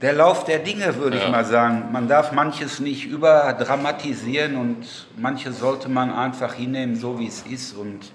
der 0.00 0.12
Lauf 0.14 0.44
der 0.44 0.60
Dinge, 0.60 0.96
würde 0.96 1.18
ja. 1.18 1.24
ich 1.24 1.30
mal 1.30 1.44
sagen. 1.44 1.92
Man 1.92 2.08
darf 2.08 2.32
manches 2.32 2.80
nicht 2.80 3.06
überdramatisieren 3.06 4.56
und 4.56 4.86
manches 5.16 5.60
sollte 5.60 5.88
man 5.88 6.12
einfach 6.12 6.54
hinnehmen, 6.54 6.96
so 6.96 7.18
wie 7.18 7.26
es 7.26 7.42
ist. 7.42 7.76
Und 7.76 8.12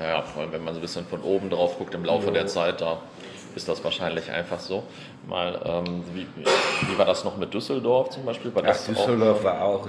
ja, 0.00 0.22
vor 0.22 0.42
allem 0.42 0.52
wenn 0.52 0.64
man 0.64 0.74
so 0.74 0.80
ein 0.80 0.82
bisschen 0.82 1.06
von 1.06 1.20
oben 1.22 1.50
drauf 1.50 1.78
guckt 1.78 1.94
im 1.94 2.04
Laufe 2.04 2.26
ja. 2.26 2.32
der 2.32 2.46
Zeit, 2.46 2.80
da 2.80 2.98
ist 3.54 3.68
das 3.68 3.82
wahrscheinlich 3.82 4.30
einfach 4.30 4.60
so. 4.60 4.84
Mal, 5.26 5.60
ähm, 5.64 6.04
wie, 6.14 6.26
wie, 6.36 6.98
war 6.98 7.06
das 7.06 7.24
noch 7.24 7.36
mit 7.36 7.52
Düsseldorf 7.52 8.10
zum 8.10 8.24
Beispiel? 8.24 8.54
War 8.54 8.62
Ach, 8.66 8.76
Düsseldorf 8.76 9.40
auch, 9.40 9.44
war 9.44 9.62
auch 9.62 9.88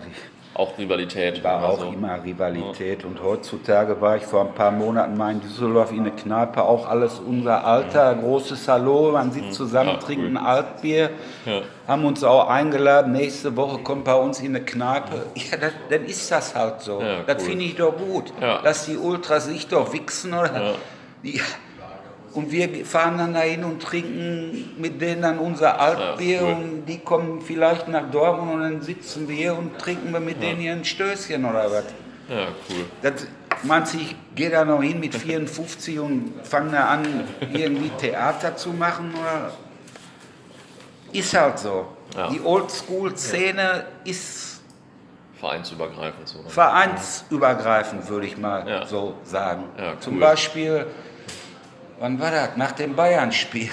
auch 0.57 0.77
Rivalität. 0.77 1.43
War 1.43 1.63
auch 1.63 1.79
so. 1.79 1.87
immer 1.87 2.23
Rivalität. 2.23 3.03
Ja. 3.03 3.07
Und 3.07 3.21
heutzutage 3.21 3.99
war 4.01 4.17
ich 4.17 4.23
vor 4.23 4.41
ein 4.41 4.53
paar 4.53 4.71
Monaten 4.71 5.15
mal 5.15 5.31
in 5.31 5.41
Düsseldorf 5.41 5.91
in 5.91 5.99
eine 5.99 6.11
Kneipe, 6.11 6.63
auch 6.63 6.87
alles 6.87 7.19
unser 7.19 7.63
Alter, 7.65 8.15
mhm. 8.15 8.21
großes 8.21 8.65
Salon, 8.65 9.13
man 9.13 9.31
sitzt 9.31 9.53
zusammen, 9.53 9.91
ja, 9.91 9.97
trinkt 9.97 10.25
ein 10.25 10.37
Altbier, 10.37 11.11
ja. 11.45 11.61
haben 11.87 12.05
uns 12.05 12.23
auch 12.23 12.47
eingeladen, 12.47 13.11
nächste 13.11 13.55
Woche 13.55 13.79
kommt 13.79 14.05
bei 14.05 14.15
uns 14.15 14.39
in 14.39 14.55
eine 14.55 14.65
Kneipe. 14.65 15.27
Ja, 15.35 15.57
das, 15.57 15.73
dann 15.89 16.05
ist 16.05 16.31
das 16.31 16.55
halt 16.55 16.81
so. 16.81 17.01
das 17.25 17.37
cool. 17.37 17.49
finde 17.49 17.65
ich 17.65 17.75
doch 17.75 17.95
gut. 17.95 18.33
Dass 18.63 18.85
die 18.85 18.97
Ultras 18.97 19.45
sich 19.45 19.67
doch 19.67 19.93
wichsen 19.93 20.33
oder. 20.33 20.75
Die, 21.23 21.41
und 22.37 22.51
wir 22.51 22.85
fahren 22.85 23.17
dann 23.17 23.33
dahin 23.33 23.63
und 23.63 23.81
trinken 23.81 24.75
mit 24.77 25.01
denen 25.01 25.23
dann 25.23 25.39
unser 25.39 25.79
Altbier 25.79 26.35
ja, 26.35 26.43
cool. 26.43 26.51
und 26.51 26.85
die 26.85 26.99
kommen 26.99 27.41
vielleicht 27.41 27.87
nach 27.87 28.11
Dortmund 28.11 28.53
und 28.53 28.61
dann 28.61 28.81
sitzen 28.83 29.27
wir 29.27 29.35
hier 29.35 29.57
und 29.57 29.79
trinken 29.79 30.13
wir 30.13 30.19
mit 30.19 30.35
ja. 30.35 30.49
denen 30.49 30.61
hier 30.61 30.73
ein 30.73 30.85
Stößchen 30.85 31.43
oder 31.43 31.71
was. 31.71 31.85
Ja, 32.29 32.49
cool. 32.69 32.85
Das, 33.01 33.25
meinst 33.63 33.95
du, 33.95 33.97
ich 33.97 34.15
gehe 34.35 34.51
da 34.51 34.63
noch 34.65 34.83
hin 34.83 34.99
mit 34.99 35.15
54 35.15 35.99
und 35.99 36.33
fange 36.43 36.73
da 36.73 36.85
an, 36.89 37.23
irgendwie 37.51 37.89
Theater 37.97 38.55
zu 38.55 38.69
machen? 38.69 39.15
Oder? 39.19 39.51
Ist 41.11 41.35
halt 41.35 41.57
so. 41.57 41.87
Ja. 42.15 42.29
Die 42.29 42.41
Oldschool-Szene 42.41 43.85
ist 44.03 44.61
vereinsübergreifend. 45.39 46.27
So, 46.27 46.43
vereinsübergreifend, 46.47 48.07
würde 48.09 48.27
ich 48.27 48.37
mal 48.37 48.85
so 48.85 49.15
sagen. 49.23 49.63
Cool. 49.75 49.99
Zum 50.01 50.19
Beispiel 50.19 50.85
wann 51.99 52.19
war 52.19 52.31
das? 52.31 52.57
Nach 52.57 52.71
dem 52.71 52.95
Bayern-Spiel. 52.95 53.69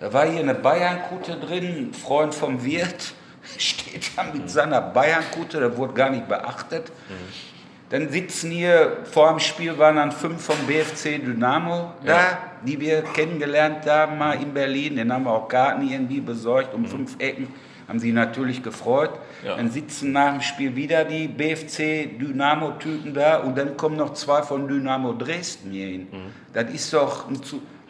Da 0.00 0.12
war 0.12 0.26
hier 0.26 0.40
eine 0.40 0.54
Bayern-Kutte 0.54 1.36
drin, 1.36 1.90
ein 1.90 1.94
Freund 1.94 2.34
vom 2.34 2.64
Wirt, 2.64 3.14
steht 3.58 4.10
da 4.16 4.24
mit 4.24 4.50
seiner 4.50 4.80
Bayern-Kutte, 4.80 5.60
der 5.60 5.76
wurde 5.76 5.94
gar 5.94 6.10
nicht 6.10 6.28
beachtet. 6.28 6.90
Mhm. 7.08 7.52
Dann 7.90 8.08
sitzen 8.08 8.50
hier, 8.50 8.98
vor 9.04 9.28
dem 9.28 9.38
Spiel 9.38 9.78
waren 9.78 9.96
dann 9.96 10.12
fünf 10.12 10.42
vom 10.46 10.56
BFC 10.66 11.22
Dynamo 11.22 11.92
da, 12.04 12.16
ja. 12.16 12.38
die 12.64 12.80
wir 12.80 13.02
kennengelernt 13.02 13.86
haben, 13.86 14.16
mal 14.16 14.42
in 14.42 14.54
Berlin. 14.54 14.96
Den 14.96 15.12
haben 15.12 15.24
wir 15.24 15.30
auch 15.30 15.46
Karten 15.46 15.86
irgendwie 15.86 16.20
besorgt, 16.20 16.72
um 16.72 16.82
mhm. 16.82 16.86
fünf 16.86 17.16
Ecken 17.18 17.48
haben 17.88 17.98
sie 17.98 18.12
natürlich 18.12 18.62
gefreut. 18.62 19.10
Ja. 19.44 19.56
Dann 19.56 19.70
sitzen 19.70 20.12
nach 20.12 20.32
dem 20.32 20.40
Spiel 20.40 20.76
wieder 20.76 21.04
die 21.04 21.28
BFC 21.28 22.18
Dynamo-Typen 22.18 23.14
da 23.14 23.38
und 23.38 23.56
dann 23.58 23.76
kommen 23.76 23.96
noch 23.96 24.14
zwei 24.14 24.42
von 24.42 24.68
Dynamo 24.68 25.12
Dresden 25.12 25.70
hier 25.70 25.86
hin. 25.86 26.08
Mhm. 26.10 26.32
Das 26.52 26.72
ist 26.72 26.92
doch 26.92 27.26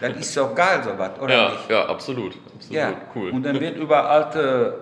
das 0.01 0.17
ist 0.17 0.37
doch 0.37 0.53
geil, 0.55 0.83
sowas, 0.83 1.11
oder 1.21 1.35
ja, 1.35 1.51
nicht? 1.51 1.71
Ja, 1.71 1.87
absolut. 1.87 2.37
absolut. 2.55 2.71
Ja. 2.71 2.93
Cool. 3.15 3.31
Und 3.31 3.45
dann 3.45 3.61
wird 3.61 3.77
über 3.77 4.11
alte 4.11 4.82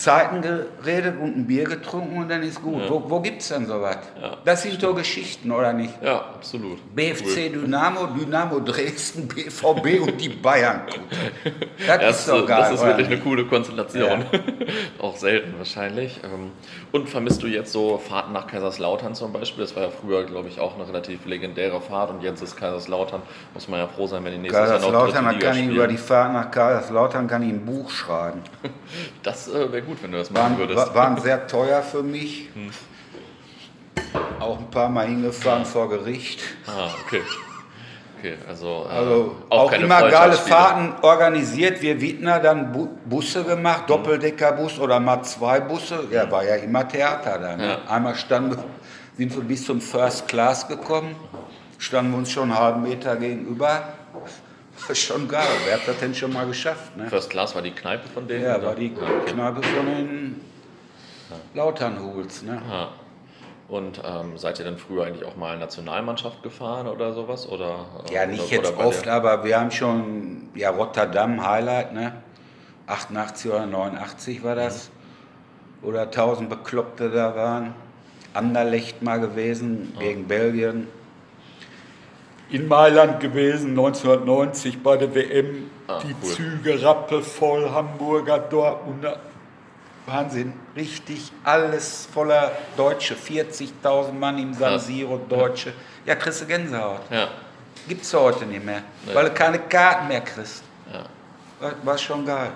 Zeiten 0.00 0.40
geredet 0.40 1.20
und 1.20 1.36
ein 1.36 1.46
Bier 1.46 1.64
getrunken 1.64 2.16
und 2.16 2.30
dann 2.30 2.42
ist 2.42 2.62
gut. 2.62 2.80
Ja. 2.80 2.88
Wo, 2.88 3.04
wo 3.06 3.20
gibt 3.20 3.42
es 3.42 3.48
denn 3.48 3.66
sowas? 3.66 3.98
Ja, 4.20 4.38
das 4.46 4.62
sind 4.62 4.82
doch 4.82 4.96
Geschichten, 4.96 5.52
oder 5.52 5.74
nicht? 5.74 5.92
Ja, 6.02 6.20
absolut. 6.36 6.78
BFC 6.94 7.52
cool. 7.52 7.62
Dynamo, 7.62 8.06
Dynamo 8.06 8.60
Dresden, 8.60 9.28
BVB 9.28 10.00
und 10.06 10.18
die 10.18 10.30
Bayern. 10.30 10.82
Das, 11.86 11.98
das 12.00 12.20
ist 12.20 12.28
doch 12.30 12.46
geil. 12.46 12.60
Das 12.60 12.72
ist 12.72 12.86
wirklich 12.86 13.08
eine 13.08 13.18
coole 13.18 13.44
Konstellation. 13.44 14.24
Ja. 14.32 14.40
Auch 15.00 15.16
selten 15.16 15.58
wahrscheinlich. 15.58 16.18
Ähm, 16.24 16.52
und 16.92 17.08
vermisst 17.08 17.42
du 17.42 17.46
jetzt 17.46 17.70
so 17.70 17.98
Fahrten 17.98 18.32
nach 18.32 18.46
Kaiserslautern 18.46 19.14
zum 19.14 19.34
Beispiel? 19.34 19.64
Das 19.64 19.76
war 19.76 19.82
ja 19.82 19.90
früher, 19.90 20.24
glaube 20.24 20.48
ich, 20.48 20.60
auch 20.60 20.74
eine 20.74 20.88
relativ 20.88 21.24
legendäre 21.26 21.80
Fahrt 21.80 22.10
und 22.10 22.22
jetzt 22.22 22.42
ist 22.42 22.56
Kaiserslautern, 22.56 23.22
muss 23.54 23.68
man 23.68 23.80
ja 23.80 23.86
froh 23.86 24.06
sein, 24.06 24.24
wenn 24.24 24.32
die 24.32 24.38
nächste 24.38 24.58
Jahr 24.58 24.66
noch 24.66 24.92
Kaiserslautern, 24.92 25.38
kann 25.38 25.56
ich 25.58 25.66
über 25.68 25.86
die 25.86 25.96
Fahrt 25.96 26.32
nach 26.32 26.50
Kaiserslautern 26.50 27.28
kann 27.28 27.42
ich 27.42 27.50
ein 27.50 27.64
Buch 27.64 27.90
schreiben. 27.90 28.40
Das 29.22 29.48
äh, 29.48 29.70
wäre 29.70 29.82
gut, 29.82 29.89
wenn 30.00 30.12
du 30.12 30.18
das 30.18 30.30
machen 30.30 30.42
waren, 30.42 30.58
würdest. 30.58 30.94
Waren 30.94 31.20
sehr 31.22 31.46
teuer 31.46 31.82
für 31.82 32.02
mich. 32.02 32.48
Hm. 32.54 32.70
Auch 34.38 34.58
ein 34.58 34.70
paar 34.70 34.88
Mal 34.88 35.06
hingefahren 35.06 35.64
vor 35.64 35.88
Gericht. 35.88 36.40
Ah, 36.66 36.88
okay. 37.04 37.22
Okay, 38.18 38.36
also, 38.46 38.86
äh, 38.86 38.92
also 38.92 39.36
auch, 39.48 39.72
auch 39.72 39.72
immer 39.72 40.10
geile 40.10 40.34
Fahrten 40.34 40.92
organisiert. 41.02 41.80
Wir 41.80 42.00
Wittner 42.00 42.38
dann 42.38 42.70
Bu 42.70 42.88
Busse 43.06 43.44
gemacht, 43.44 43.80
hm. 43.80 43.86
Doppeldeckerbus 43.88 44.78
oder 44.78 45.00
mal 45.00 45.22
zwei 45.22 45.60
Busse. 45.60 46.04
Ja, 46.10 46.30
war 46.30 46.44
ja 46.44 46.56
immer 46.56 46.86
Theater 46.86 47.38
da. 47.38 47.56
Ne? 47.56 47.66
Ja. 47.66 47.78
Einmal 47.88 48.14
standen, 48.14 48.58
sind 49.16 49.34
wir 49.34 49.42
bis 49.42 49.64
zum 49.64 49.80
First 49.80 50.28
Class 50.28 50.68
gekommen, 50.68 51.16
standen 51.78 52.12
wir 52.12 52.18
uns 52.18 52.30
schon 52.30 52.50
einen 52.50 52.58
halben 52.58 52.82
Meter 52.82 53.16
gegenüber. 53.16 53.84
Schon 54.94 55.28
geil. 55.28 55.46
Wer 55.64 55.74
hat 55.74 55.86
das 55.86 55.98
denn 55.98 56.14
schon 56.14 56.32
mal 56.32 56.46
geschafft? 56.46 56.96
Ne? 56.96 57.08
First 57.08 57.30
Class 57.30 57.54
war 57.54 57.62
die 57.62 57.70
Kneipe 57.70 58.08
von 58.08 58.26
denen? 58.26 58.44
Ja, 58.44 58.56
oder? 58.56 58.66
war 58.68 58.74
die 58.74 58.90
Kneipe 58.90 59.62
von 59.62 59.86
den 59.86 60.40
Lauternhuls. 61.54 62.42
Ne? 62.42 62.60
Ja. 62.68 62.88
Und 63.68 64.02
ähm, 64.04 64.36
seid 64.36 64.58
ihr 64.58 64.64
dann 64.64 64.78
früher 64.78 65.04
eigentlich 65.04 65.24
auch 65.24 65.36
mal 65.36 65.56
Nationalmannschaft 65.56 66.42
gefahren 66.42 66.88
oder 66.88 67.12
sowas? 67.12 67.48
Oder, 67.48 67.86
äh, 68.08 68.14
ja, 68.14 68.26
nicht 68.26 68.42
oder, 68.42 68.52
jetzt 68.52 68.72
oder 68.72 68.86
oft, 68.86 69.06
aber 69.06 69.44
wir 69.44 69.60
haben 69.60 69.70
schon, 69.70 70.48
ja, 70.56 70.70
Rotterdam 70.70 71.46
Highlight, 71.46 71.94
ne? 71.94 72.12
88 72.88 73.50
oder 73.50 73.66
89 73.66 74.42
war 74.42 74.56
das. 74.56 74.90
Mhm. 75.82 75.88
Oder 75.88 76.02
1000 76.02 76.50
Bekloppte 76.50 77.10
da 77.10 77.36
waren. 77.36 77.74
Anderlecht 78.34 79.02
mal 79.02 79.20
gewesen, 79.20 79.92
ja. 79.94 80.00
gegen 80.00 80.26
Belgien 80.26 80.88
in 82.50 82.68
Mailand 82.68 83.20
gewesen, 83.20 83.70
1990 83.70 84.82
bei 84.82 84.96
der 84.96 85.14
WM. 85.14 85.70
Ah, 85.86 86.00
die 86.00 86.14
cool. 86.22 86.32
Züge 86.32 86.82
rappelvoll, 86.82 87.70
Hamburger, 87.70 88.38
Dortmunder. 88.38 89.18
Wahnsinn, 90.06 90.52
richtig 90.74 91.30
alles 91.44 92.08
voller 92.12 92.52
Deutsche. 92.76 93.14
40.000 93.14 94.12
Mann 94.12 94.38
im 94.38 94.54
San 94.54 94.78
Siro, 94.78 95.20
Deutsche. 95.28 95.72
Ja, 96.04 96.16
kriegst 96.16 96.42
du 96.42 96.46
Gänsehaut. 96.46 97.02
Ja. 97.10 97.28
Gibt's 97.86 98.12
heute 98.12 98.46
nicht 98.46 98.64
mehr, 98.64 98.82
nee. 99.06 99.14
weil 99.14 99.26
du 99.26 99.30
keine 99.32 99.58
Karten 99.58 100.08
mehr 100.08 100.20
kriegst. 100.20 100.64
Ja. 100.92 101.04
War, 101.60 101.74
war 101.84 101.98
schon 101.98 102.26
geil. 102.26 102.50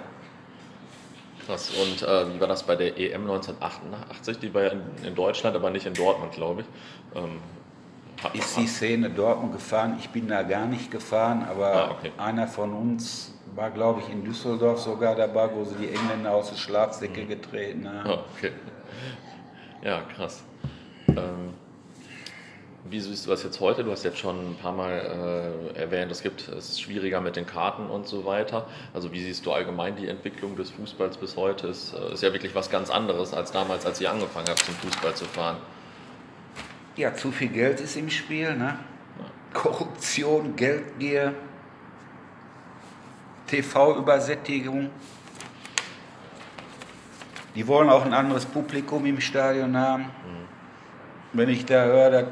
Krass. 1.46 1.70
Und 1.70 2.02
äh, 2.02 2.34
wie 2.34 2.40
war 2.40 2.48
das 2.48 2.62
bei 2.62 2.74
der 2.74 2.96
EM 2.98 3.22
1988? 3.22 4.38
Die 4.38 4.52
war 4.52 4.62
ja 4.62 4.70
in, 4.70 4.82
in 5.04 5.14
Deutschland, 5.14 5.54
aber 5.54 5.70
nicht 5.70 5.86
in 5.86 5.94
Dortmund, 5.94 6.32
glaube 6.32 6.62
ich. 6.62 6.66
Ähm, 7.18 7.40
ist 8.32 8.56
die 8.56 8.66
Szene 8.66 9.10
Dortmund 9.10 9.52
gefahren. 9.52 9.96
Ich 9.98 10.10
bin 10.10 10.28
da 10.28 10.42
gar 10.42 10.66
nicht 10.66 10.90
gefahren, 10.90 11.44
aber 11.48 11.74
ah, 11.74 11.90
okay. 11.90 12.12
einer 12.16 12.46
von 12.46 12.72
uns 12.72 13.34
war, 13.54 13.70
glaube 13.70 14.00
ich, 14.00 14.12
in 14.12 14.24
Düsseldorf 14.24 14.80
sogar 14.80 15.14
dabei, 15.14 15.48
wo 15.54 15.64
sie 15.64 15.76
die 15.76 15.88
Engländer 15.88 16.32
aus 16.32 16.50
der 16.50 16.56
Schlafsäcke 16.56 17.22
mhm. 17.22 17.28
getreten 17.28 17.88
haben. 17.88 18.10
Ah, 18.10 18.24
okay. 18.36 18.52
Ja, 19.82 20.00
krass. 20.16 20.42
Ähm, 21.08 21.54
wie 22.86 23.00
siehst 23.00 23.26
du 23.26 23.30
das 23.30 23.42
jetzt 23.42 23.60
heute? 23.60 23.82
Du 23.82 23.90
hast 23.90 24.04
jetzt 24.04 24.18
schon 24.18 24.52
ein 24.52 24.56
paar 24.56 24.72
Mal 24.72 25.72
äh, 25.74 25.78
erwähnt, 25.78 26.12
es 26.12 26.22
gibt 26.22 26.48
es 26.48 26.70
ist 26.70 26.82
schwieriger 26.82 27.20
mit 27.20 27.34
den 27.34 27.46
Karten 27.46 27.86
und 27.86 28.06
so 28.06 28.24
weiter. 28.26 28.66
Also 28.92 29.12
wie 29.12 29.22
siehst 29.22 29.46
du 29.46 29.52
allgemein 29.52 29.96
die 29.96 30.06
Entwicklung 30.06 30.54
des 30.56 30.70
Fußballs 30.70 31.16
bis 31.16 31.36
heute? 31.36 31.68
Ist, 31.68 31.94
äh, 31.94 32.12
ist 32.12 32.22
ja 32.22 32.32
wirklich 32.32 32.54
was 32.54 32.70
ganz 32.70 32.90
anderes 32.90 33.32
als 33.32 33.52
damals, 33.52 33.86
als 33.86 34.00
ihr 34.00 34.10
angefangen 34.10 34.48
habt, 34.48 34.60
zum 34.60 34.74
Fußball 34.74 35.14
zu 35.14 35.24
fahren. 35.24 35.56
Ja, 36.96 37.12
zu 37.12 37.32
viel 37.32 37.48
Geld 37.48 37.80
ist 37.80 37.96
im 37.96 38.08
Spiel. 38.08 38.54
Ne? 38.56 38.78
Korruption, 39.52 40.54
Geldgier, 40.54 41.34
TV-Übersättigung. 43.48 44.90
Die 47.54 47.66
wollen 47.66 47.88
auch 47.88 48.04
ein 48.04 48.12
anderes 48.12 48.46
Publikum 48.46 49.06
im 49.06 49.20
Stadion 49.20 49.76
haben. 49.76 50.02
Mhm. 50.02 50.08
Wenn 51.32 51.48
ich 51.48 51.64
da 51.64 51.84
höre, 51.84 52.10
dass 52.10 52.26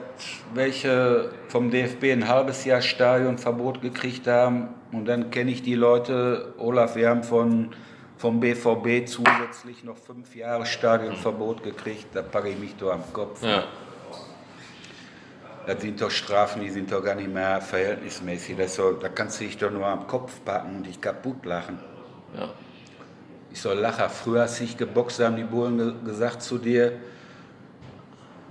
welche 0.54 1.32
vom 1.48 1.70
DFB 1.70 2.04
ein 2.12 2.28
halbes 2.28 2.64
Jahr 2.64 2.80
Stadionverbot 2.80 3.82
gekriegt 3.82 4.28
haben 4.28 4.68
und 4.92 5.06
dann 5.06 5.32
kenne 5.32 5.50
ich 5.50 5.62
die 5.62 5.74
Leute, 5.74 6.54
Olaf, 6.58 6.94
wir 6.94 7.08
haben 7.08 7.24
von, 7.24 7.70
vom 8.16 8.38
BVB 8.38 9.06
zusätzlich 9.06 9.82
noch 9.82 9.96
fünf 9.96 10.36
Jahre 10.36 10.66
Stadionverbot 10.66 11.64
gekriegt, 11.64 12.06
da 12.14 12.22
packe 12.22 12.50
ich 12.50 12.58
mich 12.58 12.76
doch 12.76 12.92
am 12.92 13.12
Kopf. 13.12 13.42
Ja. 13.42 13.64
Das 15.66 15.80
sind 15.80 16.00
doch 16.00 16.10
Strafen, 16.10 16.62
die 16.62 16.70
sind 16.70 16.90
doch 16.90 17.04
gar 17.04 17.14
nicht 17.14 17.32
mehr 17.32 17.60
verhältnismäßig. 17.60 18.56
Das 18.56 18.74
so, 18.74 18.92
da 18.92 19.08
kannst 19.08 19.40
du 19.40 19.44
dich 19.44 19.58
doch 19.58 19.70
nur 19.70 19.86
am 19.86 20.06
Kopf 20.06 20.32
packen 20.44 20.76
und 20.76 20.86
dich 20.86 21.00
kaputt 21.00 21.44
lachen. 21.44 21.78
Ja. 22.36 22.48
Ich 23.52 23.60
soll 23.60 23.78
lachen. 23.78 24.08
Früher, 24.08 24.42
als 24.42 24.60
ich 24.60 24.76
geboxt 24.76 25.20
haben 25.20 25.36
die 25.36 25.44
Bullen 25.44 25.78
ge 25.78 25.92
gesagt 26.04 26.42
zu 26.42 26.58
dir, 26.58 26.92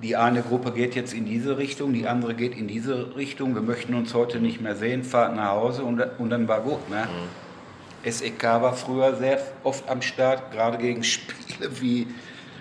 die 0.02 0.16
eine 0.16 0.42
Gruppe 0.42 0.72
geht 0.72 0.96
jetzt 0.96 1.14
in 1.14 1.26
diese 1.26 1.58
Richtung, 1.58 1.94
die 1.94 2.08
andere 2.08 2.34
geht 2.34 2.56
in 2.56 2.68
diese 2.68 3.16
Richtung, 3.16 3.54
wir 3.54 3.62
möchten 3.62 3.94
uns 3.94 4.14
heute 4.14 4.40
nicht 4.40 4.62
mehr 4.62 4.76
sehen, 4.76 5.04
fahrt 5.04 5.36
nach 5.36 5.52
Hause 5.52 5.84
und, 5.84 6.02
und 6.18 6.30
dann 6.30 6.48
war 6.48 6.62
gut. 6.62 6.90
Ne? 6.90 7.08
Mhm. 7.08 8.12
SEK 8.12 8.44
war 8.44 8.74
früher 8.74 9.16
sehr 9.16 9.40
oft 9.64 9.88
am 9.90 10.02
Start, 10.02 10.52
gerade 10.52 10.80
gegen 10.80 11.04
Spiele 11.04 11.70
wie 11.80 12.08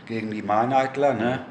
gegen 0.06 0.30
die 0.30 0.42
Mannheitler. 0.42 1.14
Ne? 1.14 1.46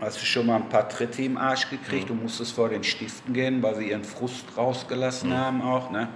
Hast 0.00 0.20
du 0.20 0.24
schon 0.24 0.46
mal 0.46 0.56
ein 0.56 0.68
paar 0.68 0.88
Tritte 0.88 1.22
im 1.22 1.36
Arsch 1.36 1.68
gekriegt? 1.68 2.08
Du 2.08 2.14
musstest 2.14 2.52
vor 2.52 2.68
den 2.70 2.82
Stiften 2.82 3.34
gehen, 3.34 3.62
weil 3.62 3.74
sie 3.76 3.90
ihren 3.90 4.04
Frust 4.04 4.44
rausgelassen 4.56 5.36
haben 5.36 5.60
auch. 5.60 5.90
Ne? 5.90 6.08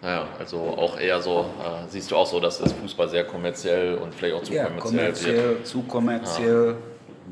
Naja, 0.00 0.26
also 0.38 0.58
auch 0.58 0.98
eher 0.98 1.20
so, 1.22 1.40
äh, 1.62 1.88
siehst 1.88 2.10
du 2.10 2.16
auch 2.16 2.26
so, 2.26 2.38
dass 2.38 2.58
das 2.58 2.72
Fußball 2.74 3.08
sehr 3.08 3.24
kommerziell 3.24 3.94
und 3.96 4.14
vielleicht 4.14 4.34
auch 4.34 4.42
zu 4.42 4.52
Ja, 4.52 4.64
kommerziell, 4.64 4.98
kommerziell, 4.98 5.36
wird. 5.36 5.66
zu 5.66 5.82
kommerziell. 5.82 6.76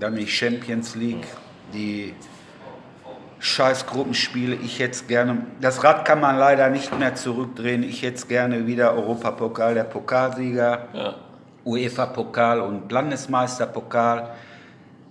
Dann 0.00 0.16
die 0.16 0.26
Champions 0.26 0.94
League, 0.94 1.26
die 1.74 2.14
scheiß 3.40 3.86
Gruppenspiele. 3.86 4.56
Ich 4.56 4.78
hätte 4.78 5.04
gerne, 5.04 5.46
das 5.60 5.84
Rad 5.84 6.06
kann 6.06 6.20
man 6.20 6.38
leider 6.38 6.70
nicht 6.70 6.98
mehr 6.98 7.14
zurückdrehen. 7.14 7.82
Ich 7.82 8.02
hätte 8.02 8.26
gerne 8.26 8.66
wieder 8.66 8.94
Europapokal, 8.94 9.74
der 9.74 9.84
Pokalsieger, 9.84 10.88
Ja. 10.94 11.14
UEFA-Pokal 11.64 12.60
und 12.60 12.90
Landesmeisterpokal. 12.90 14.30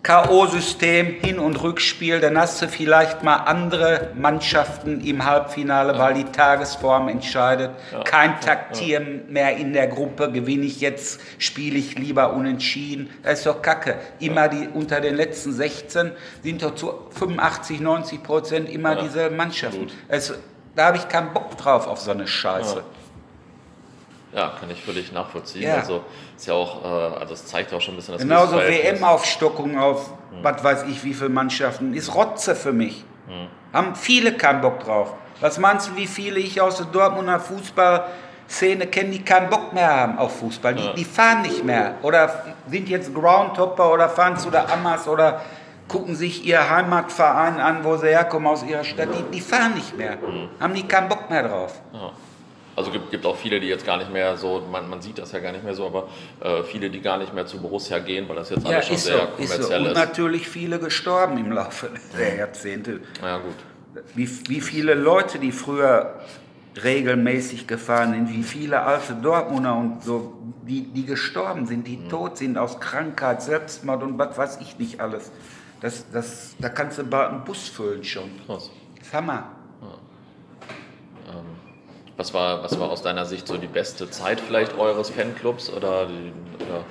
K.O.-System, 0.03 1.23
Hin- 1.23 1.37
und 1.37 1.61
Rückspiel, 1.61 2.19
dann 2.19 2.35
hast 2.35 2.59
du 2.59 2.67
vielleicht 2.67 3.21
mal 3.21 3.35
andere 3.35 4.09
Mannschaften 4.15 4.99
im 5.01 5.23
Halbfinale, 5.23 5.95
weil 5.99 6.15
die 6.15 6.23
Tagesform 6.23 7.07
entscheidet. 7.07 7.69
Kein 8.03 8.39
Taktieren 8.41 9.31
mehr 9.31 9.55
in 9.57 9.73
der 9.73 9.85
Gruppe, 9.85 10.31
gewinne 10.31 10.65
ich 10.65 10.81
jetzt, 10.81 11.21
spiele 11.37 11.77
ich 11.77 11.99
lieber 11.99 12.33
unentschieden. 12.33 13.11
Das 13.21 13.39
ist 13.39 13.45
doch 13.45 13.61
Kacke. 13.61 13.99
Immer 14.19 14.47
die 14.49 14.67
unter 14.73 15.01
den 15.01 15.15
letzten 15.15 15.53
16 15.53 16.11
sind 16.41 16.63
doch 16.63 16.73
zu 16.73 16.93
85, 17.11 17.79
90 17.79 18.23
Prozent 18.23 18.69
immer 18.69 18.95
Ja. 18.95 19.01
diese 19.03 19.29
Mannschaften. 19.29 19.81
Gut. 19.81 19.93
Also, 20.09 20.33
da 20.75 20.87
habe 20.87 20.97
ich 20.97 21.07
keinen 21.09 21.31
Bock 21.31 21.55
drauf 21.57 21.85
auf 21.85 21.99
so 21.99 22.09
eine 22.09 22.25
Scheiße. 22.25 22.83
Ja, 24.33 24.53
kann 24.59 24.69
ich 24.69 24.81
völlig 24.81 25.11
nachvollziehen. 25.11 25.63
Ja. 25.63 25.75
Also 25.75 26.03
ist 26.37 26.47
ja 26.47 26.53
auch, 26.53 26.83
äh, 26.83 26.87
also 27.19 27.33
es 27.33 27.45
zeigt 27.45 27.73
auch 27.73 27.81
schon 27.81 27.93
ein 27.95 27.97
bisschen 27.97 28.13
das 28.13 28.21
Genauso. 28.23 28.57
WM-Aufstockung 28.57 29.77
auf 29.79 30.11
was 30.41 30.63
weiß 30.63 30.83
ich 30.83 31.03
wie 31.03 31.13
viele 31.13 31.29
Mannschaften 31.29 31.93
ist 31.93 32.15
Rotze 32.15 32.55
für 32.55 32.73
mich. 32.73 33.03
Haben 33.73 33.95
viele 33.95 34.33
keinen 34.33 34.61
Bock 34.61 34.79
drauf. 34.83 35.13
Was 35.39 35.57
meinst 35.57 35.89
du, 35.89 35.95
wie 35.95 36.07
viele 36.07 36.39
ich 36.39 36.59
aus 36.59 36.77
der 36.77 36.85
Dortmunder 36.87 37.39
Fußballszene 37.39 38.87
kenne, 38.87 39.09
die 39.11 39.23
keinen 39.23 39.49
Bock 39.49 39.73
mehr 39.73 39.87
haben 39.95 40.17
auf 40.17 40.39
Fußball? 40.39 40.75
Die, 40.75 40.83
Ja. 40.83 40.93
die 40.93 41.05
fahren 41.05 41.41
nicht 41.41 41.63
mehr 41.63 41.95
oder 42.01 42.43
sind 42.67 42.89
jetzt 42.89 43.13
Groundhopper 43.13 43.91
oder 43.93 44.09
fahren 44.09 44.37
zu 44.37 44.49
der 44.49 44.71
Amas 44.71 45.07
oder 45.07 45.41
gucken 45.87 46.15
sich 46.15 46.45
ihr 46.45 46.69
Heimatverein 46.69 47.59
an, 47.59 47.83
wo 47.83 47.97
sie 47.97 48.07
herkommen 48.07 48.47
aus 48.47 48.63
ihrer 48.63 48.83
Stadt. 48.83 49.09
Die, 49.17 49.23
die 49.31 49.41
fahren 49.41 49.73
nicht 49.75 49.97
mehr. 49.97 50.17
Haben 50.59 50.73
die 50.73 50.83
keinen 50.87 51.09
Bock 51.09 51.29
mehr 51.29 51.47
drauf. 51.47 51.81
Ja. 51.93 52.11
Also 52.75 52.89
gibt, 52.91 53.11
gibt 53.11 53.25
auch 53.25 53.35
viele, 53.35 53.59
die 53.59 53.67
jetzt 53.67 53.85
gar 53.85 53.97
nicht 53.97 54.11
mehr 54.11 54.37
so, 54.37 54.61
man, 54.71 54.89
man 54.89 55.01
sieht 55.01 55.17
das 55.17 55.31
ja 55.33 55.39
gar 55.39 55.51
nicht 55.51 55.63
mehr 55.63 55.75
so, 55.75 55.85
aber 55.87 56.07
äh, 56.39 56.63
viele, 56.63 56.89
die 56.89 57.01
gar 57.01 57.17
nicht 57.17 57.33
mehr 57.33 57.45
zu 57.45 57.59
Borussia 57.61 57.99
gehen, 57.99 58.29
weil 58.29 58.37
das 58.37 58.49
jetzt 58.49 58.63
Ja, 58.65 58.75
alles 58.75 58.85
schon 58.87 58.95
ist 58.95 59.03
so, 59.03 59.09
sehr 59.11 59.23
ist 59.23 59.29
so. 59.49 59.53
kommerziell 59.55 59.81
Und 59.81 59.87
ist. 59.87 59.95
natürlich 59.97 60.47
viele 60.47 60.79
gestorben 60.79 61.37
im 61.37 61.51
Laufe 61.51 61.89
der 62.17 62.35
Jahrzehnte. 62.35 63.01
Ja 63.21 63.37
gut. 63.39 63.55
Wie, 64.15 64.29
wie 64.47 64.61
viele 64.61 64.93
Leute, 64.93 65.37
die 65.37 65.51
früher 65.51 66.21
regelmäßig 66.81 67.67
gefahren 67.67 68.13
sind, 68.13 68.29
wie 68.29 68.43
viele 68.43 68.81
alte 68.81 69.13
Dortmunder 69.15 69.75
und 69.75 70.03
so, 70.03 70.33
die, 70.65 70.83
die 70.83 71.05
gestorben 71.05 71.65
sind, 71.65 71.85
die 71.87 72.07
tot 72.07 72.37
sind 72.37 72.57
aus 72.57 72.79
Krankheit, 72.79 73.41
Selbstmord 73.41 74.03
und 74.03 74.17
was 74.17 74.37
weiß 74.37 74.59
ich 74.61 74.79
nicht 74.79 75.01
alles. 75.01 75.31
Das, 75.81 76.05
das, 76.13 76.55
da 76.59 76.69
kannst 76.69 76.97
du 76.99 77.03
bald 77.03 77.31
einen 77.31 77.43
Bus 77.43 77.67
füllen 77.67 78.03
schon. 78.03 78.29
Krass. 78.45 78.69
Das 78.97 79.07
ist 79.07 79.13
Hammer. 79.13 79.43
Was 82.21 82.35
war, 82.35 82.63
was 82.63 82.79
war 82.79 82.91
aus 82.91 83.01
deiner 83.01 83.25
Sicht 83.25 83.47
so 83.47 83.57
die 83.57 83.65
beste 83.65 84.07
Zeit 84.11 84.39
vielleicht 84.39 84.77
eures 84.77 85.09
Fanclubs 85.09 85.71
oder, 85.71 86.05
die, 86.05 86.31
oder 86.63 86.83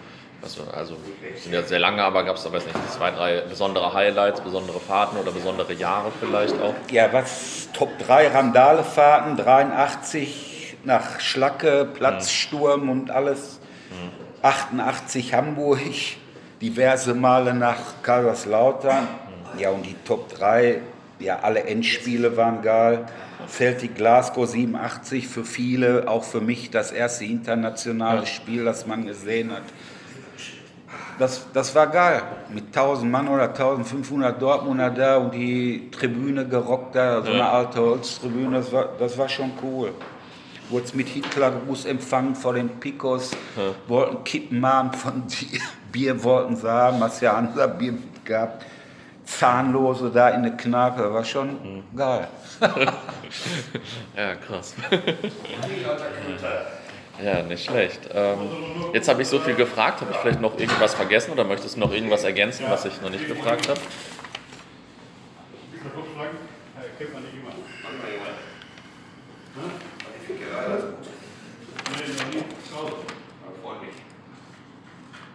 was, 0.43 0.59
war- 0.59 0.74
also 0.76 0.97
sind 1.37 1.53
ja 1.55 1.62
sehr 1.62 1.78
lange, 1.78 2.03
aber 2.03 2.24
gab 2.24 2.35
es 2.35 2.43
da 2.43 2.53
weiß 2.53 2.66
nicht 2.66 2.76
zwei, 2.93 3.12
drei 3.12 3.43
besondere 3.43 3.95
Highlights, 3.95 4.41
besondere 4.41 4.81
Fahrten 4.81 5.16
oder 5.18 5.31
besondere 5.31 5.72
Jahre 5.74 6.11
vielleicht 6.18 6.61
auch? 6.61 6.74
Ja, 6.91 7.12
was 7.12 7.68
Top 7.72 7.97
3 8.05 8.26
Randalefahrten, 8.26 9.37
83 9.37 10.76
nach 10.83 11.20
Schlacke, 11.20 11.85
Platzsturm 11.95 12.91
und 12.91 13.12
alles. 13.12 13.61
88 14.43 15.33
Hamburg, 15.33 15.78
diverse 16.61 17.14
Male 17.14 17.55
nach 17.55 18.03
Kaiserslautern. 18.03 19.07
Ja, 19.59 19.70
und 19.70 19.87
die 19.87 19.95
Top 20.05 20.28
3, 20.35 20.81
ja, 21.21 21.39
alle 21.41 21.64
Endspiele 21.64 22.37
waren 22.37 22.62
geil. 22.62 23.07
Celtic 23.49 23.95
Glasgow 23.97 24.47
87 24.47 25.27
für 25.27 25.45
viele, 25.45 26.09
auch 26.09 26.25
für 26.25 26.41
mich 26.41 26.71
das 26.71 26.93
erste 26.93 27.25
internationale 27.25 28.21
Ja. 28.21 28.27
Spiel, 28.27 28.64
das 28.64 28.87
man 28.87 29.07
gesehen 29.07 29.51
hat. 29.53 29.62
Das, 31.18 31.47
das 31.53 31.75
war 31.75 31.87
geil. 31.87 32.23
Mit 32.53 32.66
1000 32.68 33.11
Mann 33.11 33.29
oder 33.29 33.49
1500 33.49 34.41
Dortmunder 34.41 34.91
da 34.91 35.16
und 35.18 35.35
die 35.35 35.91
Tribüne 35.91 36.47
gerockt 36.47 36.95
da, 36.95 37.21
so 37.23 37.29
eine 37.29 37.39
Ja. 37.39 37.53
alte 37.53 37.81
Holztribüne, 37.81 38.57
das 38.59 38.73
war, 38.73 38.89
das 38.99 39.18
war 39.18 39.29
schon 39.29 39.53
cool. 39.62 39.93
Wurde 40.71 40.87
mit 40.95 41.09
Hitlergruß 41.09 41.85
empfangen 41.87 42.35
vor 42.35 42.55
den 42.55 42.68
Picos, 42.68 43.33
wollten 43.89 44.23
Kippen 44.25 44.64
haben 44.64 44.93
von 44.93 45.25
Bier, 45.93 46.23
wollten 46.23 46.55
sie 46.57 46.71
haben, 46.71 47.01
hast 47.03 47.21
ja 47.21 47.33
anderer 47.35 47.68
Bier 47.68 47.95
gehabt. 48.25 48.64
Zahnlose 49.31 50.11
da 50.11 50.31
in 50.31 50.43
der 50.43 50.57
Kneipe, 50.57 51.12
war 51.12 51.24
schon 51.24 51.85
geil. 51.97 52.28
Ja, 54.16 54.35
krass. 54.35 54.74
ja, 57.24 57.43
nicht 57.43 57.64
schlecht. 57.64 58.11
Ähm, 58.12 58.51
jetzt 58.93 59.09
habe 59.09 59.22
ich 59.22 59.28
so 59.28 59.39
viel 59.39 59.55
gefragt, 59.55 60.01
habe 60.01 60.11
ich 60.11 60.18
vielleicht 60.18 60.41
noch 60.41 60.59
irgendwas 60.59 60.95
vergessen 60.95 61.31
oder 61.31 61.45
möchtest 61.45 61.76
du 61.76 61.81
noch 61.81 61.93
irgendwas 61.93 62.24
ergänzen, 62.24 62.68
was 62.68 62.85
ich 62.85 63.01
noch 63.01 63.11
nicht 63.11 63.28
gefragt 63.28 63.68
habe? 63.68 63.81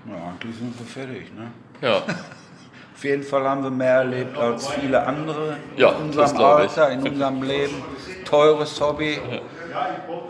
Ja, 0.07 0.15
eigentlich 0.29 0.55
sind 0.57 0.77
wir 0.77 0.85
fertig, 0.85 1.33
ne? 1.33 1.51
Ja, 1.81 2.03
Auf 2.95 3.03
jeden 3.03 3.23
Fall 3.23 3.43
haben 3.43 3.63
wir 3.63 3.71
mehr 3.71 3.95
erlebt 3.95 4.37
als 4.37 4.69
viele 4.69 5.05
andere 5.05 5.57
Ja, 5.75 5.89
in 5.91 6.05
unserem. 6.05 6.37
Alter, 6.37 6.89
in 6.91 7.01
unserem 7.07 7.43
Leben. 7.43 7.83
Teures 8.23 8.79
Hobby, 8.81 9.19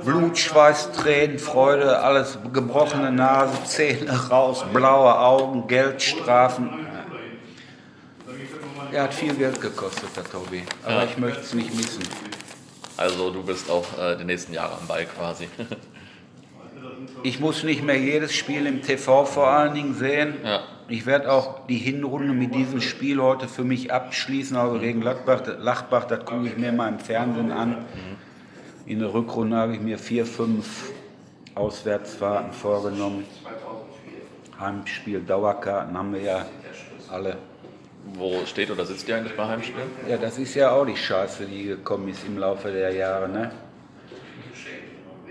Blut, 0.03 0.37
Schweiß, 0.37 0.91
Tränen, 0.91 1.39
Freude, 1.39 1.99
alles 1.99 2.37
gebrochene 2.51 3.11
Nase, 3.11 3.63
Zähne 3.65 4.11
raus, 4.29 4.65
blaue 4.73 5.17
Augen, 5.17 5.67
Geldstrafen. 5.67 6.69
Er 8.91 9.03
hat 9.03 9.13
viel 9.13 9.33
Geld 9.35 9.61
gekostet, 9.61 10.09
der 10.15 10.23
Hobby, 10.39 10.63
aber 10.83 10.93
Ja. 10.95 11.03
ich 11.03 11.17
möchte 11.17 11.41
es 11.41 11.53
nicht 11.53 11.73
missen. 11.73 12.03
also 12.97 13.29
du 13.29 13.43
bist 13.43 13.69
auch 13.69 13.85
äh, 13.99 14.17
die 14.17 14.23
nächsten 14.25 14.53
Jahre 14.53 14.73
am 14.81 14.87
Ball 14.87 15.05
quasi. 15.05 15.47
Ich 17.23 17.39
muss 17.39 17.63
nicht 17.63 17.83
mehr 17.83 17.97
jedes 17.97 18.33
Spiel 18.35 18.65
im 18.67 18.81
TV 18.81 19.25
vor 19.25 19.47
allen 19.47 19.73
Dingen 19.73 19.95
sehen. 19.95 20.35
Ja. 20.43 20.59
Ich 20.87 21.07
werde 21.07 21.31
auch 21.31 21.65
die 21.67 21.77
Hinrunde 21.77 22.33
mit 22.33 22.53
diesem 22.53 22.79
Spiel 22.79 23.19
heute 23.19 23.47
für 23.47 23.63
mich 23.63 23.91
abschließen, 23.91 24.55
also 24.55 24.79
gegen 24.79 25.01
Lachbach. 25.01 25.41
Lachbach, 25.59 26.05
das 26.05 26.25
gucke 26.25 26.47
ich 26.47 26.57
mir 26.57 26.71
mal 26.71 26.89
im 26.89 26.99
Fernsehen 26.99 27.51
an. 27.51 27.85
In 28.85 28.99
der 28.99 29.11
Rückrunde 29.11 29.57
habe 29.57 29.73
ich 29.73 29.81
mir 29.81 29.97
vier, 29.97 30.27
fünf 30.27 30.91
Auswärtsfahrten 31.55 32.53
vorgenommen. 32.53 33.25
Heimspiel, 34.59 35.21
Dauerkarten 35.21 35.97
haben 35.97 36.13
wir 36.13 36.21
ja 36.21 36.45
alle. 37.11 37.37
Wo 38.13 38.45
steht 38.45 38.69
oder 38.69 38.85
sitzt 38.85 39.09
ihr 39.09 39.17
eigentlich 39.17 39.35
bei 39.35 39.47
Heimspielen? 39.47 39.89
Ja, 40.07 40.17
das 40.17 40.37
ist 40.37 40.53
ja 40.53 40.69
auch 40.69 40.85
die 40.85 40.95
Scheiße, 40.95 41.45
die 41.45 41.63
gekommen 41.63 42.09
ist 42.09 42.23
im 42.27 42.37
Laufe 42.37 42.71
der 42.71 42.93
Jahre. 42.93 43.27
Ne? 43.27 43.51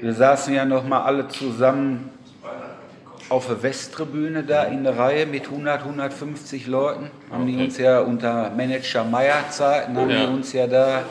Wir 0.00 0.12
saßen 0.12 0.52
ja 0.52 0.64
noch 0.64 0.84
mal 0.84 1.02
alle 1.02 1.28
zusammen 1.28 2.10
auf 3.30 3.46
der 3.46 3.62
Westtribüne 3.62 4.42
da 4.42 4.64
in 4.64 4.84
der 4.84 4.98
Reihe 4.98 5.26
mit 5.26 5.44
100, 5.46 5.82
150 5.84 6.66
Leuten. 6.66 7.10
Haben 7.30 7.46
die 7.46 7.54
Okay. 7.54 7.64
uns 7.64 7.78
ja 7.78 8.00
unter 8.00 8.50
Manager 8.50 9.04
Meier 9.04 9.48
Zeiten, 9.50 9.96
haben 9.96 10.10
Ja. 10.10 10.26
die 10.26 10.32
uns 10.32 10.52
ja 10.52 10.66
da 10.66 11.02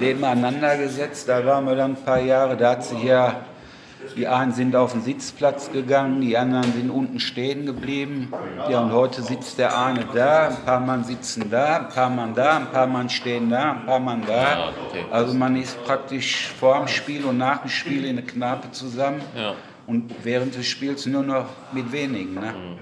nebeneinander 0.00 0.76
gesetzt. 0.78 1.28
Da 1.28 1.44
waren 1.44 1.64
wir 1.66 1.74
dann 1.76 1.92
ein 1.92 2.04
paar 2.04 2.20
Jahre. 2.20 2.56
Da 2.56 2.70
hat 2.72 2.84
sich 2.84 3.02
ja, 3.02 3.36
die 4.16 4.26
einen 4.26 4.52
sind 4.52 4.74
auf 4.74 4.92
den 4.92 5.02
Sitzplatz 5.02 5.70
gegangen, 5.70 6.20
die 6.22 6.36
anderen 6.36 6.72
sind 6.72 6.90
unten 6.90 7.20
stehen 7.20 7.66
geblieben. 7.66 8.32
Ja, 8.68 8.80
und 8.80 8.92
heute 8.92 9.22
sitzt 9.22 9.58
der 9.58 9.78
eine 9.78 10.06
da, 10.12 10.48
ein 10.48 10.56
paar 10.64 10.80
Mann 10.80 11.04
sitzen 11.04 11.50
da, 11.50 11.76
ein 11.76 11.88
paar 11.90 12.08
Mann 12.10 12.34
da, 12.34 12.56
ein 12.56 12.66
paar 12.70 12.86
Mann 12.86 13.10
stehen 13.10 13.50
da, 13.50 13.72
ein 13.72 13.86
paar 13.86 14.00
Mann 14.00 14.22
da. 14.26 14.70
Okay. 14.88 15.04
Also 15.10 15.34
man 15.34 15.54
ist 15.56 15.82
praktisch 15.84 16.48
vor 16.58 16.78
dem 16.78 16.88
Spiel 16.88 17.24
und 17.26 17.36
nach 17.38 17.58
dem 17.60 17.70
Spiel 17.70 18.06
in 18.06 18.16
der 18.16 18.24
Kneipe 18.26 18.70
zusammen. 18.72 19.20
Ja. 19.36 19.52
Und 19.86 20.12
während 20.22 20.54
des 20.54 20.66
Spiels 20.66 21.06
nur 21.06 21.22
noch 21.22 21.46
mit 21.72 21.90
wenigen. 21.92 22.34
Ne? 22.34 22.52
Mhm. 22.52 22.78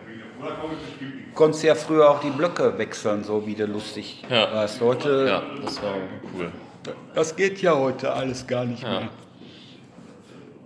Konntest 1.35 1.65
ja 1.65 1.75
früher 1.75 2.11
auch 2.11 2.21
die 2.21 2.31
Blöcke 2.31 2.77
wechseln, 2.79 3.25
so 3.25 3.47
wie 3.47 3.55
du 3.55 3.67
lustig 3.67 4.23
Ja. 4.29 4.53
warst. 4.53 4.81
Heute 4.81 5.27
Ja, 5.29 5.43
das 5.63 5.83
war 5.83 5.95
cool. 6.35 6.51
Das 7.15 7.35
geht 7.37 7.61
ja 7.63 7.75
heute 7.77 8.13
alles 8.13 8.47
gar 8.47 8.65
nicht 8.65 8.83
Ja. 8.83 8.89
mehr. 9.01 9.09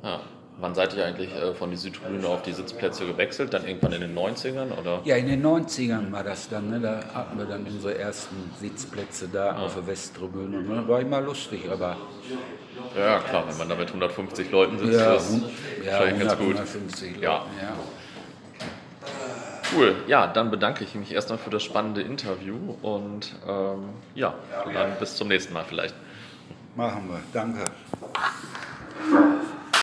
Ja. 0.02 0.20
Wann 0.58 0.74
seid 0.74 0.94
ihr 0.94 1.04
eigentlich 1.04 1.34
äh, 1.34 1.52
von 1.52 1.70
die 1.70 1.76
Südtribüne 1.76 2.28
auf 2.28 2.42
die 2.42 2.52
Sitzplätze 2.52 3.06
gewechselt? 3.06 3.52
Dann 3.52 3.66
irgendwann 3.66 3.92
in 3.92 4.00
den 4.02 4.16
90ern? 4.16 4.78
Oder? 4.78 5.00
Ja, 5.04 5.16
in 5.16 5.26
den 5.26 5.44
90ern 5.44 6.12
war 6.12 6.22
das 6.22 6.48
dann. 6.48 6.70
Ne? 6.70 6.80
Da 6.80 7.00
hatten 7.12 7.36
wir 7.38 7.44
dann 7.46 7.64
unsere 7.66 7.98
ersten 7.98 8.36
Sitzplätze 8.60 9.28
da 9.32 9.56
auf 9.56 9.74
der 9.74 9.86
Westtribüne. 9.86 10.62
Ne? 10.62 10.86
War 10.86 11.00
immer 11.00 11.20
lustig, 11.20 11.68
aber 11.70 11.96
Ja, 12.96 13.18
klar, 13.18 13.44
wenn 13.48 13.58
man 13.58 13.68
da 13.68 13.74
mit 13.74 13.88
150 13.88 14.50
Leuten 14.52 14.78
sitzt, 14.78 14.92
ja, 14.92 15.14
das 15.14 15.30
ist 15.30 15.42
ja 15.84 15.92
wahrscheinlich 15.92 16.22
100, 16.22 16.28
ganz 16.28 16.38
gut. 16.38 16.54
150 16.54 17.20
Ja. 17.20 17.32
Leute, 17.38 17.46
ja. 17.60 17.72
Cool. 19.76 19.96
Ja, 20.06 20.26
dann 20.28 20.52
bedanke 20.52 20.84
ich 20.84 20.94
mich 20.94 21.12
erstmal 21.12 21.38
für 21.38 21.50
das 21.50 21.64
spannende 21.64 22.00
Interview 22.02 22.76
und 22.82 23.34
ähm, 23.48 23.88
ja, 24.14 24.34
dann 24.72 24.92
bis 25.00 25.16
zum 25.16 25.26
nächsten 25.28 25.52
Mal 25.52 25.64
vielleicht. 25.68 25.96
Machen 26.76 27.08
wir. 27.08 27.20
Danke. 27.32 27.70